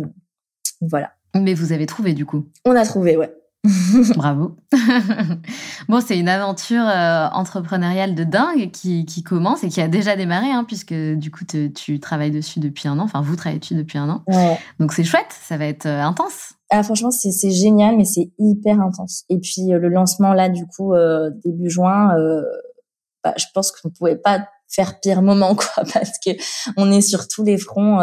voilà. 0.81 1.13
Mais 1.35 1.55
vous 1.55 1.73
avez 1.73 1.87
trouvé, 1.87 2.15
du 2.15 2.27
coup? 2.27 2.49
On 2.65 2.75
a 2.75 2.85
trouvé, 2.85 3.17
ouais. 3.17 3.33
Bravo. 4.17 4.57
bon, 5.89 6.01
c'est 6.01 6.19
une 6.19 6.29
aventure 6.29 6.83
entrepreneuriale 6.83 8.15
de 8.15 8.25
dingue 8.25 8.71
qui, 8.71 9.05
qui, 9.05 9.23
commence 9.23 9.65
et 9.65 9.69
qui 9.69 9.81
a 9.81 9.89
déjà 9.89 10.17
démarré, 10.17 10.51
hein, 10.51 10.65
puisque 10.65 10.95
du 10.95 11.31
coup, 11.31 11.45
tu 11.45 12.01
travailles 12.01 12.31
dessus 12.31 12.61
depuis 12.61 12.89
un 12.89 12.99
an. 12.99 13.05
Enfin, 13.05 13.21
vous 13.21 13.37
travaillez 13.37 13.61
dessus 13.61 13.75
depuis 13.75 13.99
un 13.99 14.09
an. 14.09 14.25
Donc, 14.79 14.93
c'est 14.93 15.05
chouette, 15.05 15.35
ça 15.43 15.57
va 15.57 15.67
être 15.67 15.87
intense. 15.87 16.55
Ah, 16.73 16.85
franchement, 16.85 17.11
c'est, 17.11 17.51
génial, 17.51 17.97
mais 17.97 18.05
c'est 18.05 18.31
hyper 18.39 18.81
intense. 18.81 19.25
Et 19.29 19.39
puis, 19.39 19.75
euh, 19.75 19.79
le 19.79 19.89
lancement, 19.89 20.33
là, 20.33 20.49
du 20.49 20.67
coup, 20.67 20.95
euh, 20.95 21.31
début 21.45 21.69
juin, 21.69 22.17
euh, 22.17 22.45
bah, 23.25 23.35
je 23.37 23.47
pense 23.53 23.73
qu'on 23.73 23.91
pouvait 23.91 24.17
pas 24.17 24.47
faire 24.69 25.01
pire 25.01 25.21
moment, 25.21 25.55
quoi, 25.57 25.83
parce 25.93 26.13
que 26.25 26.31
on 26.77 26.93
est 26.93 27.01
sur 27.01 27.27
tous 27.27 27.43
les 27.43 27.59
fronts, 27.59 27.99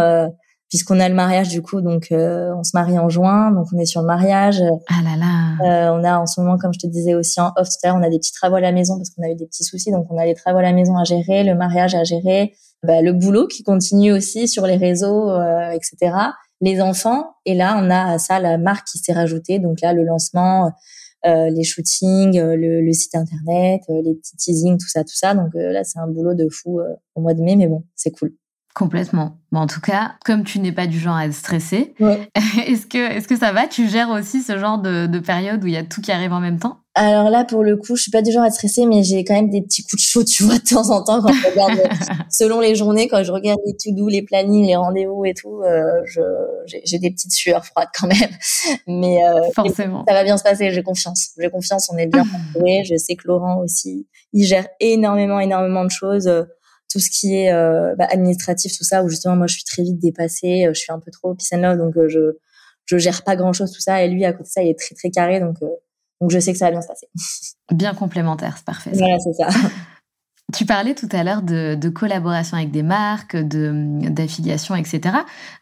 puisqu'on 0.70 1.00
a 1.00 1.08
le 1.08 1.16
mariage, 1.16 1.50
du 1.50 1.62
coup, 1.62 1.82
donc 1.82 2.08
on 2.12 2.64
se 2.64 2.72
marie 2.74 3.00
en 3.00 3.10
juin, 3.10 3.52
donc 3.52 3.68
on 3.74 3.80
est 3.80 3.86
sur 3.86 4.02
le 4.02 4.08
mariage. 4.08 4.62
Ah 4.90 5.02
là 5.04 5.16
là. 5.18 5.94
on 5.94 6.04
a 6.04 6.20
en 6.20 6.26
ce 6.26 6.42
moment, 6.42 6.58
comme 6.58 6.74
je 6.74 6.80
te 6.80 6.88
disais 6.88 7.16
aussi 7.16 7.40
en 7.40 7.52
off 7.56 7.70
tout 7.70 7.76
à 7.84 7.88
l'heure, 7.88 7.98
on 7.98 8.04
a 8.04 8.10
des 8.10 8.20
petits 8.20 8.34
travaux 8.34 8.56
à 8.56 8.62
la 8.62 8.72
maison 8.72 8.98
parce 8.98 9.10
qu'on 9.10 9.24
a 9.24 9.30
eu 9.30 9.36
des 9.36 9.46
petits 9.46 9.64
soucis, 9.64 9.92
donc 9.92 10.08
on 10.10 10.18
a 10.18 10.26
les 10.26 10.36
travaux 10.36 10.60
à 10.60 10.64
la 10.64 10.74
maison 10.74 10.98
à 10.98 11.04
gérer, 11.04 11.44
le 11.44 11.56
mariage 11.56 11.96
à 11.96 12.04
gérer, 12.04 12.54
bah, 12.84 13.02
le 13.02 13.14
boulot 13.14 13.48
qui 13.48 13.64
continue 13.64 14.12
aussi 14.12 14.48
sur 14.48 14.68
les 14.68 14.78
réseaux, 14.78 15.32
etc 15.72 16.12
les 16.62 16.82
enfants. 16.82 17.36
Et 17.46 17.54
là, 17.54 17.80
on 17.82 17.90
a 17.90 18.18
ça 18.18 18.40
la 18.40 18.58
marque 18.58 18.88
qui 18.88 18.98
s'est 19.00 19.14
rajoutée. 19.14 19.60
Donc 19.60 19.82
là, 19.82 19.94
le 19.94 20.04
lancement, 20.04 20.72
euh, 21.26 21.50
les 21.50 21.64
shootings, 21.64 22.38
euh, 22.40 22.56
le, 22.58 22.92
site 22.94 23.16
internet, 23.16 23.82
euh, 23.90 24.02
les 24.04 24.16
petits 24.16 24.38
teasings, 24.38 24.78
tout 24.78 24.90
ça, 24.90 25.04
tout 25.04 25.16
ça. 25.16 25.36
Donc 25.36 25.52
là, 25.54 25.84
c'est 25.84 26.00
un 26.00 26.08
boulot 26.08 26.34
de 26.34 26.48
fou 26.50 26.80
au 27.16 27.22
mois 27.22 27.34
de 27.34 27.42
mai, 27.42 27.56
mais 27.56 27.68
bon, 27.68 27.84
c'est 27.96 28.12
cool. 28.12 28.34
Complètement. 28.78 29.40
Bon, 29.52 29.62
en 29.62 29.66
tout 29.66 29.82
cas, 29.82 30.12
comme 30.24 30.44
tu 30.44 30.60
n'es 30.60 30.72
pas 30.72 30.86
du 30.86 31.00
genre 31.00 31.16
à 31.16 31.26
être 31.26 31.34
stressé, 31.34 31.96
est-ce 32.00 32.86
que, 32.86 33.18
est-ce 33.18 33.28
que 33.28 33.36
ça 33.36 33.52
va? 33.52 33.66
Tu 33.66 33.90
gères 33.90 34.12
aussi 34.12 34.44
ce 34.44 34.60
genre 34.60 34.78
de, 34.78 35.08
de, 35.08 35.18
période 35.18 35.64
où 35.64 35.68
il 35.68 35.74
y 35.74 35.78
a 35.78 35.84
tout 35.84 36.00
qui 36.00 36.12
arrive 36.12 36.32
en 36.32 36.40
même 36.40 36.60
temps? 36.60 36.78
Alors 36.94 37.32
là, 37.32 37.44
pour 37.44 37.64
le 37.64 37.76
coup, 37.76 37.96
je 37.96 38.04
suis 38.04 38.12
pas 38.12 38.22
du 38.22 38.32
genre 38.32 38.44
à 38.44 38.48
être 38.50 38.54
stressé, 38.54 38.86
mais 38.86 39.02
j'ai 39.02 39.24
quand 39.24 39.34
même 39.34 39.50
des 39.50 39.64
petits 39.64 39.82
coups 39.82 40.04
de 40.04 40.08
chaud, 40.08 40.24
tu 40.24 40.44
vois, 40.44 40.60
de 40.60 40.64
temps 40.64 40.92
en 40.92 41.04
temps 41.04 41.24
quand 41.24 41.34
je 41.34 41.48
regarde, 41.50 41.80
selon 42.30 42.60
les 42.60 42.76
journées, 42.76 43.08
quand 43.08 43.24
je 43.24 43.32
regarde 43.32 43.60
les 43.66 43.76
to-do, 43.76 44.10
les 44.10 44.22
plannings, 44.22 44.68
les 44.68 44.76
rendez-vous 44.76 45.26
et 45.26 45.34
tout, 45.34 45.64
euh, 45.64 46.04
j'ai 46.68 47.00
des 47.00 47.10
petites 47.10 47.34
sueurs 47.34 47.66
froides 47.66 47.90
quand 48.00 48.06
même. 48.06 48.30
Mais 48.88 49.26
euh, 49.26 49.42
forcément, 49.56 50.06
ça 50.08 50.14
va 50.14 50.24
bien 50.24 50.38
se 50.38 50.44
passer. 50.44 50.70
J'ai 50.70 50.84
confiance. 50.84 51.30
J'ai 51.36 51.50
confiance. 51.50 51.90
On 51.92 51.98
est 51.98 52.06
bien 52.06 52.26
entouré. 52.54 52.84
je 52.84 52.96
sais 52.96 53.16
que 53.16 53.28
Laurent 53.28 53.58
aussi, 53.58 54.08
il 54.34 54.46
gère 54.46 54.68
énormément, 54.80 55.40
énormément 55.40 55.84
de 55.84 55.90
choses 55.90 56.30
tout 56.90 57.00
ce 57.00 57.10
qui 57.10 57.36
est 57.36 57.52
euh, 57.52 57.96
bah, 57.98 58.08
administratif, 58.10 58.78
tout 58.78 58.84
ça, 58.84 59.04
où 59.04 59.10
justement 59.10 59.36
moi 59.36 59.48
je 59.48 59.54
suis 59.56 59.64
très 59.64 59.84
vite 59.84 60.00
dépassée, 60.00 60.66
euh, 60.66 60.74
je 60.74 60.80
suis 60.80 60.92
un 60.92 61.00
peu 61.00 61.12
trop 61.12 61.34
peace 61.36 61.50
and 61.54 61.62
love, 61.62 61.78
donc 61.78 61.98
euh, 61.98 62.08
je 62.08 62.38
je 62.86 62.98
gère 62.98 63.24
pas 63.24 63.36
grand 63.36 63.54
chose 63.54 63.72
tout 63.72 63.82
ça, 63.82 64.04
et 64.04 64.10
lui 64.10 64.24
à 64.26 64.32
côté 64.32 64.44
de 64.44 64.50
ça 64.50 64.64
il 64.64 64.70
est 64.70 64.80
très 64.80 64.96
très 64.96 65.10
carré, 65.10 65.40
donc 65.40 65.58
donc 66.22 66.32
je 66.32 66.40
sais 66.40 66.52
que 66.52 66.58
ça 66.58 66.66
va 66.66 66.72
bien 66.72 66.82
se 66.82 66.88
passer. 66.88 67.08
Bien 67.72 67.94
complémentaire, 67.94 68.56
c'est 68.58 68.66
parfait. 68.66 68.92
Voilà, 68.94 69.18
c'est 69.20 69.34
ça. 69.34 69.50
Tu 70.54 70.66
parlais 70.66 70.96
tout 70.96 71.10
à 71.12 71.26
l'heure 71.26 71.42
de, 71.42 71.90
collaboration 71.90 72.56
avec 72.56 72.72
des 72.72 72.84
marques, 72.84 73.36
d'affiliation, 73.36 74.76
etc. 74.76 75.02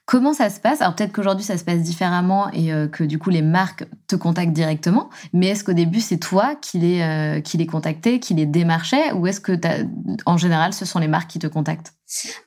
Comment 0.05 0.33
ça 0.33 0.51
se 0.51 0.59
passe? 0.59 0.79
Alors 0.81 0.95
peut-être 0.95 1.11
qu'aujourd'hui 1.11 1.43
ça 1.43 1.57
se 1.57 1.63
passe 1.63 1.79
différemment 1.79 2.51
et 2.51 2.71
euh, 2.71 2.87
que 2.87 3.03
du 3.03 3.17
coup 3.17 3.31
les 3.31 3.41
marques 3.41 3.85
te 4.07 4.15
contactent 4.15 4.53
directement. 4.53 5.09
Mais 5.33 5.47
est-ce 5.47 5.63
qu'au 5.63 5.73
début 5.73 6.01
c'est 6.01 6.17
toi 6.17 6.53
qui 6.61 6.77
les, 6.77 7.01
euh, 7.01 7.41
qui 7.41 7.57
les 7.57 7.65
contactais, 7.65 8.19
qui 8.19 8.35
les 8.35 8.45
démarchais? 8.45 9.11
Ou 9.13 9.25
est-ce 9.25 9.39
que 9.41 9.53
en 10.27 10.37
général 10.37 10.71
ce 10.71 10.85
sont 10.85 10.99
les 10.99 11.07
marques 11.07 11.31
qui 11.31 11.39
te 11.39 11.47
contactent? 11.47 11.93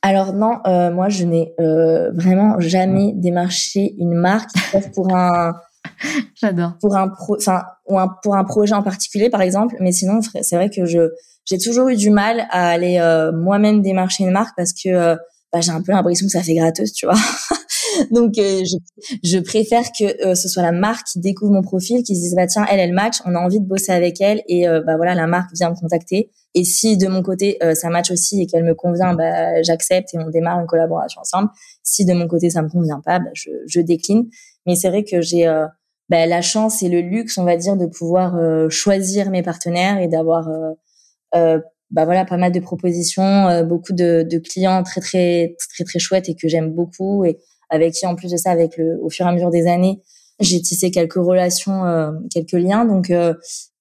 Alors 0.03 0.33
non, 0.33 0.61
euh, 0.69 0.93
moi 0.93 1.09
je 1.09 1.25
n'ai 1.25 1.53
vraiment 1.59 2.61
jamais 2.61 3.15
démarché 3.17 3.97
une 3.99 4.15
marque 4.15 4.51
pour 4.95 5.13
un 5.17 5.55
J'adore. 6.41 6.73
Pour 6.81 6.97
un 6.97 7.13
enfin 7.31 7.63
ou 7.87 7.99
un, 7.99 8.09
pour 8.23 8.37
un 8.37 8.45
projet 8.45 8.75
en 8.75 8.83
particulier 8.83 9.31
par 9.31 9.43
exemple, 9.43 9.77
mais 9.81 9.93
sinon 9.93 10.21
c'est 10.23 10.57
vrai 10.57 10.71
que 10.71 10.85
je 10.85 11.11
j'ai 11.49 11.59
toujours 11.59 11.89
eu 11.89 11.97
du 11.97 12.11
mal 12.11 12.47
à 12.51 12.69
aller 12.69 12.99
euh, 12.99 13.33
moi-même 13.33 13.81
démarcher 13.81 14.25
une 14.25 14.33
marque 14.33 14.55
parce 14.57 14.73
que 14.73 14.89
euh, 14.91 15.17
bah, 15.53 15.61
j'ai 15.61 15.71
un 15.71 15.83
peu 15.83 15.93
l'impression 15.93 16.27
que 16.27 16.33
ça 16.33 16.43
fait 16.43 16.55
gratteuse, 16.55 16.93
tu 16.93 17.07
vois. 17.07 17.17
Donc 18.13 18.37
euh, 18.39 18.63
je, 18.65 18.77
je, 19.25 19.39
préfère 19.39 19.85
que 19.99 20.35
ce 20.35 20.49
soit 20.49 20.63
la 20.63 20.73
marque 20.73 21.07
qui 21.07 21.21
découvre 21.21 21.53
mon 21.53 21.63
profil, 21.63 22.03
qui 22.03 22.15
se 22.15 22.21
dise 22.21 22.35
bah 22.37 22.47
tiens 22.47 22.67
elle 22.71 22.81
elle 22.81 22.93
match, 22.93 23.17
on 23.25 23.35
a 23.35 23.39
envie 23.39 23.61
de 23.61 23.67
bosser 23.67 23.93
avec 23.93 24.21
elle 24.21 24.43
et 24.47 24.67
bah 24.87 24.97
voilà 24.97 25.15
la 25.15 25.27
marque 25.27 25.51
vient 25.55 25.71
me 25.71 25.75
contacter. 25.75 26.31
Et 26.55 26.65
si 26.65 26.97
de 26.97 27.09
mon 27.09 27.23
côté 27.23 27.59
ça 27.75 27.89
match 27.89 28.11
aussi 28.11 28.43
et 28.43 28.47
qu'elle 28.47 28.65
me 28.65 28.75
convient, 28.75 29.15
bah 29.15 29.63
j'accepte 29.63 30.15
et 30.15 30.19
on 30.19 30.29
démarre 30.29 30.61
une 30.61 30.67
collaboration 30.67 31.23
ensemble. 31.23 31.49
Si 31.83 32.05
de 32.05 32.13
mon 32.13 32.29
côté 32.29 32.51
ça 32.51 32.63
me 32.63 32.69
convient 32.69 33.01
pas, 33.05 33.19
bah, 33.19 33.31
je, 33.33 33.51
je 33.67 33.81
décline. 33.81 34.29
Mais 34.67 34.77
c'est 34.77 34.91
vrai 34.91 35.03
que 35.03 35.23
j'ai 35.23 35.47
bah, 36.09 36.27
la 36.27 36.43
chance 36.43 36.83
et 36.83 36.89
le 36.89 37.01
luxe, 37.01 37.39
on 37.39 37.45
va 37.45 37.57
dire, 37.57 37.77
de 37.77 37.87
pouvoir 37.87 38.37
choisir 38.71 39.31
mes 39.31 39.43
partenaires 39.43 39.99
et 39.99 40.09
d'avoir 40.09 40.49
euh, 41.35 41.61
bah 41.91 42.05
voilà, 42.05 42.25
pas 42.25 42.37
mal 42.37 42.53
de 42.53 42.61
propositions, 42.61 43.49
euh, 43.49 43.63
beaucoup 43.65 43.93
de, 43.93 44.27
de, 44.29 44.39
clients 44.39 44.83
très 44.83 45.01
très 45.01 45.57
très 45.75 45.85
très 45.85 45.99
chouettes 45.99 46.29
et 46.29 46.35
que 46.35 46.49
j'aime 46.49 46.73
beaucoup 46.73 47.25
et 47.25 47.39
avec 47.71 47.95
qui 47.95 48.07
en 48.07 48.15
plus 48.15 48.31
de 48.31 48.37
ça, 48.37 48.51
avec 48.51 48.77
le 48.77 48.99
au 49.03 49.11
fur 49.11 49.27
et 49.27 49.29
à 49.29 49.33
mesure 49.33 49.51
des 49.51 49.67
années, 49.67 50.03
j'ai 50.41 50.61
tissé 50.61 50.91
quelques 50.91 51.15
relations, 51.15 51.85
euh, 51.87 52.13
quelques 52.31 52.53
liens. 52.53 52.85
Donc 52.85 53.13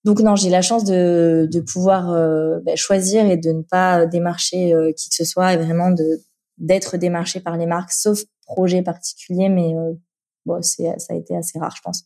donc 0.06 0.22
non, 0.22 0.36
j'ai 0.36 0.50
la 0.50 0.62
chance 0.62 0.86
de, 0.86 1.50
de 1.52 1.60
pouvoir 1.60 2.06
bah, 2.64 2.76
choisir 2.76 3.26
et 3.30 3.38
de 3.38 3.52
ne 3.52 3.62
pas 3.62 4.06
démarcher 4.06 4.74
qui 4.96 5.10
que 5.10 5.16
ce 5.16 5.26
soit 5.26 5.54
et 5.54 5.58
vraiment 5.58 5.92
de 5.92 6.22
d'être 6.58 6.98
démarché 6.98 7.40
par 7.40 7.58
les 7.58 7.66
marques, 7.66 7.92
sauf 7.92 8.22
projet 8.46 8.82
particulier, 8.82 9.50
mais 9.50 9.74
bon, 10.46 10.62
c'est 10.62 10.98
ça 10.98 11.14
a 11.14 11.18
été 11.18 11.36
assez 11.36 11.60
rare, 11.60 11.74
je 11.76 11.82
pense. 11.82 12.06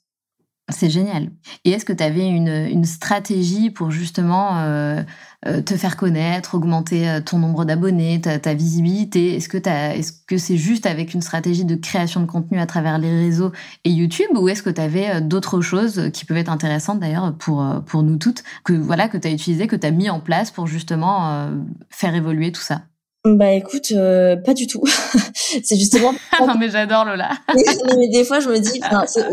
C'est 0.72 0.90
génial. 0.90 1.30
Et 1.66 1.72
est-ce 1.72 1.86
que 1.86 1.94
tu 1.94 2.04
avais 2.04 2.28
une, 2.28 2.48
une, 2.48 2.86
stratégie 2.86 3.70
pour 3.70 3.92
justement 3.92 4.60
euh, 4.60 5.02
euh, 5.46 5.62
te 5.62 5.76
faire 5.76 5.98
connaître, 5.98 6.56
augmenter 6.56 7.10
euh, 7.10 7.22
ton 7.22 7.40
nombre 7.40 7.66
d'abonnés, 7.66 8.22
ta, 8.22 8.54
visibilité? 8.54 9.36
Est-ce 9.36 9.50
que 9.50 9.58
est-ce 9.58 10.14
c'est 10.38 10.58
juste 10.58 10.86
avec 10.86 11.14
une 11.14 11.22
stratégie 11.22 11.66
de 11.66 11.76
création 11.76 12.22
de 12.22 12.26
contenu 12.26 12.60
à 12.60 12.66
travers 12.66 12.98
les 12.98 13.12
réseaux 13.12 13.52
et 13.84 13.92
YouTube 13.92 14.30
ou 14.36 14.50
est-ce 14.50 14.64
que 14.64 14.70
tu 14.70 14.82
avais 14.82 15.22
d'autres 15.22 15.62
choses 15.62 16.10
qui 16.14 16.26
peuvent 16.26 16.38
être 16.38 16.52
intéressantes 16.52 17.00
d'ailleurs 17.00 17.36
pour, 17.38 17.66
pour 17.86 18.04
nous 18.04 18.18
toutes 18.18 18.44
que 18.64 18.74
voilà 18.74 19.10
que 19.10 19.18
tu 19.18 19.28
as 19.28 19.32
utilisé, 19.32 19.68
que 19.68 19.76
tu 19.76 19.86
as 19.86 19.92
mis 19.92 20.10
en 20.10 20.20
place 20.20 20.52
pour 20.52 20.68
justement 20.68 21.50
faire 21.90 22.16
évoluer 22.16 22.52
tout 22.52 22.62
ça? 22.62 22.82
Bah 23.24 23.52
écoute, 23.52 23.92
euh, 23.92 24.36
pas 24.36 24.54
du 24.54 24.66
tout. 24.66 24.84
c'est 25.64 25.78
justement. 25.78 26.12
non 26.40 26.56
mais 26.58 26.70
j'adore 26.70 27.06
Lola. 27.06 27.32
mais, 27.54 28.10
des 28.10 28.24
fois 28.24 28.40
je 28.40 28.50
me 28.50 28.60
dis, 28.60 28.82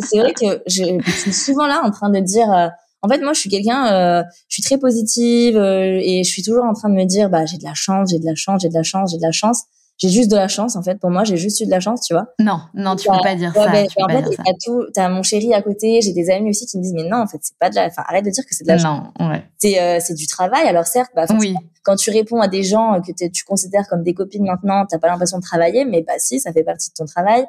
c'est 0.02 0.18
vrai 0.18 0.34
que 0.34 0.62
je, 0.66 1.00
suis 1.06 1.32
souvent 1.32 1.66
là 1.66 1.80
en 1.82 1.90
train 1.90 2.10
de 2.10 2.20
dire. 2.20 2.52
Euh, 2.52 2.68
en 3.00 3.08
fait, 3.08 3.20
moi, 3.20 3.32
je 3.32 3.38
suis 3.38 3.48
quelqu'un, 3.48 3.92
euh, 3.92 4.24
je 4.48 4.54
suis 4.54 4.62
très 4.64 4.76
positive 4.76 5.56
et 5.56 6.24
je 6.24 6.28
suis 6.28 6.42
toujours 6.42 6.64
en 6.64 6.72
train 6.72 6.88
de 6.88 6.94
me 6.94 7.04
dire, 7.04 7.30
bah 7.30 7.46
j'ai 7.46 7.56
de 7.56 7.62
la 7.62 7.72
chance, 7.72 8.10
j'ai 8.10 8.18
de 8.18 8.26
la 8.26 8.34
chance, 8.34 8.62
j'ai 8.62 8.68
de 8.68 8.74
la 8.74 8.82
chance, 8.82 9.12
j'ai 9.12 9.18
de 9.18 9.22
la 9.22 9.30
chance 9.30 9.66
j'ai 9.98 10.08
juste 10.08 10.30
de 10.30 10.36
la 10.36 10.48
chance 10.48 10.76
en 10.76 10.82
fait. 10.82 10.98
Pour 10.98 11.10
moi 11.10 11.24
j'ai 11.24 11.36
juste 11.36 11.60
eu 11.60 11.66
de 11.66 11.70
la 11.70 11.80
chance 11.80 12.02
tu 12.02 12.14
vois. 12.14 12.28
Non 12.38 12.60
non 12.72 12.96
tu 12.96 13.08
peux 13.08 13.16
pas 13.22 13.34
dire 13.34 13.52
ça 13.52 13.66
tu 13.70 14.02
en 14.02 14.08
fait 14.08 14.36
t'as 14.36 14.52
tout 14.64 14.84
t'as 14.94 15.08
mon 15.08 15.22
chéri 15.22 15.52
à 15.52 15.60
côté 15.60 16.00
j'ai 16.00 16.12
des 16.12 16.30
amis 16.30 16.50
aussi 16.50 16.66
qui 16.66 16.78
me 16.78 16.82
disent 16.82 16.94
mais 16.94 17.08
non 17.08 17.18
en 17.18 17.26
fait 17.26 17.38
c'est 17.42 17.56
pas 17.58 17.68
de 17.68 17.74
la 17.74 17.86
enfin 17.86 18.02
arrête 18.06 18.24
de 18.24 18.30
dire 18.30 18.44
que 18.44 18.54
c'est 18.54 18.64
de 18.64 18.68
la 18.68 18.78
chance. 18.78 19.08
non 19.18 19.28
ouais. 19.28 19.42
C'est 19.58 19.80
euh, 19.80 19.98
c'est 20.00 20.14
du 20.14 20.26
travail. 20.26 20.66
Alors 20.66 20.86
certes 20.86 21.10
bah 21.14 21.26
oui. 21.38 21.54
quand 21.82 21.96
tu 21.96 22.10
réponds 22.10 22.40
à 22.40 22.48
des 22.48 22.62
gens 22.62 23.00
que 23.00 23.12
tu 23.28 23.44
considères 23.44 23.88
comme 23.88 24.02
des 24.02 24.14
copines 24.14 24.44
maintenant 24.44 24.86
t'as 24.86 24.98
pas 24.98 25.08
l'impression 25.08 25.38
de 25.38 25.42
travailler 25.42 25.84
mais 25.84 26.02
bah 26.02 26.14
si 26.18 26.40
ça 26.40 26.52
fait 26.52 26.64
partie 26.64 26.90
de 26.90 26.94
ton 26.94 27.04
travail. 27.04 27.44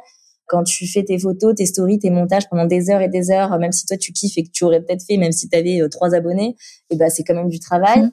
Quand 0.47 0.63
tu 0.63 0.87
fais 0.87 1.03
tes 1.03 1.19
photos, 1.19 1.53
tes 1.53 1.67
stories, 1.67 1.99
tes 1.99 2.09
montages 2.09 2.49
pendant 2.49 2.65
des 2.65 2.89
heures 2.89 3.01
et 3.01 3.07
des 3.07 3.29
heures, 3.29 3.55
même 3.59 3.71
si 3.71 3.85
toi 3.85 3.97
tu 3.97 4.11
kiffes 4.13 4.35
et 4.35 4.43
que 4.43 4.49
tu 4.51 4.63
aurais 4.63 4.81
peut-être 4.81 5.03
fait, 5.05 5.17
même 5.17 5.31
si 5.31 5.47
tu 5.47 5.55
avais 5.55 5.79
euh, 5.79 5.89
trois 5.89 6.15
abonnés, 6.15 6.55
et 6.89 6.97
bah 6.97 7.11
c'est 7.11 7.23
quand 7.23 7.35
même 7.35 7.49
du 7.49 7.59
travail. 7.59 8.01
Mmh. 8.01 8.11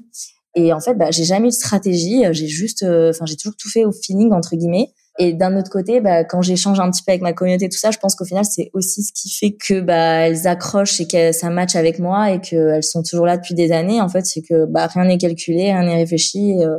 Et 0.57 0.73
en 0.73 0.81
fait, 0.81 0.95
bah, 0.95 1.11
j'ai 1.11 1.25
jamais 1.25 1.49
eu 1.49 1.51
de 1.51 1.55
stratégie. 1.55 2.25
J'ai 2.33 2.49
juste, 2.49 2.83
euh, 2.83 3.11
enfin, 3.11 3.27
j'ai 3.27 3.37
toujours 3.37 3.57
tout 3.57 3.69
fait 3.69 3.85
au 3.85 3.92
feeling 3.92 4.33
entre 4.33 4.57
guillemets. 4.57 4.90
Et 5.19 5.35
d'un 5.35 5.57
autre 5.59 5.71
côté, 5.71 6.01
bah, 6.01 6.25
quand 6.25 6.42
j'échange 6.42 6.81
un 6.81 6.90
petit 6.90 7.03
peu 7.03 7.12
avec 7.12 7.23
ma 7.23 7.35
communauté, 7.35 7.69
tout 7.69 7.79
ça, 7.79 7.90
je 7.90 7.99
pense 7.99 8.14
qu'au 8.14 8.25
final, 8.25 8.45
c'est 8.45 8.71
aussi 8.73 9.03
ce 9.03 9.12
qui 9.12 9.31
fait 9.31 9.53
que 9.53 9.81
bah, 9.81 10.27
elles 10.27 10.47
accrochent 10.47 11.01
et 11.01 11.07
que 11.07 11.33
ça 11.33 11.51
match 11.51 11.77
avec 11.77 11.99
moi 11.99 12.33
et 12.33 12.40
qu'elles 12.40 12.83
sont 12.83 13.03
toujours 13.03 13.27
là 13.27 13.37
depuis 13.37 13.55
des 13.55 13.71
années. 13.71 14.01
En 14.01 14.09
fait, 14.09 14.27
c'est 14.27 14.42
que 14.42 14.64
bah, 14.66 14.87
rien 14.87 15.05
n'est 15.05 15.19
calculé, 15.19 15.73
rien 15.73 15.85
n'est 15.85 15.97
réfléchi. 15.97 16.53
Et, 16.53 16.64
euh, 16.64 16.79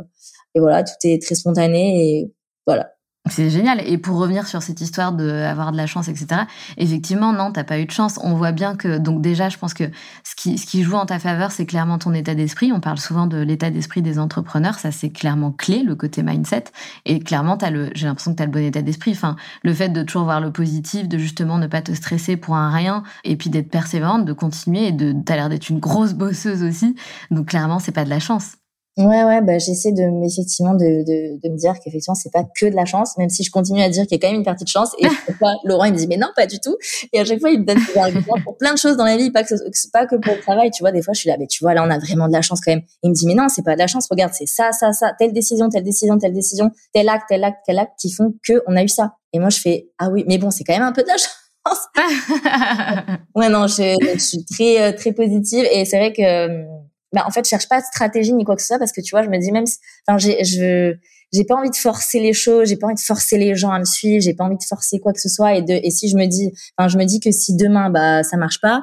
et 0.54 0.60
voilà, 0.60 0.82
tout 0.82 0.94
est 1.04 1.22
très 1.22 1.36
spontané 1.36 2.20
et 2.20 2.32
voilà. 2.66 2.90
C'est 3.30 3.50
génial. 3.50 3.80
Et 3.86 3.98
pour 3.98 4.18
revenir 4.18 4.46
sur 4.46 4.62
cette 4.62 4.80
histoire 4.80 5.12
d'avoir 5.12 5.72
de, 5.72 5.76
la 5.76 5.86
chance, 5.86 6.08
etc., 6.08 6.42
effectivement, 6.76 7.32
non, 7.32 7.52
t'as 7.52 7.64
pas 7.64 7.78
eu 7.78 7.86
de 7.86 7.90
chance. 7.90 8.18
On 8.22 8.34
voit 8.34 8.52
bien 8.52 8.76
que, 8.76 8.98
donc 8.98 9.20
déjà, 9.20 9.48
je 9.48 9.58
pense 9.58 9.74
que 9.74 9.84
ce 10.24 10.34
qui, 10.34 10.58
ce 10.58 10.66
qui 10.66 10.82
joue 10.82 10.94
en 10.94 11.06
ta 11.06 11.18
faveur, 11.18 11.50
c'est 11.52 11.66
clairement 11.66 11.98
ton 11.98 12.12
état 12.14 12.34
d'esprit. 12.34 12.72
On 12.72 12.80
parle 12.80 12.98
souvent 12.98 13.26
de 13.26 13.38
l'état 13.38 13.70
d'esprit 13.70 14.02
des 14.02 14.18
entrepreneurs. 14.18 14.78
Ça, 14.78 14.90
c'est 14.92 15.10
clairement 15.10 15.52
clé, 15.52 15.82
le 15.82 15.94
côté 15.94 16.22
mindset. 16.22 16.64
Et 17.04 17.20
clairement, 17.20 17.56
t'as 17.56 17.70
le, 17.70 17.90
j'ai 17.94 18.06
l'impression 18.06 18.32
que 18.32 18.36
tu 18.36 18.42
as 18.42 18.46
le 18.46 18.52
bon 18.52 18.64
état 18.64 18.82
d'esprit. 18.82 19.12
Enfin, 19.12 19.36
le 19.62 19.74
fait 19.74 19.88
de 19.88 20.02
toujours 20.02 20.24
voir 20.24 20.40
le 20.40 20.52
positif, 20.52 21.08
de 21.08 21.18
justement 21.18 21.58
ne 21.58 21.66
pas 21.66 21.82
te 21.82 21.92
stresser 21.92 22.36
pour 22.36 22.56
un 22.56 22.70
rien, 22.70 23.02
et 23.24 23.36
puis 23.36 23.50
d'être 23.50 23.70
persévérante, 23.70 24.24
de 24.24 24.32
continuer, 24.32 24.88
et 24.88 24.92
de, 24.92 25.14
t'as 25.24 25.36
l'air 25.36 25.48
d'être 25.48 25.68
une 25.68 25.80
grosse 25.80 26.14
bosseuse 26.14 26.62
aussi. 26.62 26.94
Donc, 27.30 27.48
clairement, 27.48 27.78
c'est 27.78 27.92
pas 27.92 28.04
de 28.04 28.10
la 28.10 28.20
chance. 28.20 28.56
Ouais, 28.98 29.22
ouais, 29.22 29.40
bah, 29.42 29.58
j'essaie 29.58 29.92
de, 29.92 30.26
effectivement, 30.26 30.74
de, 30.74 31.04
de, 31.04 31.40
de 31.40 31.52
me 31.52 31.56
dire 31.56 31.74
qu'effectivement, 31.74 32.16
c'est 32.16 32.32
pas 32.32 32.42
que 32.42 32.66
de 32.66 32.74
la 32.74 32.84
chance, 32.84 33.16
même 33.16 33.28
si 33.28 33.44
je 33.44 33.50
continue 33.52 33.80
à 33.80 33.88
dire 33.88 34.08
qu'il 34.08 34.16
y 34.16 34.16
a 34.16 34.18
quand 34.18 34.26
même 34.26 34.40
une 34.40 34.44
partie 34.44 34.64
de 34.64 34.68
chance. 34.68 34.90
Et 34.98 35.08
fois, 35.38 35.54
Laurent, 35.62 35.84
il 35.84 35.92
me 35.92 35.96
dit, 35.96 36.08
mais 36.08 36.16
non, 36.16 36.26
pas 36.34 36.46
du 36.46 36.58
tout. 36.58 36.76
Et 37.12 37.20
à 37.20 37.24
chaque 37.24 37.38
fois, 37.38 37.50
il 37.50 37.60
me 37.60 37.64
donne 37.64 37.78
des 37.78 37.96
arguments 37.96 38.34
pour 38.42 38.56
plein 38.56 38.72
de 38.72 38.78
choses 38.78 38.96
dans 38.96 39.04
la 39.04 39.16
vie, 39.16 39.30
pas 39.30 39.44
que, 39.44 39.54
pas 39.92 40.06
que 40.06 40.16
pour 40.16 40.34
le 40.34 40.40
travail. 40.40 40.72
Tu 40.72 40.82
vois, 40.82 40.90
des 40.90 41.00
fois, 41.00 41.14
je 41.14 41.20
suis 41.20 41.28
là, 41.28 41.36
mais 41.38 41.46
tu 41.46 41.62
vois, 41.62 41.74
là, 41.74 41.84
on 41.86 41.90
a 41.90 41.98
vraiment 41.98 42.26
de 42.26 42.32
la 42.32 42.42
chance 42.42 42.60
quand 42.60 42.72
même. 42.72 42.82
il 43.04 43.10
me 43.10 43.14
dit, 43.14 43.24
mais 43.26 43.34
non, 43.34 43.48
c'est 43.48 43.62
pas 43.62 43.74
de 43.74 43.78
la 43.78 43.86
chance. 43.86 44.08
Regarde, 44.10 44.32
c'est 44.34 44.46
ça, 44.46 44.72
ça, 44.72 44.92
ça, 44.92 45.12
telle 45.16 45.32
décision, 45.32 45.68
telle 45.68 45.84
décision, 45.84 46.18
telle 46.18 46.32
décision, 46.32 46.72
tel 46.92 47.08
acte, 47.08 47.26
tel 47.28 47.44
acte, 47.44 47.58
tel 47.66 47.78
acte 47.78 47.92
qui 48.00 48.10
font 48.10 48.34
que 48.44 48.64
on 48.66 48.74
a 48.74 48.82
eu 48.82 48.88
ça. 48.88 49.14
Et 49.32 49.38
moi, 49.38 49.50
je 49.50 49.60
fais, 49.60 49.90
ah 49.98 50.10
oui, 50.10 50.24
mais 50.26 50.38
bon, 50.38 50.50
c'est 50.50 50.64
quand 50.64 50.74
même 50.74 50.82
un 50.82 50.92
peu 50.92 51.02
de 51.02 51.08
la 51.08 51.16
chance. 51.18 51.36
ouais, 53.36 53.48
non, 53.48 53.68
je, 53.68 53.94
je 54.14 54.18
suis 54.18 54.44
très, 54.44 54.82
euh, 54.82 54.92
très 54.92 55.12
positive. 55.12 55.64
Et 55.72 55.84
c'est 55.84 55.98
vrai 55.98 56.12
que, 56.12 56.64
bah, 57.12 57.24
en 57.26 57.30
fait, 57.30 57.44
je 57.44 57.50
cherche 57.50 57.68
pas 57.68 57.80
de 57.80 57.86
stratégie 57.86 58.32
ni 58.34 58.44
quoi 58.44 58.56
que 58.56 58.62
ce 58.62 58.68
soit 58.68 58.78
parce 58.78 58.92
que 58.92 59.00
tu 59.00 59.10
vois, 59.10 59.22
je 59.22 59.28
me 59.28 59.38
dis 59.38 59.52
même, 59.52 59.64
enfin, 60.06 60.18
j'ai, 60.18 60.44
je, 60.44 60.94
j'ai 61.32 61.44
pas 61.44 61.54
envie 61.54 61.70
de 61.70 61.76
forcer 61.76 62.20
les 62.20 62.32
choses, 62.32 62.68
j'ai 62.68 62.76
pas 62.76 62.86
envie 62.86 62.96
de 62.96 63.00
forcer 63.00 63.38
les 63.38 63.54
gens 63.54 63.70
à 63.70 63.78
me 63.78 63.84
suivre, 63.84 64.22
j'ai 64.22 64.34
pas 64.34 64.44
envie 64.44 64.56
de 64.56 64.64
forcer 64.64 64.98
quoi 64.98 65.12
que 65.12 65.20
ce 65.20 65.28
soit. 65.28 65.54
Et 65.56 65.62
de, 65.62 65.72
et 65.72 65.90
si 65.90 66.08
je 66.08 66.16
me 66.16 66.26
dis, 66.26 66.52
enfin, 66.76 66.88
je 66.88 66.98
me 66.98 67.04
dis 67.04 67.20
que 67.20 67.30
si 67.30 67.56
demain, 67.56 67.90
bah, 67.90 68.22
ça 68.22 68.36
marche 68.36 68.60
pas, 68.60 68.82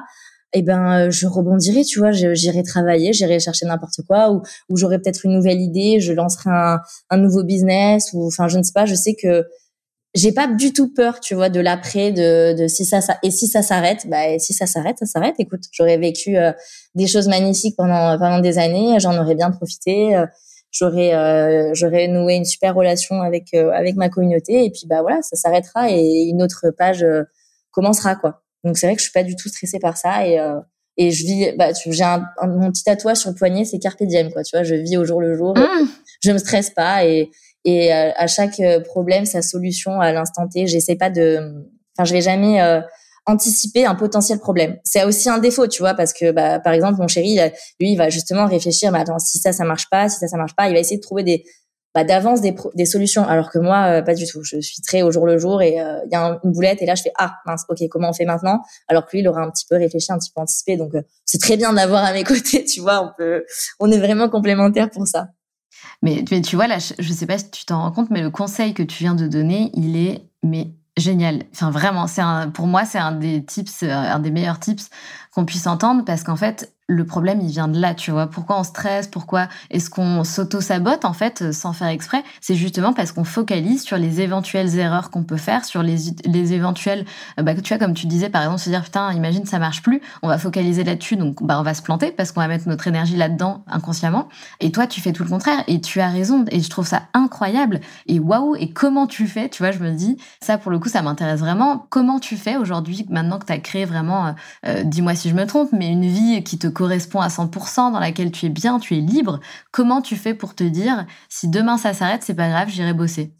eh 0.52 0.62
ben, 0.62 1.10
je 1.10 1.26
rebondirai, 1.26 1.82
tu 1.84 1.98
vois, 1.98 2.12
j'irai 2.12 2.62
travailler, 2.62 3.12
j'irai 3.12 3.38
chercher 3.40 3.66
n'importe 3.66 4.00
quoi, 4.06 4.32
ou, 4.32 4.42
ou 4.68 4.76
j'aurai 4.76 4.98
peut-être 4.98 5.26
une 5.26 5.32
nouvelle 5.32 5.60
idée, 5.60 6.00
je 6.00 6.12
lancerai 6.12 6.50
un, 6.50 6.78
un 7.10 7.16
nouveau 7.18 7.44
business, 7.44 8.10
ou, 8.12 8.26
enfin, 8.26 8.48
je 8.48 8.58
ne 8.58 8.62
sais 8.62 8.72
pas, 8.72 8.86
je 8.86 8.94
sais 8.94 9.14
que, 9.20 9.44
j'ai 10.16 10.32
pas 10.32 10.46
du 10.46 10.72
tout 10.72 10.92
peur, 10.92 11.20
tu 11.20 11.34
vois, 11.34 11.50
de 11.50 11.60
l'après, 11.60 12.10
de, 12.10 12.54
de 12.54 12.68
si 12.68 12.86
ça, 12.86 13.02
ça 13.02 13.18
et 13.22 13.30
si 13.30 13.46
ça 13.46 13.60
s'arrête, 13.60 14.06
bah 14.08 14.28
et 14.28 14.38
si 14.38 14.54
ça 14.54 14.66
s'arrête, 14.66 14.98
ça 14.98 15.04
s'arrête. 15.04 15.34
Écoute, 15.38 15.64
j'aurais 15.72 15.98
vécu 15.98 16.38
euh, 16.38 16.52
des 16.94 17.06
choses 17.06 17.28
magnifiques 17.28 17.76
pendant 17.76 18.18
pendant 18.18 18.40
des 18.40 18.56
années, 18.56 18.98
j'en 18.98 19.16
aurais 19.22 19.34
bien 19.34 19.50
profité, 19.50 20.16
euh, 20.16 20.24
j'aurais 20.70 21.14
euh, 21.14 21.70
j'aurais 21.74 22.08
noué 22.08 22.34
une 22.34 22.46
super 22.46 22.74
relation 22.74 23.20
avec 23.20 23.52
avec 23.52 23.96
ma 23.96 24.08
communauté 24.08 24.64
et 24.64 24.70
puis 24.70 24.86
bah 24.86 25.02
voilà, 25.02 25.20
ça 25.20 25.36
s'arrêtera 25.36 25.90
et 25.90 26.28
une 26.30 26.42
autre 26.42 26.70
page 26.76 27.04
commencera 27.70 28.16
quoi. 28.16 28.42
Donc 28.64 28.78
c'est 28.78 28.86
vrai 28.86 28.96
que 28.96 29.00
je 29.00 29.04
suis 29.04 29.12
pas 29.12 29.22
du 29.22 29.36
tout 29.36 29.50
stressée 29.50 29.78
par 29.78 29.98
ça 29.98 30.26
et 30.26 30.38
et 30.96 31.10
je 31.10 31.26
vis 31.26 31.52
bah 31.58 31.72
j'ai 31.86 32.04
un, 32.04 32.24
mon 32.42 32.70
petit 32.70 32.84
tatouage 32.84 33.18
sur 33.18 33.28
le 33.28 33.36
poignet, 33.36 33.66
c'est 33.66 33.78
carpe 33.78 34.02
diem 34.02 34.32
quoi, 34.32 34.42
tu 34.44 34.56
vois, 34.56 34.62
je 34.62 34.76
vis 34.76 34.96
au 34.96 35.04
jour 35.04 35.20
le 35.20 35.36
jour, 35.36 35.54
mmh. 35.54 35.88
je 36.22 36.32
me 36.32 36.38
stresse 36.38 36.70
pas 36.70 37.04
et 37.04 37.30
et 37.66 37.92
euh, 37.92 38.12
à, 38.16 38.28
chaque 38.28 38.60
euh, 38.60 38.80
problème 38.80 39.26
sa 39.26 39.42
solution 39.42 40.00
à 40.00 40.12
l'instant 40.12 40.48
T. 40.48 40.66
J'essaie 40.68 40.94
pas 40.94 41.10
de, 41.10 41.66
enfin 41.96 42.04
je 42.04 42.12
vais 42.12 42.20
jamais 42.20 42.62
euh, 42.62 42.80
anticiper 43.26 43.84
un 43.84 43.96
potentiel 43.96 44.38
problème. 44.38 44.78
C'est 44.84 45.04
aussi 45.04 45.28
un 45.28 45.38
défaut, 45.38 45.66
tu 45.66 45.82
vois, 45.82 45.94
parce 45.94 46.12
que 46.12 46.30
bah, 46.30 46.60
par 46.60 46.72
exemple 46.72 47.00
mon 47.00 47.08
chéri, 47.08 47.38
lui, 47.80 47.90
il 47.90 47.96
va 47.96 48.08
justement 48.08 48.46
réfléchir, 48.46 48.92
mais 48.92 49.00
attends, 49.00 49.18
si 49.18 49.38
ça 49.38 49.52
ça 49.52 49.64
marche 49.64 49.90
pas, 49.90 50.08
si 50.08 50.20
ça 50.20 50.28
ça 50.28 50.36
marche 50.36 50.54
pas, 50.54 50.68
il 50.68 50.74
va 50.74 50.78
essayer 50.78 50.96
de 50.96 51.02
trouver 51.02 51.24
des 51.24 51.44
bah, 51.92 52.04
d'avance 52.04 52.40
des, 52.40 52.54
des 52.74 52.84
solutions, 52.84 53.26
alors 53.26 53.50
que 53.50 53.58
moi 53.58 54.00
pas 54.02 54.14
du 54.14 54.26
tout. 54.28 54.44
Je 54.44 54.60
suis 54.60 54.80
très 54.82 55.02
au 55.02 55.10
jour 55.10 55.26
le 55.26 55.38
jour 55.38 55.60
et 55.60 55.70
il 55.70 56.12
y 56.12 56.14
a 56.14 56.38
une 56.44 56.52
boulette 56.52 56.82
et 56.82 56.86
là 56.86 56.94
je 56.94 57.02
fais 57.02 57.12
ah 57.18 57.34
mince, 57.46 57.64
ok 57.68 57.78
comment 57.90 58.10
on 58.10 58.12
fait 58.12 58.26
maintenant, 58.26 58.60
alors 58.86 59.06
que 59.06 59.12
lui 59.12 59.20
il 59.20 59.28
aura 59.28 59.40
un 59.40 59.50
petit 59.50 59.64
peu 59.68 59.74
réfléchi, 59.74 60.12
un 60.12 60.18
petit 60.18 60.30
peu 60.32 60.40
anticipé. 60.40 60.76
Donc 60.76 60.92
c'est 61.24 61.40
très 61.40 61.56
bien 61.56 61.72
d'avoir 61.72 62.04
à 62.04 62.12
mes 62.12 62.22
côtés, 62.32 62.64
tu 62.64 62.80
vois, 62.80 63.02
on 63.02 63.10
peut, 63.16 63.44
on 63.80 63.90
est 63.90 63.98
vraiment 63.98 64.28
complémentaires 64.28 64.90
pour 64.90 65.08
ça. 65.08 65.30
Mais, 66.02 66.24
tu 66.24 66.56
vois, 66.56 66.66
là, 66.66 66.78
je 66.78 67.12
sais 67.12 67.26
pas 67.26 67.38
si 67.38 67.50
tu 67.50 67.64
t'en 67.64 67.82
rends 67.82 67.92
compte, 67.92 68.10
mais 68.10 68.22
le 68.22 68.30
conseil 68.30 68.74
que 68.74 68.82
tu 68.82 69.02
viens 69.02 69.14
de 69.14 69.26
donner, 69.26 69.70
il 69.74 69.96
est 69.96 70.28
mais 70.42 70.72
génial. 70.96 71.44
Enfin, 71.52 71.70
vraiment, 71.70 72.06
c'est 72.06 72.22
pour 72.54 72.66
moi, 72.66 72.84
c'est 72.84 72.98
un 72.98 73.12
des 73.12 73.44
tips, 73.44 73.82
euh, 73.82 73.90
un 73.90 74.18
des 74.18 74.30
meilleurs 74.30 74.60
tips 74.60 74.88
qu'on 75.32 75.44
puisse 75.44 75.66
entendre 75.66 76.04
parce 76.04 76.22
qu'en 76.22 76.36
fait, 76.36 76.75
le 76.88 77.04
problème, 77.04 77.40
il 77.40 77.50
vient 77.50 77.66
de 77.66 77.80
là, 77.80 77.94
tu 77.94 78.12
vois. 78.12 78.28
Pourquoi 78.28 78.60
on 78.60 78.62
stresse? 78.62 79.08
Pourquoi 79.08 79.48
est-ce 79.70 79.90
qu'on 79.90 80.22
s'auto-sabote, 80.22 81.04
en 81.04 81.12
fait, 81.12 81.42
euh, 81.42 81.52
sans 81.52 81.72
faire 81.72 81.88
exprès? 81.88 82.22
C'est 82.40 82.54
justement 82.54 82.92
parce 82.92 83.10
qu'on 83.10 83.24
focalise 83.24 83.82
sur 83.82 83.96
les 83.96 84.20
éventuelles 84.20 84.78
erreurs 84.78 85.10
qu'on 85.10 85.24
peut 85.24 85.36
faire, 85.36 85.64
sur 85.64 85.82
les, 85.82 85.96
les 86.24 86.52
éventuelles... 86.52 87.04
Euh, 87.40 87.42
bah, 87.42 87.54
tu 87.54 87.74
vois, 87.74 87.84
comme 87.84 87.94
tu 87.94 88.06
disais, 88.06 88.30
par 88.30 88.42
exemple, 88.42 88.60
se 88.60 88.70
dire, 88.70 88.84
putain, 88.84 89.12
imagine, 89.12 89.44
ça 89.46 89.58
marche 89.58 89.82
plus, 89.82 90.00
on 90.22 90.28
va 90.28 90.38
focaliser 90.38 90.84
là-dessus, 90.84 91.16
donc 91.16 91.42
bah, 91.42 91.58
on 91.58 91.64
va 91.64 91.74
se 91.74 91.82
planter 91.82 92.12
parce 92.12 92.30
qu'on 92.30 92.40
va 92.40 92.48
mettre 92.48 92.68
notre 92.68 92.86
énergie 92.86 93.16
là-dedans 93.16 93.64
inconsciemment. 93.66 94.28
Et 94.60 94.70
toi, 94.70 94.86
tu 94.86 95.00
fais 95.00 95.12
tout 95.12 95.24
le 95.24 95.30
contraire, 95.30 95.64
et 95.66 95.80
tu 95.80 96.00
as 96.00 96.08
raison, 96.08 96.44
et 96.52 96.60
je 96.60 96.70
trouve 96.70 96.86
ça 96.86 97.02
incroyable. 97.14 97.80
Et 98.06 98.20
waouh, 98.20 98.54
et 98.54 98.70
comment 98.70 99.08
tu 99.08 99.26
fais? 99.26 99.48
Tu 99.48 99.60
vois, 99.60 99.72
je 99.72 99.80
me 99.80 99.90
dis, 99.90 100.18
ça, 100.40 100.56
pour 100.56 100.70
le 100.70 100.78
coup, 100.78 100.88
ça 100.88 101.02
m'intéresse 101.02 101.40
vraiment. 101.40 101.86
Comment 101.90 102.20
tu 102.20 102.36
fais 102.36 102.56
aujourd'hui, 102.56 103.06
maintenant 103.10 103.40
que 103.40 103.46
tu 103.46 103.52
as 103.52 103.58
créé 103.58 103.86
vraiment, 103.86 104.36
euh, 104.66 104.84
dis-moi 104.84 105.16
si 105.16 105.30
je 105.30 105.34
me 105.34 105.46
trompe, 105.46 105.70
mais 105.72 105.90
une 105.90 106.06
vie 106.06 106.44
qui 106.44 106.58
te 106.58 106.68
correspond 106.76 107.20
à 107.20 107.28
100%, 107.28 107.92
dans 107.92 107.98
laquelle 107.98 108.30
tu 108.30 108.46
es 108.46 108.50
bien, 108.50 108.78
tu 108.78 108.96
es 108.96 109.00
libre, 109.00 109.40
comment 109.72 110.02
tu 110.02 110.14
fais 110.14 110.34
pour 110.34 110.54
te 110.54 110.62
dire 110.62 111.06
si 111.30 111.48
demain 111.48 111.78
ça 111.78 111.94
s'arrête, 111.94 112.22
c'est 112.22 112.34
pas 112.34 112.50
grave, 112.50 112.68
j'irai 112.68 112.92
bosser? 112.92 113.32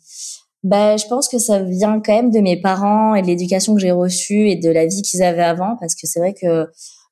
Ben, 0.65 0.97
je 0.97 1.07
pense 1.07 1.29
que 1.29 1.39
ça 1.39 1.63
vient 1.63 2.01
quand 2.01 2.15
même 2.15 2.31
de 2.31 2.41
mes 2.41 2.61
parents 2.61 3.15
et 3.15 3.21
de 3.21 3.27
l'éducation 3.27 3.75
que 3.75 3.81
j'ai 3.81 3.93
reçue 3.93 4.49
et 4.49 4.57
de 4.57 4.71
la 4.71 4.87
vie 4.87 5.03
qu'ils 5.03 5.23
avaient 5.23 5.45
avant, 5.45 5.77
parce 5.79 5.95
que 5.95 6.07
c'est 6.07 6.19
vrai 6.19 6.35
que 6.35 6.67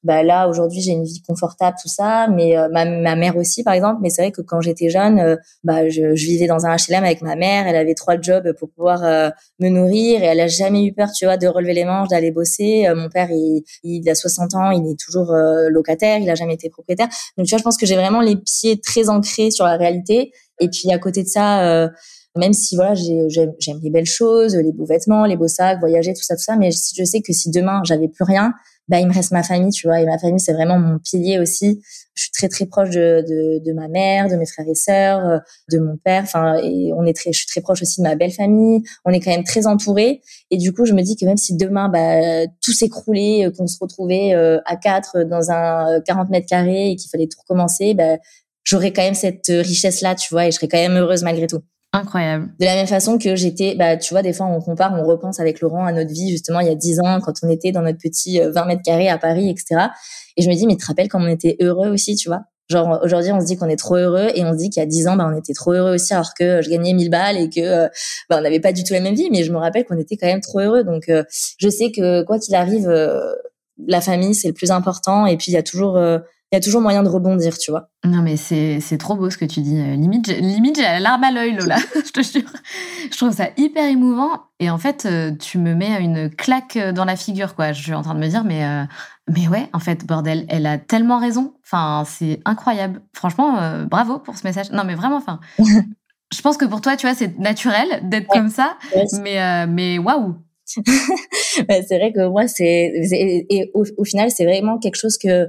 bah 0.05 0.23
là 0.23 0.49
aujourd'hui 0.49 0.81
j'ai 0.81 0.93
une 0.93 1.05
vie 1.05 1.23
confortable 1.27 1.77
tout 1.83 1.89
ça 1.89 2.29
mais 2.29 2.57
euh, 2.57 2.69
ma, 2.71 2.85
ma, 2.85 3.17
mère 3.17 3.37
aussi 3.37 3.65
par 3.65 3.75
exemple. 3.75 4.01
Mais 4.03 4.11
c'est 4.11 4.23
vrai 4.23 4.31
que 4.33 4.43
quand 4.43 4.61
j'étais 4.61 4.91
jeune 4.91 5.19
euh, 5.19 5.37
bah 5.65 5.89
je, 5.89 6.15
je, 6.15 6.27
vivais 6.27 6.47
dans 6.47 6.67
un 6.67 6.77
HLM 6.77 7.05
avec 7.05 7.23
ma 7.23 7.37
mère. 7.37 7.67
Elle 7.67 7.77
avait 7.77 7.95
trois 7.95 8.21
jobs 8.21 8.53
pour 8.59 8.71
pouvoir 8.71 9.03
euh, 9.03 9.31
me 9.59 9.69
nourrir 9.69 10.23
et 10.23 10.27
elle 10.27 10.41
a 10.41 10.47
jamais 10.47 10.85
eu 10.85 10.93
peur 10.93 11.09
tu 11.11 11.25
vois 11.25 11.37
de 11.37 11.47
relever 11.47 11.75
les 11.75 11.85
manches 11.85 12.09
d'aller 12.09 12.31
bosser. 12.31 12.87
Mon 12.95 13.09
père 13.09 13.29
il, 13.31 13.65
il 13.83 14.09
a 14.09 14.15
60 14.15 14.55
ans 14.55 14.71
il 14.71 14.91
est 14.91 14.99
toujours 14.99 15.33
locataire 15.69 16.19
il 16.19 16.31
a 16.31 16.35
jamais 16.35 16.55
été 16.55 16.69
propriétaire. 16.69 17.09
Donc 17.37 17.47
tu 17.47 17.51
vois 17.51 17.59
je 17.59 17.65
pense 17.65 17.77
que 17.77 17.87
j'ai 17.87 17.97
vraiment 17.97 18.21
les 18.21 18.37
pieds 18.37 18.81
très 18.81 19.09
ancrés 19.09 19.51
sur 19.51 19.65
la 19.65 19.77
réalité. 19.77 20.33
Et 20.61 20.69
puis 20.69 20.93
à 20.93 20.99
côté 20.99 21.23
de 21.23 21.29
ça 21.29 21.91
même 22.37 22.53
si 22.53 22.75
voilà, 22.75 22.95
j'aime 22.95 23.81
les 23.83 23.91
belles 23.91 24.07
choses, 24.07 24.57
les 24.57 24.73
beaux 24.73 24.87
vêtements, 24.87 25.25
les 25.25 25.37
beaux 25.37 25.49
sacs, 25.49 25.79
voyager, 25.79 26.15
tout 26.15 26.23
ça, 26.23 26.35
tout 26.35 26.43
ça. 26.43 26.57
Mais 26.57 26.71
je 26.73 27.05
sais 27.05 27.21
que 27.21 27.33
si 27.33 27.51
demain 27.51 27.81
j'avais 27.85 28.09
plus 28.09 28.25
rien, 28.25 28.53
bah 28.89 29.01
il 29.01 29.07
me 29.07 29.15
reste 29.15 29.33
ma 29.33 29.43
famille, 29.43 29.71
tu 29.71 29.87
vois. 29.87 30.01
Et 30.01 30.07
ma 30.07 30.19
famille, 30.19 30.41
c'est 30.41 30.53
vraiment 30.53 30.79
mon 30.79 30.99
pilier 30.99 31.39
aussi. 31.39 31.83
Je 32.15 32.23
suis 32.23 32.31
très 32.33 32.49
très 32.49 32.67
proche 32.67 32.91
de, 32.91 33.25
de, 33.27 33.65
de 33.65 33.73
ma 33.73 33.89
mère, 33.89 34.29
de 34.29 34.37
mes 34.37 34.47
frères 34.47 34.69
et 34.69 34.75
sœurs, 34.75 35.27
euh, 35.27 35.39
de 35.73 35.79
mon 35.79 35.97
père. 35.97 36.23
Enfin, 36.25 36.57
et 36.63 36.93
on 36.95 37.05
est 37.05 37.15
très, 37.15 37.33
je 37.33 37.39
suis 37.39 37.47
très 37.47 37.61
proche 37.61 37.83
aussi 37.83 38.01
de 38.01 38.07
ma 38.07 38.15
belle 38.15 38.33
famille. 38.33 38.83
On 39.05 39.11
est 39.11 39.21
quand 39.21 39.31
même 39.31 39.45
très 39.45 39.67
entourés. 39.67 40.21
Et 40.51 40.59
du 40.59 40.73
coup, 40.73 40.85
je 40.85 40.93
me 40.93 41.03
dis 41.03 41.17
que 41.17 41.25
même 41.25 41.37
si 41.37 41.57
demain, 41.57 41.89
bah 41.89 42.47
tout 42.63 42.73
s'écroulait, 42.73 43.47
euh, 43.47 43.51
qu'on 43.51 43.67
se 43.67 43.79
retrouvait 43.81 44.35
euh, 44.35 44.61
à 44.67 44.77
quatre 44.77 45.25
dans 45.25 45.51
un 45.51 46.01
40 46.03 46.31
mètres 46.31 46.47
carrés 46.49 46.91
et 46.91 46.97
qu'il 46.97 47.11
fallait 47.11 47.29
tout 47.29 47.41
recommencer, 47.41 47.95
bah 47.95 48.19
j'aurais 48.65 48.93
quand 48.93 49.03
même 49.03 49.15
cette 49.15 49.49
richesse 49.49 50.01
là, 50.03 50.15
tu 50.15 50.33
vois, 50.33 50.47
et 50.47 50.51
je 50.51 50.57
serais 50.57 50.69
quand 50.69 50.79
même 50.79 50.97
heureuse 50.97 51.23
malgré 51.23 51.47
tout. 51.47 51.61
Incroyable. 51.95 52.49
De 52.59 52.65
la 52.65 52.75
même 52.75 52.89
façon 52.89 53.19
que 53.19 53.37
j'étais, 53.37 53.77
bah, 53.77 53.97
tu 53.97 54.15
vois, 54.15 54.23
des 54.23 54.33
fois, 54.33 54.47
on 54.47 54.61
compare, 54.61 54.93
on 54.95 55.05
repense 55.05 55.39
avec 55.39 55.61
Laurent 55.61 55.87
à 55.87 55.93
notre 55.93 56.11
vie, 56.11 56.29
justement, 56.29 56.59
il 56.59 56.67
y 56.67 56.71
a 56.71 56.75
dix 56.75 56.99
ans, 56.99 57.21
quand 57.21 57.35
on 57.45 57.49
était 57.49 57.71
dans 57.71 57.83
notre 57.83 57.99
petit 57.99 58.41
20 58.41 58.47
euh, 58.47 58.65
mètres 58.67 58.83
carrés 58.85 59.09
à 59.09 59.17
Paris, 59.17 59.49
etc. 59.49 59.91
Et 60.37 60.43
je 60.43 60.49
me 60.49 60.55
dis, 60.57 60.67
mais 60.67 60.75
tu 60.75 60.81
te 60.81 60.87
rappelles 60.87 61.09
quand 61.09 61.23
on 61.23 61.29
était 61.29 61.57
heureux 61.61 61.91
aussi, 61.91 62.17
tu 62.17 62.29
vois? 62.29 62.41
Genre, 62.69 62.99
aujourd'hui, 63.05 63.31
on 63.31 63.41
se 63.41 63.47
dit 63.47 63.57
qu'on 63.57 63.69
est 63.69 63.77
trop 63.77 63.95
heureux 63.95 64.27
et 64.35 64.45
on 64.45 64.55
se 64.55 64.59
dit 64.59 64.71
qu'il 64.71 64.81
y 64.81 64.83
a 64.83 64.87
dix 64.87 65.07
ans, 65.07 65.15
bah, 65.15 65.31
on 65.33 65.39
était 65.39 65.53
trop 65.53 65.71
heureux 65.71 65.95
aussi, 65.95 66.13
alors 66.15 66.35
que 66.37 66.63
je 66.63 66.69
gagnais 66.69 66.95
1000 66.95 67.11
balles 67.11 67.37
et 67.37 67.49
que, 67.49 67.61
euh, 67.61 67.89
bah, 68.29 68.39
on 68.41 68.43
n'avait 68.43 68.59
pas 68.59 68.73
du 68.73 68.83
tout 68.83 68.93
la 68.93 69.01
même 69.01 69.15
vie. 69.15 69.29
Mais 69.31 69.45
je 69.45 69.53
me 69.53 69.59
rappelle 69.59 69.85
qu'on 69.85 69.99
était 69.99 70.17
quand 70.17 70.27
même 70.27 70.41
trop 70.41 70.59
heureux. 70.59 70.83
Donc, 70.83 71.09
euh, 71.09 71.23
je 71.61 71.69
sais 71.69 71.93
que 71.93 72.25
quoi 72.25 72.41
qu'il 72.41 72.57
arrive, 72.57 72.93
la 73.87 74.01
famille, 74.01 74.35
c'est 74.35 74.49
le 74.49 74.55
plus 74.55 74.73
important. 74.73 75.27
Et 75.27 75.37
puis, 75.37 75.53
il 75.53 75.55
y 75.55 75.59
a 75.59 75.63
toujours, 75.63 75.97
il 76.53 76.57
y 76.57 76.59
a 76.59 76.61
toujours 76.61 76.81
moyen 76.81 77.03
de 77.03 77.09
rebondir, 77.09 77.59
tu 77.59 77.73
vois. 77.73 77.89
Non, 78.05 78.23
mais 78.23 78.37
c'est, 78.37 78.99
trop 78.99 79.17
beau 79.17 79.29
ce 79.29 79.37
que 79.37 79.45
tu 79.45 79.61
dis. 79.61 79.77
Euh, 79.77 79.97
limite, 79.97 80.29
limite, 80.29 80.77
j'ai 80.77 80.83
la 80.83 81.01
larme 81.01 81.25
à 81.25 81.33
l'œil, 81.33 81.55
Lola. 81.55 81.79
je 81.95 82.13
te 82.13 82.23
jure. 82.23 82.49
Je 83.11 83.17
trouve 83.17 83.33
ça 83.33 83.49
hyper 83.57 83.89
émouvant. 83.89 84.43
Et 84.61 84.71
en 84.71 84.79
fait, 84.79 85.05
euh, 85.05 85.33
tu 85.33 85.59
me 85.59 85.75
mets 85.75 86.01
une 86.01 86.31
claque 86.31 86.79
dans 86.79 87.05
la 87.05 87.17
figure, 87.17 87.57
quoi. 87.57 87.73
Je 87.73 87.83
suis 87.83 87.95
en 87.95 88.03
train 88.03 88.15
de 88.15 88.21
me 88.21 88.29
dire, 88.29 88.45
mais, 88.45 88.65
euh, 88.65 88.85
mais 89.29 89.49
ouais, 89.49 89.69
en 89.73 89.81
fait, 89.81 90.07
bordel, 90.07 90.47
elle 90.49 90.67
a 90.67 90.79
tellement 90.79 91.19
raison. 91.19 91.55
Enfin, 91.65 92.05
c'est 92.07 92.41
incroyable. 92.45 93.03
Franchement, 93.15 93.85
bravo 93.87 94.19
pour 94.19 94.37
ce 94.39 94.47
message. 94.47 94.71
Non, 94.71 94.85
mais 94.85 94.95
vraiment, 94.95 95.17
enfin. 95.17 95.41
je 95.59 96.41
pense 96.41 96.57
que 96.57 96.67
pour 96.67 96.81
toi, 96.81 96.97
tu 96.97 97.07
vois, 97.07 97.17
c'est 97.17 97.37
naturel 97.39 97.89
d'être 98.05 98.29
comme 98.29 98.51
ça. 98.51 98.77
Mais, 99.23 99.67
mais 99.67 99.99
waouh! 99.99 100.37
c'est 100.67 101.99
vrai 101.99 102.13
que 102.15 102.29
moi, 102.29 102.47
c'est. 102.47 102.93
Et, 103.13 103.73
au 103.75 104.05
final, 104.05 104.31
c'est 104.31 104.45
vraiment 104.45 104.79
quelque 104.79 104.97
chose 104.97 105.19
que 105.19 105.49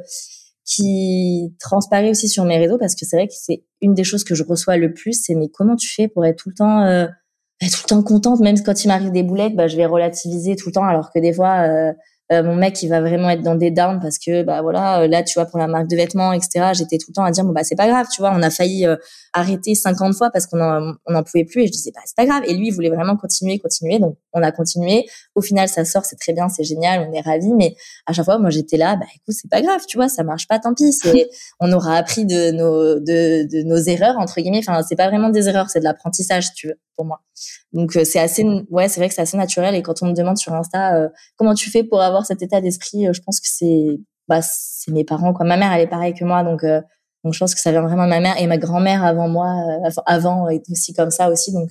qui 0.66 1.56
transparaît 1.60 2.10
aussi 2.10 2.28
sur 2.28 2.44
mes 2.44 2.58
réseaux 2.58 2.78
parce 2.78 2.96
que 2.96 3.06
c'est 3.06 3.16
vrai 3.16 3.28
que 3.28 3.34
c'est 3.38 3.64
une 3.82 3.94
des 3.94 4.04
choses 4.04 4.24
que 4.24 4.34
je 4.34 4.44
reçois 4.44 4.78
le 4.78 4.94
plus, 4.94 5.14
c'est 5.14 5.36
mais 5.36 5.48
comment 5.48 5.76
tu 5.76 5.88
fais 5.88 6.08
pour 6.08 6.26
être 6.26 6.38
tout 6.38 6.50
le 6.50 6.56
temps 6.56 6.82
euh, 6.82 7.06
tout 7.62 7.82
le 7.84 7.88
temps 7.88 8.04
contente? 8.04 8.40
Même 8.40 8.62
quand 8.62 8.84
il 8.84 8.88
m'arrive 8.88 9.12
des 9.12 9.24
boulettes, 9.24 9.56
bah 9.56 9.68
je 9.68 9.78
vais 9.78 9.86
relativiser 9.86 10.56
tout 10.56 10.70
le 10.70 10.74
temps 10.74 10.86
alors 10.86 11.12
que 11.12 11.20
des 11.20 11.34
fois 11.34 11.68
euh, 11.68 11.94
euh, 12.32 12.42
mon 12.44 12.56
mec 12.56 12.82
il 12.82 12.90
va 12.90 13.02
vraiment 13.02 13.30
être 13.30 13.44
dans 13.44 13.56
des 13.56 13.70
downs 13.70 14.00
parce 14.02 14.18
que 14.18 14.44
bah 14.44 14.62
voilà 14.64 15.02
euh, 15.02 15.08
là 15.08 15.22
tu 15.22 15.36
vois 15.36 15.46
pour 15.46 15.60
la 15.60 15.68
marque 15.68 15.88
de 15.88 15.96
vêtements 15.96 16.34
etc 16.34 16.72
j'étais 16.74 16.98
tout 16.98 17.08
le 17.10 17.14
temps 17.14 17.24
à 17.24 17.30
dire 17.30 17.44
bon 17.44 17.52
bah 17.52 17.64
c'est 17.64 17.76
pas 17.76 17.88
grave 17.88 18.08
tu 18.12 18.20
vois 18.20 18.32
on 18.34 18.42
a 18.42 18.50
failli 18.50 18.88
euh, 18.88 18.96
arrêter 19.36 19.76
50 19.76 20.16
fois 20.16 20.30
parce 20.32 20.48
qu'on 20.48 20.62
en, 20.62 20.96
on 21.06 21.16
en 21.16 21.24
pouvait 21.24 21.44
plus. 21.44 21.64
Et 21.64 21.68
je 21.68 21.72
disais 21.72 21.92
bah 21.94 22.02
c'est 22.06 22.16
pas 22.16 22.26
grave. 22.26 22.44
Et 22.48 22.54
lui 22.56 22.70
il 22.70 22.72
voulait 22.72 22.90
vraiment 22.90 23.18
continuer 23.18 23.60
continuer. 23.60 24.00
Donc 24.00 24.18
on 24.34 24.42
a 24.42 24.52
continué. 24.52 25.06
Au 25.36 25.42
final 25.42 25.68
ça 25.68 25.86
sort 25.86 26.06
c'est 26.06 26.16
très 26.16 26.34
bien 26.34 26.50
c'est 26.50 26.64
génial 26.64 27.08
on 27.08 27.14
est 27.14 27.22
ravis. 27.22 27.54
Mais 27.54 27.76
à 28.06 28.14
chaque 28.14 28.26
fois 28.26 28.40
moi 28.40 28.50
j'étais 28.50 28.78
là 28.78 28.96
bah 28.96 29.06
écoute 29.14 29.36
c'est 29.40 29.50
pas 29.50 29.62
grave 29.62 29.82
tu 29.88 29.98
vois 29.98 30.10
ça 30.10 30.24
marche 30.24 30.48
pas 30.48 30.60
tant 30.60 30.74
pis. 30.74 30.94
C'est 30.94 31.30
on 31.60 31.72
aura 31.72 31.96
appris 31.96 32.26
de 32.26 32.52
nos 32.52 33.00
de, 33.00 33.48
de 33.48 33.64
nos 33.64 33.78
erreurs 33.78 34.18
entre 34.18 34.40
guillemets. 34.40 34.60
Enfin 34.60 34.82
c'est 34.88 34.96
pas 34.96 35.10
vraiment 35.10 35.30
des 35.30 35.48
erreurs 35.50 35.70
c'est 35.70 35.80
de 35.80 35.86
l'apprentissage 35.86 36.54
tu 36.56 36.68
veux 36.68 36.80
pour 36.96 37.06
moi. 37.06 37.20
Donc 37.74 37.92
c'est 38.06 38.20
assez 38.20 38.46
ouais 38.70 38.88
c'est 38.88 39.02
vrai 39.02 39.10
que 39.10 39.16
c'est 39.16 39.22
assez 39.22 39.38
naturel. 39.38 39.76
Et 39.76 39.82
quand 39.82 40.02
on 40.02 40.08
me 40.08 40.14
demande 40.14 40.38
sur 40.38 40.54
Insta 40.54 41.10
comment 41.36 41.54
tu 41.54 41.70
fais 41.70 41.84
pour 41.84 42.02
avoir 42.02 42.15
cet 42.24 42.42
état 42.42 42.62
d'esprit, 42.62 43.08
euh, 43.08 43.14
je 43.14 43.22
pense 43.22 43.40
que 43.40 43.48
c'est 43.50 44.00
bah, 44.28 44.42
c'est 44.42 44.92
mes 44.92 45.04
parents 45.04 45.34
quoi. 45.34 45.46
Ma 45.46 45.58
mère 45.58 45.74
elle 45.74 45.82
est 45.82 45.88
pareille 45.88 46.14
que 46.14 46.24
moi 46.24 46.44
donc 46.44 46.64
euh, 46.64 46.82
donc 47.24 47.34
je 47.34 47.40
pense 47.40 47.56
que 47.56 47.62
ça 47.62 47.72
vient 47.72 47.82
vraiment 47.82 48.06
de 48.06 48.10
ma 48.10 48.20
mère 48.20 48.40
et 48.40 48.48
ma 48.48 48.58
grand-mère 48.58 49.04
avant 49.04 49.28
moi 49.28 49.48
euh, 49.48 49.90
avant 50.06 50.48
est 50.50 50.64
aussi 50.70 50.94
comme 50.94 51.12
ça 51.12 51.30
aussi 51.30 51.52
donc 51.52 51.70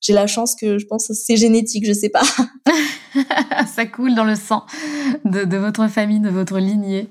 j'ai 0.00 0.12
la 0.12 0.26
chance 0.26 0.56
que 0.56 0.78
je 0.78 0.86
pense 0.86 1.08
que 1.08 1.14
c'est 1.14 1.36
génétique, 1.36 1.86
je 1.86 1.92
sais 1.92 2.08
pas. 2.08 2.22
ça 3.74 3.86
coule 3.86 4.14
dans 4.14 4.24
le 4.24 4.34
sang 4.34 4.64
de, 5.24 5.44
de, 5.44 5.56
votre 5.56 5.86
famille, 5.88 6.20
de 6.20 6.30
votre 6.30 6.58
lignée. 6.58 7.10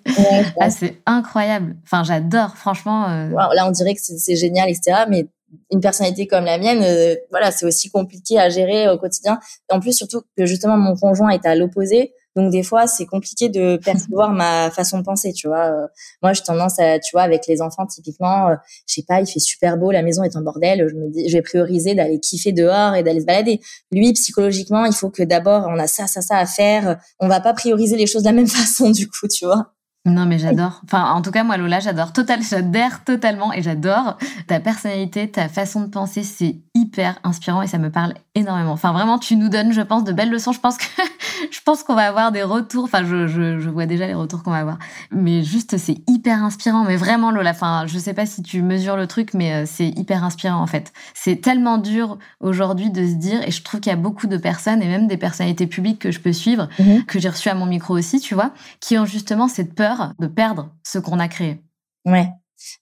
ah, 0.60 0.70
c'est 0.70 0.98
incroyable. 1.06 1.76
Enfin, 1.84 2.04
j'adore, 2.04 2.58
franchement. 2.58 3.08
là, 3.08 3.68
on 3.68 3.72
dirait 3.72 3.94
que 3.94 4.02
c'est 4.02 4.36
génial, 4.36 4.70
etc. 4.70 5.06
Mais 5.10 5.28
une 5.70 5.80
personnalité 5.80 6.28
comme 6.28 6.46
la 6.46 6.58
mienne, 6.58 6.84
voilà, 7.30 7.52
c'est 7.52 7.66
aussi 7.66 7.90
compliqué 7.90 8.40
à 8.40 8.50
gérer 8.50 8.90
au 8.90 8.98
quotidien. 8.98 9.40
Et 9.70 9.74
en 9.74 9.80
plus, 9.80 9.94
surtout 9.94 10.22
que 10.38 10.46
justement, 10.46 10.78
mon 10.78 10.96
conjoint 10.96 11.30
est 11.30 11.46
à 11.46 11.56
l'opposé. 11.56 12.14
Donc 12.36 12.52
des 12.52 12.64
fois, 12.64 12.88
c'est 12.88 13.06
compliqué 13.06 13.50
de 13.50 13.78
percevoir 13.84 14.32
ma 14.32 14.72
façon 14.72 15.00
de 15.00 15.04
penser, 15.04 15.34
tu 15.34 15.48
vois. 15.48 15.66
Euh, 15.66 15.88
moi, 16.22 16.34
j'ai 16.34 16.44
tendance 16.44 16.80
à, 16.80 17.00
tu 17.00 17.12
vois, 17.14 17.24
avec 17.24 17.48
les 17.48 17.62
enfants, 17.62 17.86
typiquement, 17.86 18.50
euh, 18.50 18.56
je 18.88 18.96
sais 18.96 19.06
pas, 19.08 19.22
il 19.22 19.28
fait 19.28 19.40
super 19.40 19.78
beau, 19.78 19.92
la 19.92 20.04
maison 20.04 20.24
est 20.24 20.36
en 20.36 20.42
bordel, 20.42 20.88
je 20.90 20.96
me 20.96 21.10
dis, 21.10 21.30
je 21.30 21.38
vais 21.38 21.42
prioriser 21.42 21.96
d'aller 21.96 22.20
kiffer 22.20 22.52
dehors 22.52 22.96
et 22.96 23.04
d'aller 23.04 23.22
se 23.22 23.26
balader. 23.26 23.60
Lui, 23.92 24.14
psychologiquement, 24.14 24.86
il 24.86 24.94
faut 24.94 25.10
que 25.10 25.24
d'abord, 25.24 25.66
on 25.68 25.78
a 25.80 25.88
ça, 25.88 26.08
ça, 26.08 26.22
ça 26.22 26.38
à 26.38 26.46
faire. 26.46 27.00
On 27.20 27.28
va 27.28 27.40
pas 27.42 27.54
prioriser 27.54 27.98
les 27.98 28.08
choses 28.08 28.24
de 28.24 28.28
la 28.28 28.34
même 28.34 28.48
façon, 28.48 28.90
du 28.90 29.08
coup, 29.08 29.28
tu 29.28 29.46
vois. 29.46 29.74
Non, 30.04 30.26
mais 30.26 30.40
j'adore. 30.40 30.82
Enfin, 30.86 31.12
en 31.12 31.22
tout 31.22 31.30
cas, 31.30 31.44
moi, 31.44 31.58
Lola, 31.58 31.80
j'adore 31.80 32.12
total, 32.12 32.42
j'adhère 32.50 33.04
totalement 33.04 33.54
et 33.54 33.62
j'adore 33.62 34.18
ta 34.48 34.60
personnalité, 34.60 35.30
ta 35.30 35.48
façon 35.48 35.82
de 35.82 35.88
penser. 35.88 36.24
C'est 36.24 36.58
hyper 36.74 37.20
inspirant 37.24 37.62
et 37.62 37.68
ça 37.68 37.78
me 37.78 37.92
parle 37.92 38.16
énormément. 38.34 38.72
Enfin, 38.72 38.94
vraiment, 38.94 39.20
tu 39.20 39.36
nous 39.36 39.50
donnes, 39.50 39.74
je 39.74 39.82
pense, 39.82 40.04
de 40.04 40.12
belles 40.12 40.32
leçons. 40.32 40.54
Je 40.54 40.60
pense 40.60 40.78
que, 40.78 40.86
je 41.52 41.60
pense 41.64 41.84
qu'on 41.84 41.94
va 41.94 42.08
avoir 42.08 42.32
des 42.32 42.42
retours. 42.42 42.86
Enfin, 42.86 43.06
je, 43.06 43.28
je, 43.28 43.60
je 43.60 43.70
vois 43.70 43.86
déjà 43.86 44.08
les 44.08 44.16
retours 44.16 44.42
qu'on 44.42 44.50
va 44.50 44.58
avoir. 44.58 44.80
Mais 45.12 45.44
juste, 45.44 45.78
c'est 45.78 45.98
hyper 46.08 46.44
inspirant. 46.44 46.84
Mais 46.84 46.96
vraiment, 46.96 47.30
Lola, 47.30 47.52
enfin, 47.52 47.86
je 47.86 48.00
sais 48.00 48.16
pas 48.16 48.26
si 48.26 48.42
tu 48.42 48.64
mesures 48.64 48.98
le 48.98 49.06
truc, 49.06 49.36
mais 49.36 49.54
euh, 49.54 49.64
c'est 49.68 49.90
hyper 49.90 50.24
inspirant, 50.24 50.62
en 50.62 50.68
fait. 50.68 50.92
C'est 51.14 51.42
tellement 51.42 51.78
dur 51.78 52.18
aujourd'hui 52.40 52.90
de 52.90 53.06
se 53.06 53.14
dire, 53.14 53.48
et 53.48 53.52
je 53.52 53.62
trouve 53.62 53.80
qu'il 53.80 53.92
y 53.92 53.94
a 53.94 53.98
beaucoup 53.98 54.26
de 54.26 54.38
personnes 54.38 54.82
et 54.82 54.88
même 54.88 55.06
des 55.06 55.18
personnalités 55.18 55.68
publiques 55.68 56.00
que 56.00 56.10
je 56.10 56.20
peux 56.20 56.34
suivre, 56.34 56.70
mhm. 56.80 57.04
que 57.06 57.20
j'ai 57.20 57.30
reçues 57.30 57.50
à 57.50 57.56
mon 57.56 57.68
micro 57.68 57.96
aussi, 57.96 58.20
tu 58.20 58.34
vois, 58.34 58.52
qui 58.80 58.98
ont 58.98 59.06
justement 59.06 59.48
cette 59.48 59.76
peur 59.76 59.91
de 60.20 60.28
perdre 60.28 60.74
ce 60.84 61.00
qu'on 61.00 61.20
a 61.20 61.28
créé. 61.28 61.62
Ouais. 62.06 62.30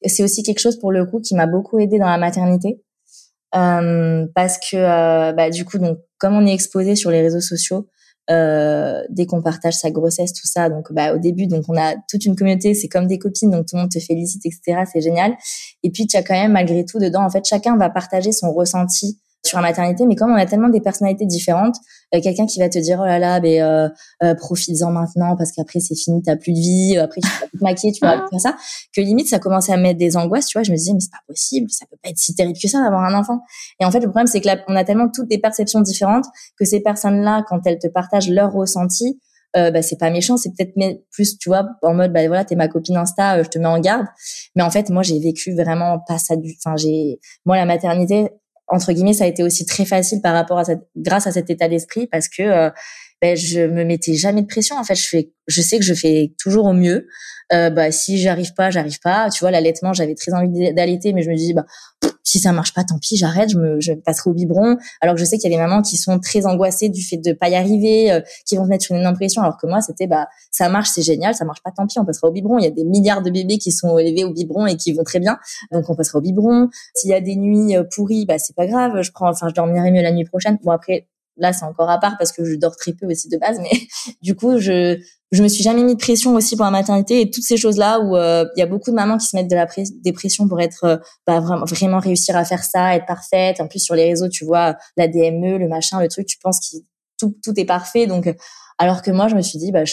C'est 0.05 0.23
aussi 0.23 0.43
quelque 0.43 0.59
chose 0.59 0.79
pour 0.79 0.91
le 0.91 1.05
coup 1.05 1.21
qui 1.21 1.35
m'a 1.35 1.47
beaucoup 1.47 1.79
aidé 1.79 1.99
dans 1.99 2.07
la 2.07 2.17
maternité. 2.17 2.81
Euh, 3.55 4.27
parce 4.35 4.57
que 4.57 4.75
euh, 4.75 5.33
bah, 5.33 5.49
du 5.49 5.65
coup, 5.65 5.79
donc, 5.79 5.99
comme 6.17 6.35
on 6.35 6.45
est 6.45 6.53
exposé 6.53 6.95
sur 6.95 7.11
les 7.11 7.21
réseaux 7.21 7.41
sociaux, 7.41 7.87
euh, 8.29 9.01
dès 9.09 9.25
qu'on 9.25 9.41
partage 9.41 9.73
sa 9.73 9.89
grossesse, 9.89 10.33
tout 10.33 10.45
ça, 10.45 10.69
donc 10.69 10.93
bah, 10.93 11.15
au 11.15 11.17
début, 11.17 11.47
donc 11.47 11.63
on 11.67 11.75
a 11.75 11.95
toute 12.09 12.25
une 12.25 12.35
communauté, 12.35 12.75
c'est 12.75 12.87
comme 12.87 13.07
des 13.07 13.17
copines, 13.17 13.49
donc 13.49 13.65
tout 13.65 13.75
le 13.75 13.81
monde 13.81 13.91
te 13.91 13.99
félicite, 13.99 14.45
etc. 14.45 14.83
C'est 14.91 15.01
génial. 15.01 15.35
Et 15.81 15.89
puis 15.89 16.05
tu 16.05 16.15
as 16.15 16.21
quand 16.21 16.35
même 16.35 16.51
malgré 16.51 16.85
tout 16.85 16.99
dedans, 16.99 17.23
en 17.23 17.29
fait, 17.29 17.43
chacun 17.45 17.75
va 17.75 17.89
partager 17.89 18.31
son 18.31 18.53
ressenti 18.53 19.19
sur 19.45 19.57
la 19.57 19.61
maternité, 19.61 20.05
mais 20.05 20.15
comme 20.15 20.31
on 20.31 20.35
a 20.35 20.45
tellement 20.45 20.69
des 20.69 20.81
personnalités 20.81 21.25
différentes, 21.25 21.75
euh, 22.13 22.19
quelqu'un 22.21 22.45
qui 22.45 22.59
va 22.59 22.69
te 22.69 22.77
dire 22.77 22.99
oh 23.01 23.05
là 23.05 23.19
là, 23.19 23.39
ben 23.39 23.61
euh, 23.61 23.89
euh 24.23 24.35
profites-en 24.35 24.91
maintenant 24.91 25.35
parce 25.37 25.51
qu'après 25.51 25.79
c'est 25.79 25.95
fini, 25.95 26.21
t'as 26.21 26.35
plus 26.35 26.51
de 26.51 26.59
vie, 26.59 26.97
euh, 26.97 27.03
après 27.03 27.21
tu 27.21 27.27
vas 27.27 27.47
te 27.47 27.63
maquiller, 27.63 27.93
tu 27.93 27.99
vas 28.01 28.27
faire 28.29 28.39
ça, 28.39 28.57
que 28.93 29.01
limite 29.01 29.29
ça 29.29 29.39
commençait 29.39 29.71
à 29.71 29.77
mettre 29.77 29.97
des 29.97 30.17
angoisses, 30.17 30.47
tu 30.47 30.57
vois. 30.57 30.63
Je 30.63 30.71
me 30.71 30.77
disais 30.77 30.93
mais 30.93 30.99
c'est 30.99 31.11
pas 31.11 31.23
possible, 31.27 31.69
ça 31.69 31.85
peut 31.89 31.97
pas 32.03 32.09
être 32.09 32.17
si 32.17 32.35
terrible 32.35 32.59
que 32.61 32.67
ça 32.67 32.81
d'avoir 32.81 33.03
un 33.03 33.13
enfant. 33.13 33.41
Et 33.79 33.85
en 33.85 33.91
fait 33.91 33.99
le 33.99 34.07
problème 34.07 34.27
c'est 34.27 34.41
que 34.41 34.47
là 34.47 34.57
on 34.67 34.75
a 34.75 34.83
tellement 34.83 35.09
toutes 35.09 35.29
des 35.29 35.39
perceptions 35.39 35.81
différentes 35.81 36.25
que 36.57 36.65
ces 36.65 36.81
personnes-là, 36.81 37.45
quand 37.47 37.61
elles 37.65 37.79
te 37.79 37.87
partagent 37.87 38.29
leurs 38.29 38.51
ressentis, 38.51 39.19
euh, 39.57 39.71
bah, 39.71 39.81
c'est 39.81 39.97
pas 39.97 40.11
méchant, 40.11 40.37
c'est 40.37 40.51
peut-être 40.55 40.73
plus, 41.11 41.37
tu 41.39 41.49
vois, 41.49 41.67
en 41.81 41.95
mode, 41.95 42.13
bah 42.13 42.27
voilà, 42.27 42.45
t'es 42.45 42.55
ma 42.55 42.67
copine 42.67 42.97
Insta, 42.97 43.41
je 43.41 43.49
te 43.49 43.57
mets 43.57 43.65
en 43.65 43.79
garde. 43.79 44.05
Mais 44.55 44.61
en 44.61 44.69
fait, 44.69 44.89
moi, 44.89 45.01
j'ai 45.01 45.19
vécu 45.19 45.55
vraiment 45.55 45.99
pas 46.07 46.19
ça 46.19 46.35
du, 46.35 46.55
enfin, 46.63 46.77
j'ai, 46.77 47.19
moi, 47.45 47.55
la 47.55 47.65
maternité, 47.65 48.29
entre 48.69 48.91
guillemets, 48.91 49.13
ça 49.13 49.23
a 49.23 49.27
été 49.27 49.43
aussi 49.43 49.65
très 49.65 49.85
facile 49.85 50.21
par 50.21 50.33
rapport 50.33 50.57
à 50.57 50.65
cette, 50.65 50.87
grâce 50.95 51.27
à 51.27 51.31
cet 51.31 51.49
état 51.49 51.67
d'esprit 51.67 52.07
parce 52.07 52.27
que 52.27 52.43
euh, 52.43 52.69
ben, 53.21 53.35
je 53.35 53.61
me 53.61 53.83
mettais 53.83 54.13
jamais 54.13 54.41
de 54.41 54.47
pression. 54.47 54.77
En 54.77 54.83
fait, 54.83 54.95
je 54.95 55.07
fais, 55.07 55.33
je 55.47 55.61
sais 55.61 55.77
que 55.77 55.85
je 55.85 55.93
fais 55.93 56.33
toujours 56.39 56.65
au 56.65 56.73
mieux. 56.73 57.07
Euh, 57.51 57.69
bah, 57.71 57.91
si 57.91 58.19
j'arrive 58.19 58.53
pas, 58.53 58.69
j'arrive 58.69 58.99
pas. 58.99 59.29
Tu 59.29 59.39
vois, 59.39 59.51
l'allaitement, 59.51 59.93
j'avais 59.93 60.15
très 60.15 60.33
envie 60.33 60.73
d'allaiter, 60.73 61.13
mais 61.13 61.23
je 61.23 61.29
me 61.29 61.35
dis, 61.35 61.53
bah, 61.53 61.65
si 62.23 62.39
ça 62.39 62.51
marche 62.51 62.73
pas, 62.73 62.83
tant 62.83 62.99
pis, 62.99 63.17
j'arrête, 63.17 63.49
je 63.49 63.57
me, 63.57 63.79
je 63.81 63.93
passerai 63.93 64.29
au 64.29 64.33
biberon. 64.33 64.77
Alors 65.01 65.15
que 65.15 65.19
je 65.19 65.25
sais 65.25 65.37
qu'il 65.37 65.49
y 65.51 65.53
a 65.53 65.57
des 65.57 65.61
mamans 65.61 65.81
qui 65.81 65.97
sont 65.97 66.19
très 66.19 66.45
angoissées 66.45 66.89
du 66.89 67.03
fait 67.03 67.17
de 67.17 67.33
pas 67.33 67.49
y 67.49 67.55
arriver, 67.55 68.11
euh, 68.11 68.21
qui 68.45 68.55
vont 68.55 68.65
se 68.65 68.69
mettre 68.69 68.83
sur 68.83 68.95
une 68.95 69.05
impression. 69.05 69.41
Alors 69.41 69.57
que 69.57 69.65
moi, 69.65 69.81
c'était, 69.81 70.05
bah, 70.05 70.27
ça 70.51 70.69
marche, 70.69 70.89
c'est 70.89 71.01
génial, 71.01 71.33
ça 71.33 71.43
marche 71.43 71.61
pas, 71.63 71.71
tant 71.75 71.87
pis, 71.87 71.97
on 71.99 72.05
passera 72.05 72.27
au 72.27 72.31
biberon. 72.31 72.59
Il 72.59 72.63
y 72.63 72.67
a 72.67 72.71
des 72.71 72.83
milliards 72.83 73.23
de 73.23 73.31
bébés 73.31 73.57
qui 73.57 73.71
sont 73.71 73.97
élevés 73.97 74.23
au 74.23 74.31
biberon 74.31 74.67
et 74.67 74.77
qui 74.77 74.93
vont 74.93 75.03
très 75.03 75.19
bien. 75.19 75.39
Donc, 75.71 75.89
on 75.89 75.95
passera 75.95 76.19
au 76.19 76.21
biberon. 76.21 76.69
S'il 76.93 77.09
y 77.09 77.15
a 77.15 77.21
des 77.21 77.35
nuits 77.35 77.75
euh, 77.75 77.83
pourries, 77.83 78.25
bah, 78.25 78.37
c'est 78.37 78.55
pas 78.55 78.67
grave. 78.67 79.01
Je 79.01 79.11
prends, 79.11 79.29
enfin, 79.29 79.47
je 79.49 79.55
dormirai 79.55 79.91
mieux 79.91 80.03
la 80.03 80.11
nuit 80.11 80.25
prochaine. 80.25 80.59
Bon, 80.63 80.71
après, 80.71 81.07
là, 81.39 81.53
c'est 81.53 81.65
encore 81.65 81.89
à 81.89 81.99
part 81.99 82.17
parce 82.17 82.31
que 82.31 82.43
je 82.45 82.55
dors 82.55 82.75
très 82.75 82.93
peu 82.93 83.05
aussi 83.07 83.29
de 83.29 83.37
base, 83.37 83.59
mais 83.59 83.71
du 84.21 84.35
coup, 84.35 84.59
je, 84.59 84.99
je 85.31 85.43
me 85.43 85.47
suis 85.47 85.63
jamais 85.63 85.83
mis 85.83 85.93
de 85.93 85.99
pression 85.99 86.33
aussi 86.33 86.55
pour 86.55 86.65
la 86.65 86.71
maternité 86.71 87.21
et 87.21 87.29
toutes 87.29 87.43
ces 87.43 87.57
choses 87.57 87.77
là 87.77 87.99
où 87.99 88.15
euh, 88.15 88.45
il 88.55 88.59
y 88.59 88.63
a 88.63 88.65
beaucoup 88.65 88.89
de 88.89 88.95
mamans 88.95 89.17
qui 89.17 89.27
se 89.27 89.35
mettent 89.35 89.49
de 89.49 89.55
la 89.55 89.67
des 90.03 90.11
pressions 90.11 90.47
pour 90.47 90.59
être 90.59 90.83
euh, 90.85 90.97
bah, 91.27 91.39
vraiment 91.39 91.65
vraiment 91.65 91.99
réussir 91.99 92.35
à 92.35 92.43
faire 92.45 92.63
ça 92.63 92.95
être 92.95 93.05
parfaite. 93.05 93.61
En 93.61 93.67
plus 93.67 93.79
sur 93.79 93.95
les 93.95 94.05
réseaux 94.05 94.27
tu 94.27 94.45
vois 94.45 94.75
la 94.97 95.07
DME 95.07 95.57
le 95.57 95.67
machin 95.67 95.99
le 95.99 96.07
truc 96.07 96.25
tu 96.25 96.37
penses 96.39 96.59
que 96.59 96.77
tout 97.19 97.37
tout 97.43 97.59
est 97.59 97.65
parfait. 97.65 98.07
Donc 98.07 98.33
alors 98.79 99.01
que 99.01 99.11
moi 99.11 99.27
je 99.27 99.35
me 99.35 99.41
suis 99.41 99.59
dit 99.59 99.71
bah 99.71 99.83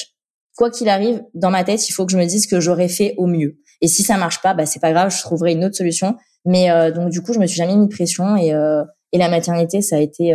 quoi 0.56 0.70
qu'il 0.70 0.88
arrive 0.88 1.22
dans 1.34 1.50
ma 1.50 1.64
tête 1.64 1.86
il 1.86 1.92
faut 1.92 2.06
que 2.06 2.12
je 2.12 2.18
me 2.18 2.24
dise 2.24 2.46
que 2.46 2.60
j'aurais 2.60 2.88
fait 2.88 3.14
au 3.18 3.26
mieux. 3.26 3.58
Et 3.82 3.88
si 3.88 4.02
ça 4.02 4.16
marche 4.16 4.40
pas 4.40 4.54
bah 4.54 4.64
c'est 4.64 4.80
pas 4.80 4.92
grave 4.92 5.14
je 5.14 5.20
trouverai 5.20 5.52
une 5.52 5.64
autre 5.64 5.76
solution. 5.76 6.16
Mais 6.46 6.70
euh, 6.70 6.92
donc 6.92 7.10
du 7.10 7.20
coup 7.20 7.34
je 7.34 7.38
me 7.38 7.46
suis 7.46 7.58
jamais 7.58 7.76
mis 7.76 7.88
de 7.88 7.94
pression 7.94 8.36
et 8.36 8.52
et 9.12 9.18
la 9.18 9.28
maternité 9.28 9.82
ça 9.82 9.96
a 9.96 10.00
été 10.00 10.34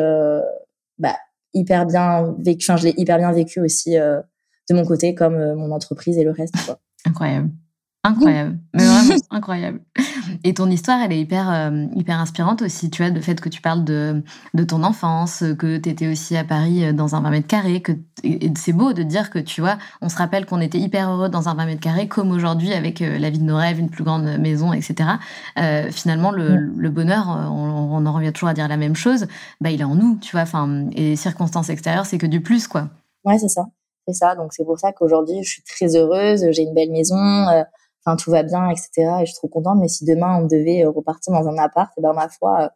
bah 1.02 1.18
hyper 1.54 1.86
bien 1.86 2.34
vécu 2.40 2.66
enfin 2.70 2.78
je 2.78 2.86
l'ai 2.86 2.94
hyper 2.96 3.18
bien 3.18 3.32
vécu 3.34 3.60
aussi 3.60 3.98
de 4.72 4.76
mon 4.76 4.86
côté 4.86 5.14
comme 5.16 5.36
euh, 5.36 5.56
mon 5.56 5.72
entreprise 5.72 6.18
et 6.18 6.24
le 6.24 6.32
reste. 6.32 6.56
Incroyable. 7.06 7.50
Incroyable, 8.04 8.58
mais 8.74 8.84
vraiment 8.84 9.22
incroyable. 9.30 9.82
Et 10.44 10.56
ton 10.56 10.70
histoire, 10.72 11.02
elle 11.02 11.12
est 11.12 11.20
hyper, 11.20 11.52
euh, 11.52 11.86
hyper 11.96 12.20
inspirante 12.20 12.64
aussi, 12.64 12.90
tu 12.90 13.04
vois, 13.04 13.12
le 13.12 13.22
fait 13.22 13.40
que 13.40 13.48
tu 13.48 13.62
parles 13.62 13.84
de, 13.84 14.24
de 14.56 14.64
ton 14.64 14.84
enfance, 14.84 15.44
que 15.60 15.78
tu 15.78 15.90
étais 15.90 16.08
aussi 16.08 16.36
à 16.36 16.44
Paris 16.44 16.84
euh, 16.84 16.94
dans 16.94 17.16
un 17.16 17.22
20 17.22 17.30
mètres 17.30 17.48
carrés, 17.48 17.82
que 17.82 17.92
c'est 18.58 18.74
beau 18.74 18.94
de 18.94 19.04
dire 19.04 19.30
que, 19.30 19.38
tu 19.38 19.62
vois, 19.62 19.78
on 20.02 20.10
se 20.10 20.18
rappelle 20.18 20.48
qu'on 20.48 20.62
était 20.62 20.80
hyper 20.80 21.12
heureux 21.12 21.30
dans 21.30 21.48
un 21.48 21.54
20 21.54 21.66
mètres 21.66 21.82
carrés, 21.82 22.08
comme 22.08 22.32
aujourd'hui 22.32 22.74
avec 22.74 23.02
la 23.02 23.30
vie 23.30 23.40
de 23.40 23.44
nos 23.44 23.58
rêves, 23.58 23.80
une 23.80 23.90
plus 23.90 24.04
grande 24.04 24.26
maison, 24.40 24.74
etc. 24.74 25.10
finalement, 25.92 26.32
le, 26.32 26.56
le 26.58 26.90
bonheur, 26.90 27.28
on, 27.28 27.98
on, 27.98 28.06
en 28.06 28.14
revient 28.14 28.34
toujours 28.34 28.50
à 28.50 28.54
dire 28.54 28.68
la 28.68 28.78
même 28.78 28.96
chose, 28.96 29.28
bah, 29.60 29.70
il 29.70 29.80
est 29.80 29.86
en 29.86 29.96
nous, 29.96 30.18
tu 30.18 30.32
vois, 30.32 30.42
enfin, 30.42 30.88
et 30.94 31.10
les 31.10 31.16
circonstances 31.16 31.70
extérieures, 31.70 32.06
c'est 32.06 32.18
que 32.18 32.28
du 32.28 32.42
plus, 32.42 32.68
quoi. 32.68 32.90
Ouais, 33.26 33.38
c'est 33.38 33.50
ça 33.50 33.66
c'est 34.08 34.14
ça. 34.14 34.36
Donc 34.36 34.54
c'est 34.54 34.66
pour 34.66 34.80
ça 34.80 34.92
qu'aujourd'hui 34.92 35.44
je 35.44 35.50
suis 35.50 35.64
très 35.64 35.96
heureuse, 35.96 36.46
j'ai 36.52 36.64
une 36.64 36.74
belle 36.74 36.92
maison, 36.92 37.16
euh, 37.18 37.64
enfin 38.06 38.16
tout 38.16 38.32
va 38.32 38.44
bien, 38.44 38.70
etc. 38.70 38.90
Et 39.22 39.26
je 39.26 39.32
suis 39.32 39.36
trop 39.36 39.48
contente. 39.48 39.80
Mais 39.80 39.88
si 39.88 40.06
demain 40.06 40.38
on 40.42 40.48
devait 40.48 40.84
euh, 40.86 40.90
repartir 40.90 41.34
dans 41.34 41.48
un 41.48 41.58
appart, 41.58 41.92
et 41.92 41.94
eh 42.00 42.02
ben 42.02 42.14
ma 42.14 42.30
foi, 42.30 42.64
euh, 42.64 42.70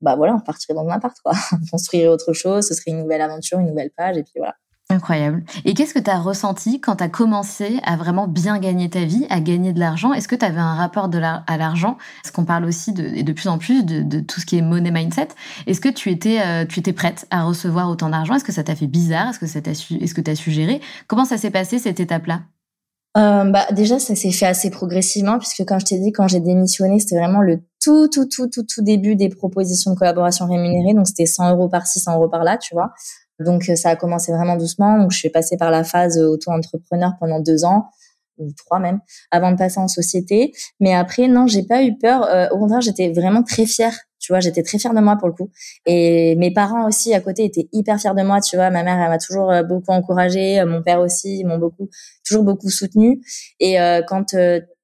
bah 0.00 0.16
voilà, 0.16 0.34
on 0.34 0.40
partirait 0.40 0.74
dans 0.74 0.86
un 0.86 0.92
appart 0.92 1.16
quoi. 1.22 1.32
on 1.52 1.70
construirait 1.70 2.08
autre 2.08 2.32
chose, 2.32 2.66
ce 2.66 2.74
serait 2.74 2.92
une 2.92 3.02
nouvelle 3.02 3.22
aventure, 3.22 3.58
une 3.58 3.68
nouvelle 3.68 3.90
page, 3.96 4.16
et 4.16 4.22
puis 4.22 4.34
voilà. 4.36 4.54
Incroyable. 4.90 5.44
Et 5.66 5.74
qu'est-ce 5.74 5.92
que 5.92 5.98
tu 5.98 6.10
as 6.10 6.18
ressenti 6.18 6.80
quand 6.80 6.96
tu 6.96 7.04
as 7.04 7.10
commencé 7.10 7.78
à 7.84 7.96
vraiment 7.96 8.26
bien 8.26 8.58
gagner 8.58 8.88
ta 8.88 9.04
vie, 9.04 9.26
à 9.28 9.40
gagner 9.40 9.74
de 9.74 9.80
l'argent? 9.80 10.14
Est-ce 10.14 10.28
que 10.28 10.34
tu 10.34 10.46
avais 10.46 10.60
un 10.60 10.76
rapport 10.76 11.10
à 11.12 11.56
l'argent? 11.58 11.98
Parce 12.22 12.32
qu'on 12.32 12.46
parle 12.46 12.64
aussi 12.64 12.94
de, 12.94 13.04
et 13.04 13.22
de 13.22 13.32
plus 13.34 13.48
en 13.48 13.58
plus 13.58 13.84
de, 13.84 14.20
tout 14.20 14.40
ce 14.40 14.46
qui 14.46 14.56
est 14.56 14.62
money 14.62 14.90
mindset. 14.90 15.28
Est-ce 15.66 15.82
que 15.82 15.90
tu 15.90 16.10
étais, 16.10 16.40
euh, 16.40 16.64
tu 16.64 16.80
étais 16.80 16.94
prête 16.94 17.26
à 17.30 17.44
recevoir 17.44 17.90
autant 17.90 18.08
d'argent? 18.08 18.34
Est-ce 18.34 18.44
que 18.44 18.52
ça 18.52 18.64
t'a 18.64 18.74
fait 18.74 18.86
bizarre? 18.86 19.28
Est-ce 19.28 19.38
que 19.38 19.46
ça 19.46 19.58
est-ce 19.58 20.14
que 20.14 20.20
tu 20.22 20.30
as 20.30 20.34
su 20.34 20.50
gérer? 20.52 20.80
Comment 21.06 21.26
ça 21.26 21.36
s'est 21.36 21.50
passé 21.50 21.78
cette 21.78 22.00
étape-là? 22.00 22.40
Euh, 23.16 23.44
bah 23.44 23.66
déjà 23.72 23.98
ça 23.98 24.14
s'est 24.14 24.30
fait 24.30 24.46
assez 24.46 24.70
progressivement 24.70 25.38
puisque 25.38 25.62
quand 25.66 25.78
je 25.78 25.86
t'ai 25.86 25.98
dit 25.98 26.12
quand 26.12 26.28
j'ai 26.28 26.40
démissionné 26.40 27.00
c'était 27.00 27.16
vraiment 27.16 27.40
le 27.40 27.60
tout 27.82 28.08
tout 28.08 28.26
tout 28.26 28.48
tout 28.48 28.62
tout 28.62 28.82
début 28.82 29.16
des 29.16 29.28
propositions 29.30 29.92
de 29.92 29.96
collaboration 29.98 30.46
rémunérée 30.46 30.94
donc 30.94 31.08
c'était 31.08 31.26
100 31.26 31.52
euros 31.52 31.68
par-ci 31.68 32.00
100 32.00 32.16
euros 32.16 32.28
par-là 32.28 32.58
tu 32.58 32.74
vois 32.74 32.92
donc 33.40 33.68
euh, 33.68 33.76
ça 33.76 33.90
a 33.90 33.96
commencé 33.96 34.32
vraiment 34.32 34.56
doucement. 34.56 34.98
Donc 34.98 35.12
je 35.12 35.18
suis 35.18 35.30
passée 35.30 35.56
par 35.56 35.70
la 35.70 35.84
phase 35.84 36.18
euh, 36.18 36.28
auto-entrepreneur 36.28 37.12
pendant 37.20 37.40
deux 37.40 37.64
ans 37.64 37.90
ou 38.38 38.52
trois 38.56 38.78
même 38.78 39.00
avant 39.30 39.50
de 39.50 39.56
passer 39.56 39.80
en 39.80 39.88
société. 39.88 40.52
Mais 40.80 40.94
après 40.94 41.28
non, 41.28 41.46
j'ai 41.46 41.64
pas 41.64 41.82
eu 41.82 41.96
peur. 41.96 42.24
Euh, 42.24 42.48
au 42.50 42.58
contraire, 42.58 42.80
j'étais 42.80 43.12
vraiment 43.12 43.42
très 43.42 43.66
fière. 43.66 43.96
Tu 44.28 44.32
vois, 44.34 44.40
j'étais 44.40 44.62
très 44.62 44.78
fière 44.78 44.92
de 44.92 45.00
moi 45.00 45.16
pour 45.16 45.26
le 45.26 45.32
coup. 45.32 45.48
Et 45.86 46.36
mes 46.36 46.52
parents 46.52 46.86
aussi 46.86 47.14
à 47.14 47.20
côté 47.20 47.46
étaient 47.46 47.66
hyper 47.72 47.98
fiers 47.98 48.12
de 48.14 48.22
moi. 48.22 48.42
Tu 48.42 48.56
vois, 48.56 48.68
ma 48.68 48.82
mère 48.82 49.00
elle 49.00 49.08
m'a 49.08 49.16
toujours 49.16 49.50
beaucoup 49.66 49.90
encouragée, 49.90 50.62
mon 50.66 50.82
père 50.82 51.00
aussi, 51.00 51.38
ils 51.38 51.46
m'ont 51.46 51.56
beaucoup 51.56 51.88
toujours 52.26 52.42
beaucoup 52.44 52.68
soutenue. 52.68 53.22
Et 53.58 53.76
quand 54.06 54.36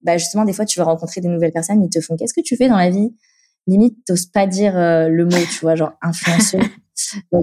bah 0.03 0.17
justement 0.17 0.47
des 0.47 0.55
fois 0.55 0.65
tu 0.65 0.79
vas 0.79 0.87
rencontrer 0.87 1.21
des 1.21 1.29
nouvelles 1.29 1.53
personnes, 1.53 1.83
ils 1.85 1.91
te 1.91 2.01
font 2.01 2.17
qu'est-ce 2.17 2.33
que 2.33 2.41
tu 2.41 2.57
fais 2.57 2.71
dans 2.71 2.79
la 2.79 2.89
vie? 2.89 3.15
Limite, 3.67 3.99
t'oses 4.07 4.25
pas 4.25 4.47
dire 4.47 4.73
le 4.77 5.25
mot, 5.27 5.37
tu 5.53 5.61
vois, 5.61 5.75
genre 5.77 5.93
influenceuse. 6.01 6.63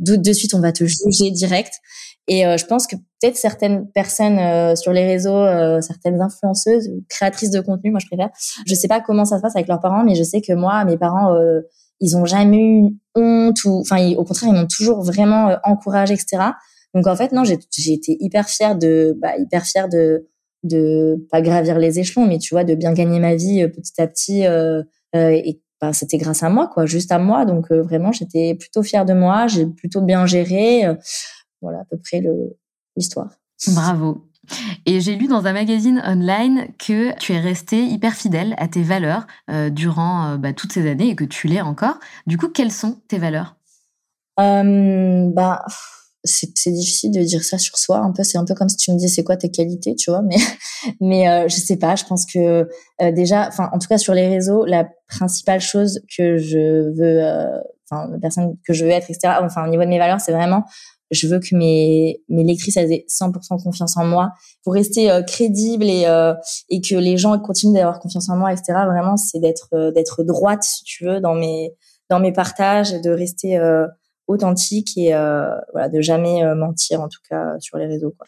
de, 0.00 0.16
de 0.16 0.32
suite 0.32 0.52
on 0.54 0.60
va 0.60 0.72
te 0.72 0.84
juger 0.84 1.30
direct. 1.30 1.74
Et 2.30 2.46
euh, 2.46 2.56
je 2.56 2.64
pense 2.64 2.86
que 2.86 2.94
peut-être 2.94 3.36
certaines 3.36 3.90
personnes 3.90 4.38
euh, 4.38 4.76
sur 4.76 4.92
les 4.92 5.04
réseaux, 5.04 5.34
euh, 5.34 5.80
certaines 5.80 6.22
influenceuses, 6.22 6.88
créatrices 7.08 7.50
de 7.50 7.60
contenu, 7.60 7.90
moi 7.90 7.98
je 7.98 8.06
préfère. 8.06 8.30
Je 8.66 8.74
sais 8.76 8.86
pas 8.86 9.00
comment 9.00 9.24
ça 9.24 9.38
se 9.38 9.42
passe 9.42 9.56
avec 9.56 9.66
leurs 9.66 9.80
parents, 9.80 10.04
mais 10.04 10.14
je 10.14 10.22
sais 10.22 10.40
que 10.40 10.52
moi, 10.52 10.84
mes 10.84 10.96
parents, 10.96 11.36
ils 11.98 12.16
ont 12.16 12.24
jamais 12.24 12.62
eu 12.62 12.96
honte 13.16 13.64
ou, 13.64 13.80
enfin, 13.80 14.12
au 14.14 14.24
contraire, 14.24 14.50
ils 14.50 14.60
m'ont 14.60 14.68
toujours 14.68 15.02
vraiment 15.02 15.56
encouragé, 15.64 16.14
etc. 16.14 16.52
Donc 16.94 17.08
en 17.08 17.16
fait, 17.16 17.32
non, 17.32 17.42
j'ai 17.44 17.58
été 17.92 18.16
hyper 18.20 18.48
fière 18.48 18.76
de, 18.76 19.16
bah, 19.20 19.36
hyper 19.36 19.64
fière 19.64 19.88
de, 19.88 20.28
de 20.62 21.26
pas 21.32 21.40
gravir 21.42 21.80
les 21.80 21.98
échelons, 21.98 22.26
mais 22.28 22.38
tu 22.38 22.54
vois, 22.54 22.62
de 22.62 22.76
bien 22.76 22.92
gagner 22.92 23.18
ma 23.18 23.34
vie 23.34 23.66
petit 23.68 24.00
à 24.00 24.06
petit 24.06 24.44
et 25.14 25.60
bah, 25.80 25.94
c'était 25.94 26.18
grâce 26.18 26.42
à 26.42 26.50
moi, 26.50 26.68
quoi, 26.72 26.84
juste 26.86 27.10
à 27.10 27.18
moi. 27.18 27.44
Donc 27.46 27.72
euh, 27.72 27.82
vraiment, 27.82 28.12
j'étais 28.12 28.54
plutôt 28.54 28.82
fière 28.82 29.06
de 29.06 29.14
moi, 29.14 29.46
j'ai 29.46 29.66
plutôt 29.66 30.02
bien 30.02 30.26
géré. 30.26 30.84
Euh, 31.62 31.66
voilà 31.66 31.80
à 31.80 31.84
peu 31.84 31.98
près 31.98 32.22
l'histoire. 32.96 33.30
Bravo. 33.68 34.26
Et 34.86 35.00
j'ai 35.00 35.16
lu 35.16 35.26
dans 35.28 35.46
un 35.46 35.52
magazine 35.52 36.02
online 36.04 36.68
que 36.78 37.16
tu 37.18 37.32
es 37.32 37.40
restée 37.40 37.84
hyper 37.84 38.14
fidèle 38.14 38.54
à 38.56 38.68
tes 38.68 38.82
valeurs 38.82 39.26
euh, 39.50 39.70
durant 39.70 40.36
bah, 40.38 40.52
toutes 40.52 40.72
ces 40.72 40.88
années 40.88 41.10
et 41.10 41.16
que 41.16 41.24
tu 41.24 41.46
l'es 41.46 41.60
encore. 41.60 42.00
Du 42.26 42.38
coup, 42.38 42.48
quelles 42.48 42.72
sont 42.72 42.98
tes 43.06 43.18
valeurs? 43.18 43.56
Bah, 44.38 45.62
c'est 46.24 46.70
difficile 46.70 47.12
de 47.12 47.22
dire 47.22 47.42
ça 47.42 47.58
sur 47.58 47.78
soi 47.78 47.98
un 47.98 48.12
peu 48.12 48.22
c'est 48.24 48.36
un 48.36 48.44
peu 48.44 48.54
comme 48.54 48.68
si 48.68 48.76
tu 48.76 48.92
me 48.92 48.98
dis 48.98 49.08
c'est 49.08 49.24
quoi 49.24 49.36
tes 49.36 49.50
qualités 49.50 49.94
tu 49.94 50.10
vois 50.10 50.22
mais 50.22 50.36
mais 51.00 51.28
euh, 51.28 51.48
je 51.48 51.56
sais 51.56 51.76
pas 51.76 51.96
je 51.96 52.04
pense 52.04 52.26
que 52.26 52.68
euh, 53.00 53.12
déjà 53.12 53.48
enfin 53.48 53.70
en 53.72 53.78
tout 53.78 53.88
cas 53.88 53.98
sur 53.98 54.12
les 54.12 54.28
réseaux 54.28 54.64
la 54.64 54.88
principale 55.08 55.60
chose 55.60 56.00
que 56.16 56.36
je 56.36 56.90
veux 56.94 57.24
euh, 57.24 57.58
enfin 57.90 58.08
la 58.10 58.18
personne 58.18 58.56
que 58.66 58.72
je 58.74 58.84
veux 58.84 58.90
être 58.90 59.10
etc 59.10 59.34
enfin 59.42 59.66
au 59.66 59.70
niveau 59.70 59.82
de 59.82 59.88
mes 59.88 59.98
valeurs 59.98 60.20
c'est 60.20 60.32
vraiment 60.32 60.64
je 61.10 61.26
veux 61.26 61.40
que 61.40 61.54
mes 61.54 62.22
mes 62.28 62.44
lectrices 62.44 62.76
aient 62.76 63.04
100% 63.08 63.62
confiance 63.62 63.96
en 63.96 64.04
moi 64.04 64.32
pour 64.62 64.74
rester 64.74 65.10
euh, 65.10 65.22
crédible 65.22 65.84
et 65.84 66.06
et 66.68 66.80
que 66.80 66.94
les 66.94 67.16
gens 67.16 67.38
continuent 67.38 67.74
d'avoir 67.74 67.98
confiance 68.00 68.28
en 68.28 68.36
moi 68.36 68.52
etc 68.52 68.72
vraiment 68.86 69.16
c'est 69.16 69.40
d'être 69.40 69.92
d'être 69.92 70.22
droite 70.22 70.62
si 70.62 70.84
tu 70.84 71.04
veux 71.04 71.20
dans 71.20 71.34
mes 71.34 71.74
dans 72.08 72.20
mes 72.20 72.32
partages 72.32 72.92
de 73.00 73.10
rester 73.10 73.58
authentique 74.30 74.96
et 74.96 75.14
euh, 75.14 75.50
voilà, 75.72 75.88
de 75.88 76.00
jamais 76.00 76.44
euh, 76.44 76.54
mentir, 76.54 77.00
en 77.00 77.08
tout 77.08 77.20
cas 77.28 77.58
sur 77.58 77.76
les 77.78 77.86
réseaux. 77.86 78.14
Quoi. 78.16 78.26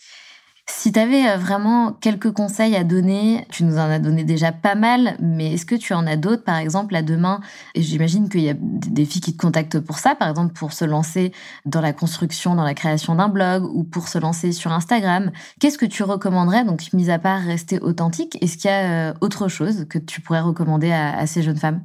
Si 0.74 0.90
tu 0.90 0.98
avais 0.98 1.28
euh, 1.28 1.36
vraiment 1.36 1.92
quelques 1.92 2.32
conseils 2.32 2.74
à 2.74 2.82
donner, 2.82 3.46
tu 3.50 3.62
nous 3.62 3.76
en 3.76 3.90
as 3.90 3.98
donné 3.98 4.24
déjà 4.24 4.52
pas 4.52 4.74
mal, 4.74 5.16
mais 5.20 5.52
est-ce 5.52 5.66
que 5.66 5.74
tu 5.74 5.92
en 5.92 6.06
as 6.06 6.16
d'autres, 6.16 6.42
par 6.42 6.56
exemple, 6.56 6.96
à 6.96 7.02
demain? 7.02 7.40
Et 7.74 7.82
j'imagine 7.82 8.28
qu'il 8.28 8.40
y 8.40 8.50
a 8.50 8.54
des 8.58 9.04
filles 9.04 9.20
qui 9.20 9.36
te 9.36 9.40
contactent 9.40 9.78
pour 9.78 9.98
ça, 9.98 10.14
par 10.16 10.28
exemple, 10.28 10.54
pour 10.54 10.72
se 10.72 10.84
lancer 10.84 11.30
dans 11.66 11.82
la 11.82 11.92
construction, 11.92 12.54
dans 12.56 12.64
la 12.64 12.74
création 12.74 13.14
d'un 13.14 13.28
blog 13.28 13.64
ou 13.64 13.84
pour 13.84 14.08
se 14.08 14.18
lancer 14.18 14.50
sur 14.50 14.72
Instagram. 14.72 15.30
Qu'est-ce 15.60 15.78
que 15.78 15.86
tu 15.86 16.02
recommanderais, 16.02 16.64
donc, 16.64 16.92
mis 16.94 17.10
à 17.10 17.18
part 17.18 17.40
rester 17.42 17.78
authentique, 17.78 18.38
est-ce 18.42 18.56
qu'il 18.56 18.70
y 18.70 18.74
a 18.74 19.14
autre 19.20 19.48
chose 19.48 19.84
que 19.88 19.98
tu 19.98 20.20
pourrais 20.20 20.40
recommander 20.40 20.90
à, 20.90 21.26
ces 21.26 21.42
jeunes 21.42 21.58
femmes? 21.58 21.84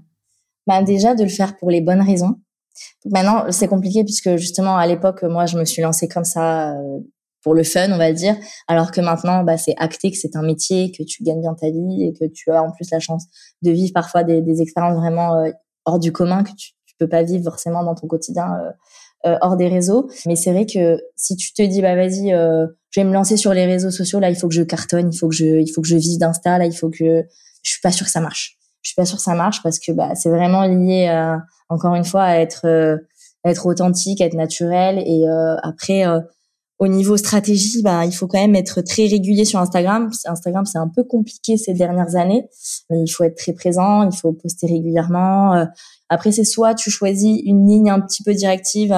Bah 0.65 0.81
Déjà, 0.81 1.13
de 1.13 1.23
le 1.23 1.29
faire 1.29 1.57
pour 1.57 1.69
les 1.69 1.81
bonnes 1.81 2.01
raisons. 2.01 2.35
Maintenant, 3.05 3.51
c'est 3.51 3.67
compliqué 3.67 4.03
puisque 4.03 4.37
justement 4.37 4.77
à 4.77 4.87
l'époque, 4.87 5.23
moi, 5.23 5.45
je 5.45 5.57
me 5.57 5.65
suis 5.65 5.81
lancée 5.81 6.07
comme 6.07 6.23
ça 6.23 6.71
euh, 6.71 6.99
pour 7.47 7.55
le 7.55 7.63
fun, 7.63 7.89
on 7.93 7.97
va 7.97 8.11
dire, 8.11 8.35
alors 8.67 8.91
que 8.91 8.99
maintenant, 8.99 9.41
bah, 9.45 9.55
c'est 9.55 9.73
acté 9.77 10.11
que 10.11 10.17
c'est 10.17 10.35
un 10.35 10.41
métier, 10.41 10.91
que 10.91 11.01
tu 11.01 11.23
gagnes 11.23 11.39
bien 11.39 11.53
ta 11.53 11.69
vie 11.69 12.03
et 12.03 12.11
que 12.11 12.25
tu 12.29 12.51
as 12.51 12.61
en 12.61 12.73
plus 12.73 12.91
la 12.91 12.99
chance 12.99 13.23
de 13.61 13.71
vivre 13.71 13.93
parfois 13.93 14.25
des, 14.25 14.41
des 14.41 14.61
expériences 14.61 14.97
vraiment 14.97 15.37
euh, 15.37 15.51
hors 15.85 15.97
du 15.97 16.11
commun 16.11 16.43
que 16.43 16.51
tu, 16.57 16.73
peux 16.99 17.07
pas 17.07 17.23
vivre 17.23 17.43
forcément 17.43 17.83
dans 17.83 17.93
ton 17.93 18.07
quotidien 18.07 18.57
euh, 19.25 19.37
hors 19.41 19.55
des 19.55 19.69
réseaux. 19.69 20.09
Mais 20.25 20.35
c'est 20.35 20.51
vrai 20.51 20.65
que 20.65 20.99
si 21.15 21.37
tu 21.37 21.53
te 21.53 21.61
dis 21.61 21.79
bah 21.79 21.95
vas-y, 21.95 22.31
je 22.31 22.99
vais 22.99 23.03
me 23.03 23.13
lancer 23.13 23.37
sur 23.37 23.53
les 23.53 23.67
réseaux 23.67 23.91
sociaux, 23.91 24.19
là 24.19 24.31
il 24.31 24.35
faut 24.35 24.47
que 24.47 24.55
je 24.55 24.63
cartonne, 24.63 25.13
il 25.13 25.15
faut 25.15 25.29
que 25.29 25.35
je, 25.35 25.45
il 25.45 25.67
faut 25.67 25.81
que 25.81 25.87
je 25.87 25.95
vive 25.95 26.17
d'Insta, 26.17 26.57
là 26.57 26.65
il 26.65 26.75
faut 26.75 26.89
que 26.89 27.23
je 27.61 27.71
suis 27.71 27.81
pas 27.81 27.91
sûre 27.91 28.07
que 28.07 28.11
ça 28.11 28.19
marche. 28.19 28.57
Je 28.81 28.89
suis 28.89 28.95
pas 28.95 29.05
sûre 29.05 29.17
que 29.17 29.23
ça 29.23 29.35
marche 29.35 29.61
parce 29.61 29.77
que 29.77 29.91
bah 29.91 30.15
c'est 30.15 30.31
vraiment 30.31 30.63
lié 30.63 31.07
encore 31.69 31.95
une 31.95 32.05
fois, 32.05 32.23
à 32.23 32.37
être 32.37 32.65
euh, 32.65 32.97
être 33.45 33.65
authentique, 33.65 34.21
être 34.21 34.33
naturel. 34.33 35.01
Et 35.05 35.27
euh, 35.27 35.55
après, 35.63 36.05
euh, 36.05 36.19
au 36.79 36.87
niveau 36.87 37.17
stratégie, 37.17 37.81
bah, 37.81 38.05
il 38.05 38.11
faut 38.11 38.27
quand 38.27 38.39
même 38.39 38.55
être 38.55 38.81
très 38.81 39.07
régulier 39.07 39.45
sur 39.45 39.59
Instagram. 39.59 40.11
Instagram, 40.25 40.65
c'est 40.65 40.77
un 40.77 40.87
peu 40.87 41.03
compliqué 41.03 41.57
ces 41.57 41.73
dernières 41.73 42.15
années, 42.15 42.47
mais 42.89 43.01
il 43.03 43.09
faut 43.09 43.23
être 43.23 43.35
très 43.35 43.53
présent, 43.53 44.07
il 44.07 44.15
faut 44.15 44.31
poster 44.33 44.67
régulièrement. 44.67 45.65
Après, 46.09 46.31
c'est 46.31 46.43
soit 46.43 46.75
tu 46.75 46.91
choisis 46.91 47.41
une 47.45 47.67
ligne 47.67 47.89
un 47.89 47.99
petit 47.99 48.21
peu 48.21 48.33
directive, 48.33 48.95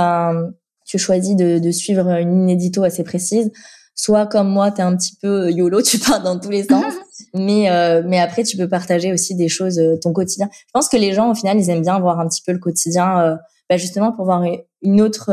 tu 0.85 0.97
choisis 0.97 1.35
de, 1.35 1.59
de, 1.59 1.71
suivre 1.71 2.07
une 2.07 2.31
ligne 2.31 2.49
édito 2.49 2.83
assez 2.83 3.03
précise, 3.03 3.49
soit 3.95 4.27
comme 4.27 4.49
moi, 4.49 4.71
tu 4.71 4.81
es 4.81 4.83
un 4.83 4.97
petit 4.97 5.15
peu 5.21 5.49
YOLO, 5.49 5.81
tu 5.81 5.99
pars 5.99 6.21
dans 6.21 6.37
tous 6.37 6.49
les 6.49 6.63
sens. 6.63 6.83
mais 7.33 7.69
euh, 7.69 8.01
mais 8.05 8.19
après 8.19 8.43
tu 8.43 8.57
peux 8.57 8.67
partager 8.67 9.13
aussi 9.13 9.35
des 9.35 9.49
choses 9.49 9.79
euh, 9.79 9.97
ton 10.01 10.13
quotidien 10.13 10.49
je 10.51 10.71
pense 10.73 10.89
que 10.89 10.97
les 10.97 11.13
gens 11.13 11.31
au 11.31 11.35
final 11.35 11.59
ils 11.59 11.69
aiment 11.69 11.81
bien 11.81 11.99
voir 11.99 12.19
un 12.19 12.27
petit 12.27 12.41
peu 12.45 12.51
le 12.51 12.59
quotidien 12.59 13.21
euh, 13.21 13.35
bah 13.69 13.77
justement 13.77 14.11
pour 14.11 14.25
voir 14.25 14.43
une 14.81 15.01
autre 15.01 15.29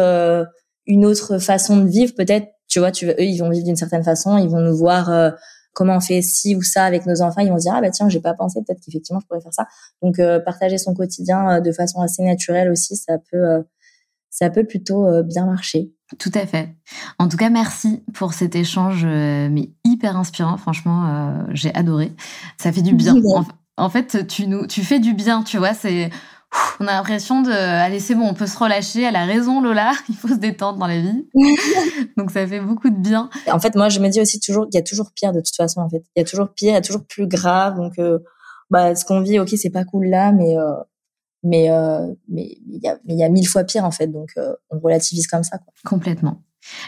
une 0.87 1.05
autre 1.05 1.39
façon 1.39 1.77
de 1.79 1.89
vivre 1.89 2.15
peut-être 2.15 2.49
Tu 2.69 2.79
vois, 2.79 2.91
tu 2.91 3.07
eux, 3.07 3.21
ils 3.21 3.39
vont 3.39 3.51
vivre 3.51 3.65
d'une 3.65 3.77
certaine 3.77 4.05
façon, 4.05 4.39
ils 4.39 4.49
vont 4.49 4.61
nous 4.61 4.77
voir 4.77 5.11
euh, 5.11 5.31
comment 5.73 5.97
on 5.97 6.01
fait 6.01 6.23
ci 6.23 6.57
ou 6.57 6.63
ça 6.63 6.85
avec 6.85 7.07
nos 7.07 7.23
enfants, 7.23 7.41
ils 7.41 7.51
vont 7.51 7.59
se 7.59 7.63
dire 7.63 7.75
ah 7.75 7.81
bah 7.81 7.91
tiens, 7.91 8.09
j'ai 8.09 8.21
pas 8.21 8.35
pensé, 8.35 8.61
peut-être 8.67 8.81
qu'effectivement 8.85 9.21
je 9.21 9.27
pourrais 9.27 9.41
faire 9.41 9.55
ça. 9.55 9.67
Donc 10.03 10.19
euh, 10.19 10.41
partager 10.41 10.79
son 10.79 10.95
quotidien 10.95 11.61
de 11.61 11.73
façon 11.73 12.01
assez 12.01 12.23
naturelle 12.23 12.71
aussi, 12.71 12.97
ça 12.97 13.19
peut 13.31 13.65
ça 14.31 14.51
peut 14.51 14.65
plutôt 14.65 15.23
bien 15.23 15.47
marcher. 15.47 15.93
Tout 16.19 16.33
à 16.35 16.47
fait. 16.47 16.69
En 17.19 17.27
tout 17.27 17.39
cas, 17.39 17.49
merci 17.49 18.05
pour 18.13 18.35
cet 18.35 18.55
échange, 18.55 19.07
mais 19.07 19.71
hyper 19.83 20.17
inspirant. 20.17 20.59
Franchement, 20.59 21.47
j'ai 21.53 21.75
adoré. 21.75 22.13
Ça 22.61 22.71
fait 22.71 22.83
du 22.83 22.95
bien. 22.95 23.15
En, 23.79 23.89
fait, 23.89 24.27
tu 24.27 24.47
nous, 24.47 24.67
tu 24.67 24.83
fais 24.83 25.01
du 25.01 25.15
bien, 25.15 25.43
tu 25.43 25.57
vois. 25.57 25.73
C'est 25.73 26.11
on 26.81 26.87
a 26.87 26.93
l'impression 26.93 27.43
de 27.43 27.51
allez 27.51 28.01
c'est 28.01 28.15
bon 28.15 28.29
on 28.29 28.35
peut 28.35 28.47
se 28.47 28.59
relâcher 28.59 29.03
elle 29.03 29.17
a 29.17 29.25
raison 29.25 29.61
Lola 29.61 29.93
il 30.09 30.15
faut 30.15 30.29
se 30.29 30.35
détendre 30.35 30.79
dans 30.79 30.87
la 30.87 31.01
vie. 31.01 31.27
Donc 32.17 32.31
ça 32.31 32.47
fait 32.47 32.61
beaucoup 32.61 32.91
de 32.91 32.97
bien. 32.97 33.31
En 33.51 33.61
fait 33.61 33.75
moi 33.75 33.89
je 33.89 34.01
me 34.01 34.09
dis 34.09 34.21
aussi 34.21 34.41
toujours 34.41 34.67
il 34.73 34.75
y 34.75 34.79
a 34.79 34.83
toujours 34.83 35.13
pire 35.13 35.33
de 35.33 35.41
toute 35.41 35.57
façon 35.57 35.81
en 35.81 35.89
fait. 35.89 36.03
Il 36.15 36.21
y 36.21 36.23
a 36.23 36.25
toujours 36.25 36.49
pire 36.53 36.71
il 36.71 36.75
y 36.75 36.77
a 36.77 36.81
toujours 36.81 37.05
plus 37.05 37.27
grave. 37.27 37.77
Donc 37.77 37.99
euh, 37.99 38.19
bah 38.71 38.95
ce 38.95 39.05
qu'on 39.05 39.21
vit 39.21 39.39
ok 39.39 39.51
c'est 39.57 39.71
pas 39.71 39.85
cool 39.85 40.07
là 40.07 40.33
mais 40.33 40.57
euh, 40.57 40.75
mais 41.43 41.71
euh, 41.71 42.07
mais 42.29 42.59
il 42.67 42.81
y 42.83 42.89
a 42.89 42.99
il 43.07 43.19
y 43.19 43.25
a 43.25 43.29
mille 43.29 43.49
fois 43.49 43.65
pire 43.65 43.85
en 43.85 43.91
fait. 43.91 44.09
Donc 44.09 44.31
on 44.71 44.79
relativise 44.79 45.27
comme 45.27 45.45
ça 45.45 45.59
quoi. 45.59 45.73
complètement 45.85 46.43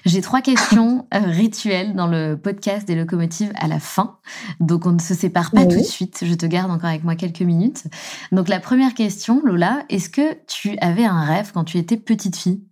j'ai 0.04 0.20
trois 0.20 0.40
questions 0.40 1.06
euh, 1.14 1.18
rituelles 1.24 1.94
dans 1.94 2.06
le 2.06 2.36
podcast 2.36 2.86
des 2.86 2.94
locomotives 2.94 3.52
à 3.56 3.68
la 3.68 3.78
fin. 3.78 4.18
Donc, 4.60 4.86
on 4.86 4.92
ne 4.92 5.00
se 5.00 5.14
sépare 5.14 5.50
pas 5.50 5.66
tout 5.66 5.78
de 5.78 5.82
suite. 5.82 6.18
Je 6.22 6.34
te 6.34 6.46
garde 6.46 6.70
encore 6.70 6.90
avec 6.90 7.04
moi 7.04 7.14
quelques 7.14 7.42
minutes. 7.42 7.84
Donc, 8.32 8.48
la 8.48 8.60
première 8.60 8.94
question, 8.94 9.40
Lola, 9.44 9.84
est-ce 9.88 10.08
que 10.08 10.36
tu 10.46 10.76
avais 10.80 11.04
un 11.04 11.24
rêve 11.24 11.52
quand 11.52 11.64
tu 11.64 11.78
étais 11.78 11.96
petite 11.96 12.36
fille? 12.36 12.62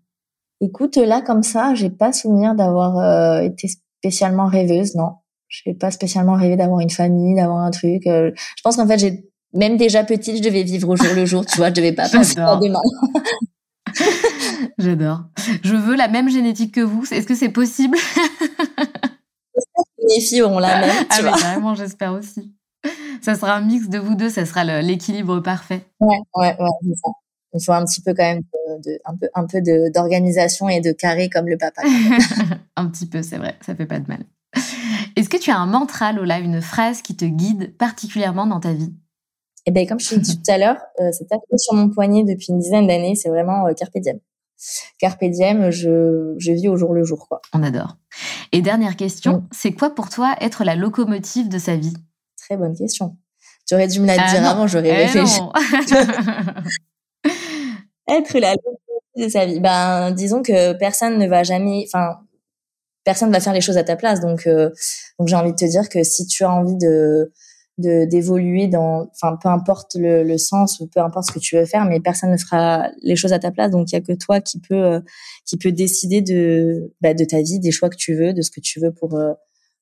Écoute, 0.60 0.96
là, 0.96 1.20
comme 1.20 1.42
ça, 1.42 1.74
j'ai 1.74 1.90
pas 1.90 2.12
souvenir 2.12 2.54
d'avoir 2.54 2.98
euh, 2.98 3.40
été 3.42 3.68
spécialement 4.00 4.46
rêveuse, 4.46 4.94
non. 4.94 5.16
Je 5.48 5.62
n'ai 5.66 5.74
pas 5.74 5.90
spécialement 5.90 6.34
rêvé 6.34 6.56
d'avoir 6.56 6.80
une 6.80 6.90
famille, 6.90 7.36
d'avoir 7.36 7.58
un 7.58 7.70
truc. 7.70 8.06
Euh, 8.06 8.32
je 8.34 8.62
pense 8.62 8.76
qu'en 8.76 8.86
fait, 8.86 8.98
j'ai 8.98 9.28
même 9.52 9.76
déjà 9.76 10.04
petite, 10.04 10.38
je 10.38 10.42
devais 10.42 10.62
vivre 10.62 10.88
au 10.88 10.96
jour 10.96 11.14
le 11.14 11.26
jour, 11.26 11.44
tu 11.44 11.56
vois, 11.56 11.68
je 11.68 11.74
devais 11.74 11.92
pas 11.92 12.08
penser 12.08 12.38
à 12.38 12.56
demain. 12.56 12.80
J'adore. 14.78 15.24
Je 15.62 15.74
veux 15.74 15.96
la 15.96 16.08
même 16.08 16.28
génétique 16.28 16.74
que 16.74 16.80
vous. 16.80 17.04
Est-ce 17.12 17.26
que 17.26 17.34
c'est 17.34 17.48
possible? 17.48 17.96
Mes 20.08 20.20
filles 20.20 20.42
auront 20.42 20.58
la 20.58 20.80
même. 20.80 21.06
Tu 21.10 21.24
ah, 21.24 21.30
vraiment, 21.30 21.74
j'espère 21.74 22.12
aussi. 22.12 22.54
Ça 23.22 23.34
sera 23.34 23.54
un 23.54 23.60
mix 23.62 23.88
de 23.88 23.98
vous 23.98 24.14
deux, 24.14 24.28
ça 24.28 24.44
sera 24.44 24.64
l'équilibre 24.82 25.40
parfait. 25.40 25.84
Ouais, 26.00 26.18
ouais, 26.36 26.56
ouais, 26.60 26.94
Il 27.54 27.64
faut 27.64 27.72
un 27.72 27.84
petit 27.84 28.00
peu 28.00 28.14
quand 28.14 28.22
même 28.22 28.42
de, 28.84 29.00
un 29.04 29.16
peu, 29.16 29.28
un 29.34 29.46
peu 29.46 29.60
d'organisation 29.90 30.68
et 30.68 30.80
de 30.80 30.92
carré 30.92 31.28
comme 31.28 31.48
le 31.48 31.56
papa. 31.56 31.82
un 32.76 32.86
petit 32.86 33.06
peu, 33.06 33.22
c'est 33.22 33.38
vrai, 33.38 33.56
ça 33.64 33.74
fait 33.74 33.86
pas 33.86 33.98
de 33.98 34.06
mal. 34.06 34.20
Est-ce 35.16 35.28
que 35.28 35.38
tu 35.38 35.50
as 35.50 35.56
un 35.56 35.66
mantra, 35.66 36.12
Lola, 36.12 36.38
une 36.38 36.60
phrase 36.60 37.02
qui 37.02 37.16
te 37.16 37.24
guide 37.24 37.76
particulièrement 37.78 38.46
dans 38.46 38.60
ta 38.60 38.72
vie? 38.72 38.94
Et 39.64 39.72
ben 39.72 39.86
comme 39.86 39.98
je 39.98 40.10
t'ai 40.10 40.18
dit 40.18 40.36
tout 40.40 40.52
à 40.52 40.58
l'heure, 40.58 40.78
euh, 41.00 41.10
c'est 41.10 41.24
tatoué 41.24 41.58
sur 41.58 41.74
mon 41.74 41.88
poignet 41.88 42.22
depuis 42.22 42.48
une 42.50 42.60
dizaine 42.60 42.86
d'années. 42.86 43.16
C'est 43.16 43.28
vraiment 43.28 43.66
euh, 43.66 43.72
carpe 43.72 43.96
diem. 43.96 44.20
Carpe 44.98 45.24
diem, 45.24 45.70
je, 45.70 46.34
je 46.38 46.52
vis 46.52 46.68
au 46.68 46.76
jour 46.76 46.94
le 46.94 47.04
jour, 47.04 47.28
quoi. 47.28 47.40
On 47.52 47.62
adore. 47.62 47.96
Et 48.52 48.62
dernière 48.62 48.96
question, 48.96 49.44
c'est 49.52 49.72
quoi 49.72 49.94
pour 49.94 50.08
toi 50.08 50.34
être 50.40 50.64
la 50.64 50.74
locomotive 50.74 51.48
de 51.48 51.58
sa 51.58 51.76
vie? 51.76 51.94
Très 52.36 52.56
bonne 52.56 52.76
question. 52.76 53.16
J'aurais 53.68 53.88
dû 53.88 54.00
me 54.00 54.06
la 54.06 54.16
ah 54.18 54.30
dire 54.30 54.48
avant, 54.48 54.66
j'aurais 54.66 54.88
eh 54.88 55.06
réfléchi. 55.06 55.40
être 58.08 58.38
la 58.38 58.54
locomotive 58.54 59.16
de 59.16 59.28
sa 59.28 59.46
vie. 59.46 59.60
Ben, 59.60 60.12
disons 60.12 60.42
que 60.42 60.72
personne 60.74 61.18
ne 61.18 61.26
va 61.26 61.42
jamais, 61.42 61.86
enfin, 61.92 62.20
personne 63.04 63.32
va 63.32 63.40
faire 63.40 63.52
les 63.52 63.60
choses 63.60 63.76
à 63.76 63.84
ta 63.84 63.96
place. 63.96 64.20
Donc, 64.20 64.46
euh, 64.46 64.70
donc 65.18 65.28
j'ai 65.28 65.36
envie 65.36 65.52
de 65.52 65.56
te 65.56 65.64
dire 65.64 65.88
que 65.88 66.02
si 66.02 66.26
tu 66.26 66.44
as 66.44 66.50
envie 66.50 66.76
de 66.76 67.32
de 67.78 68.06
d'évoluer 68.06 68.68
dans 68.68 69.08
enfin 69.12 69.36
peu 69.40 69.48
importe 69.48 69.96
le, 69.96 70.22
le, 70.22 70.38
sens 70.38 70.82
peu 70.92 71.00
importe 71.00 71.26
ce 71.26 71.32
que 71.32 71.38
tu 71.38 71.56
veux 71.56 71.66
faire 71.66 71.84
mais 71.84 72.00
personne 72.00 72.30
ne 72.30 72.36
fera 72.36 72.88
les 73.02 73.16
choses 73.16 73.32
à 73.32 73.38
ta 73.38 73.50
place. 73.50 73.70
Donc 73.70 73.90
il 73.90 73.94
y 73.94 73.98
a 73.98 74.00
que 74.00 74.12
toi 74.12 74.40
qui 74.40 74.60
peut 74.60 74.74
euh, 74.74 75.00
qui 75.44 75.56
peut 75.56 75.72
décider 75.72 76.22
de 76.22 76.92
bah, 77.00 77.14
de 77.14 77.24
ta 77.24 77.42
vie 77.42 77.60
des 77.60 77.70
choix 77.70 77.90
que 77.90 77.96
tu 77.96 78.14
veux 78.14 78.32
de 78.32 78.42
ce 78.42 78.50
que 78.50 78.60
tu 78.60 78.80
veux 78.80 78.92
pour 78.92 79.14
euh, 79.14 79.32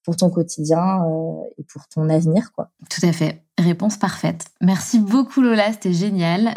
pour 0.04 0.16
ton 0.16 0.28
quotidien 0.28 1.02
euh, 1.04 1.42
et 1.58 1.64
pour 1.64 1.86
ton 1.88 2.08
avenir 2.08 2.52
quoi. 2.52 2.70
Tout 2.90 3.06
à 3.06 3.12
fait. 3.12 3.42
Réponse 3.58 3.96
parfaite. 3.96 4.46
Merci 4.60 4.98
beaucoup 4.98 5.40
Lola. 5.40 5.72
C'était 5.72 5.92
génial. 5.92 6.54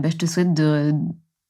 Bah, 0.00 0.10
je 0.10 0.16
te 0.16 0.26
souhaite 0.26 0.52
de 0.52 0.92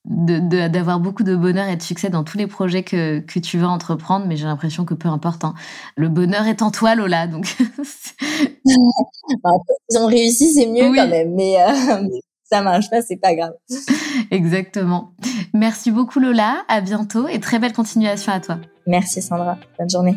d'avoir 0.05 1.01
beaucoup 1.01 1.23
de 1.23 1.35
bonheur 1.35 1.67
et 1.69 1.77
de 1.77 1.83
succès 1.83 2.11
dans 2.11 2.25
tous 2.25 2.37
les 2.37 2.47
projets 2.47 2.83
que, 2.83 3.21
que 3.21 3.39
tu 3.39 3.59
vas 3.59 3.69
entreprendre, 3.69 4.27
mais 4.27 4.37
j'ai 4.37 4.45
l'impression 4.45 4.85
que 4.85 4.95
peu 4.95 5.09
importe, 5.09 5.45
hein, 5.45 5.55
le 5.97 6.09
bonheur 6.09 6.47
est 6.47 6.61
en 6.61 6.71
toi, 6.71 6.95
Lola. 6.95 7.27
Donc, 7.27 7.57
ils 8.67 9.99
ont 9.99 10.07
réussi, 10.07 10.53
c'est 10.53 10.67
mieux 10.67 10.95
quand 10.95 11.09
même, 11.09 11.35
mais, 11.35 11.57
euh, 11.59 12.03
mais 12.03 12.21
ça 12.45 12.61
marche 12.61 12.91
pas, 12.91 13.01
c'est 13.01 13.17
pas 13.17 13.35
grave. 13.35 13.55
Exactement. 14.31 15.13
Merci 15.55 15.91
beaucoup, 15.91 16.21
Lola. 16.21 16.65
À 16.69 16.81
bientôt 16.81 17.27
et 17.29 17.41
très 17.41 17.59
belle 17.59 17.73
continuation 17.73 18.33
à 18.33 18.41
toi. 18.41 18.59
Merci, 18.87 19.23
Sandra. 19.23 19.57
Bonne 19.79 19.91
journée. 19.91 20.17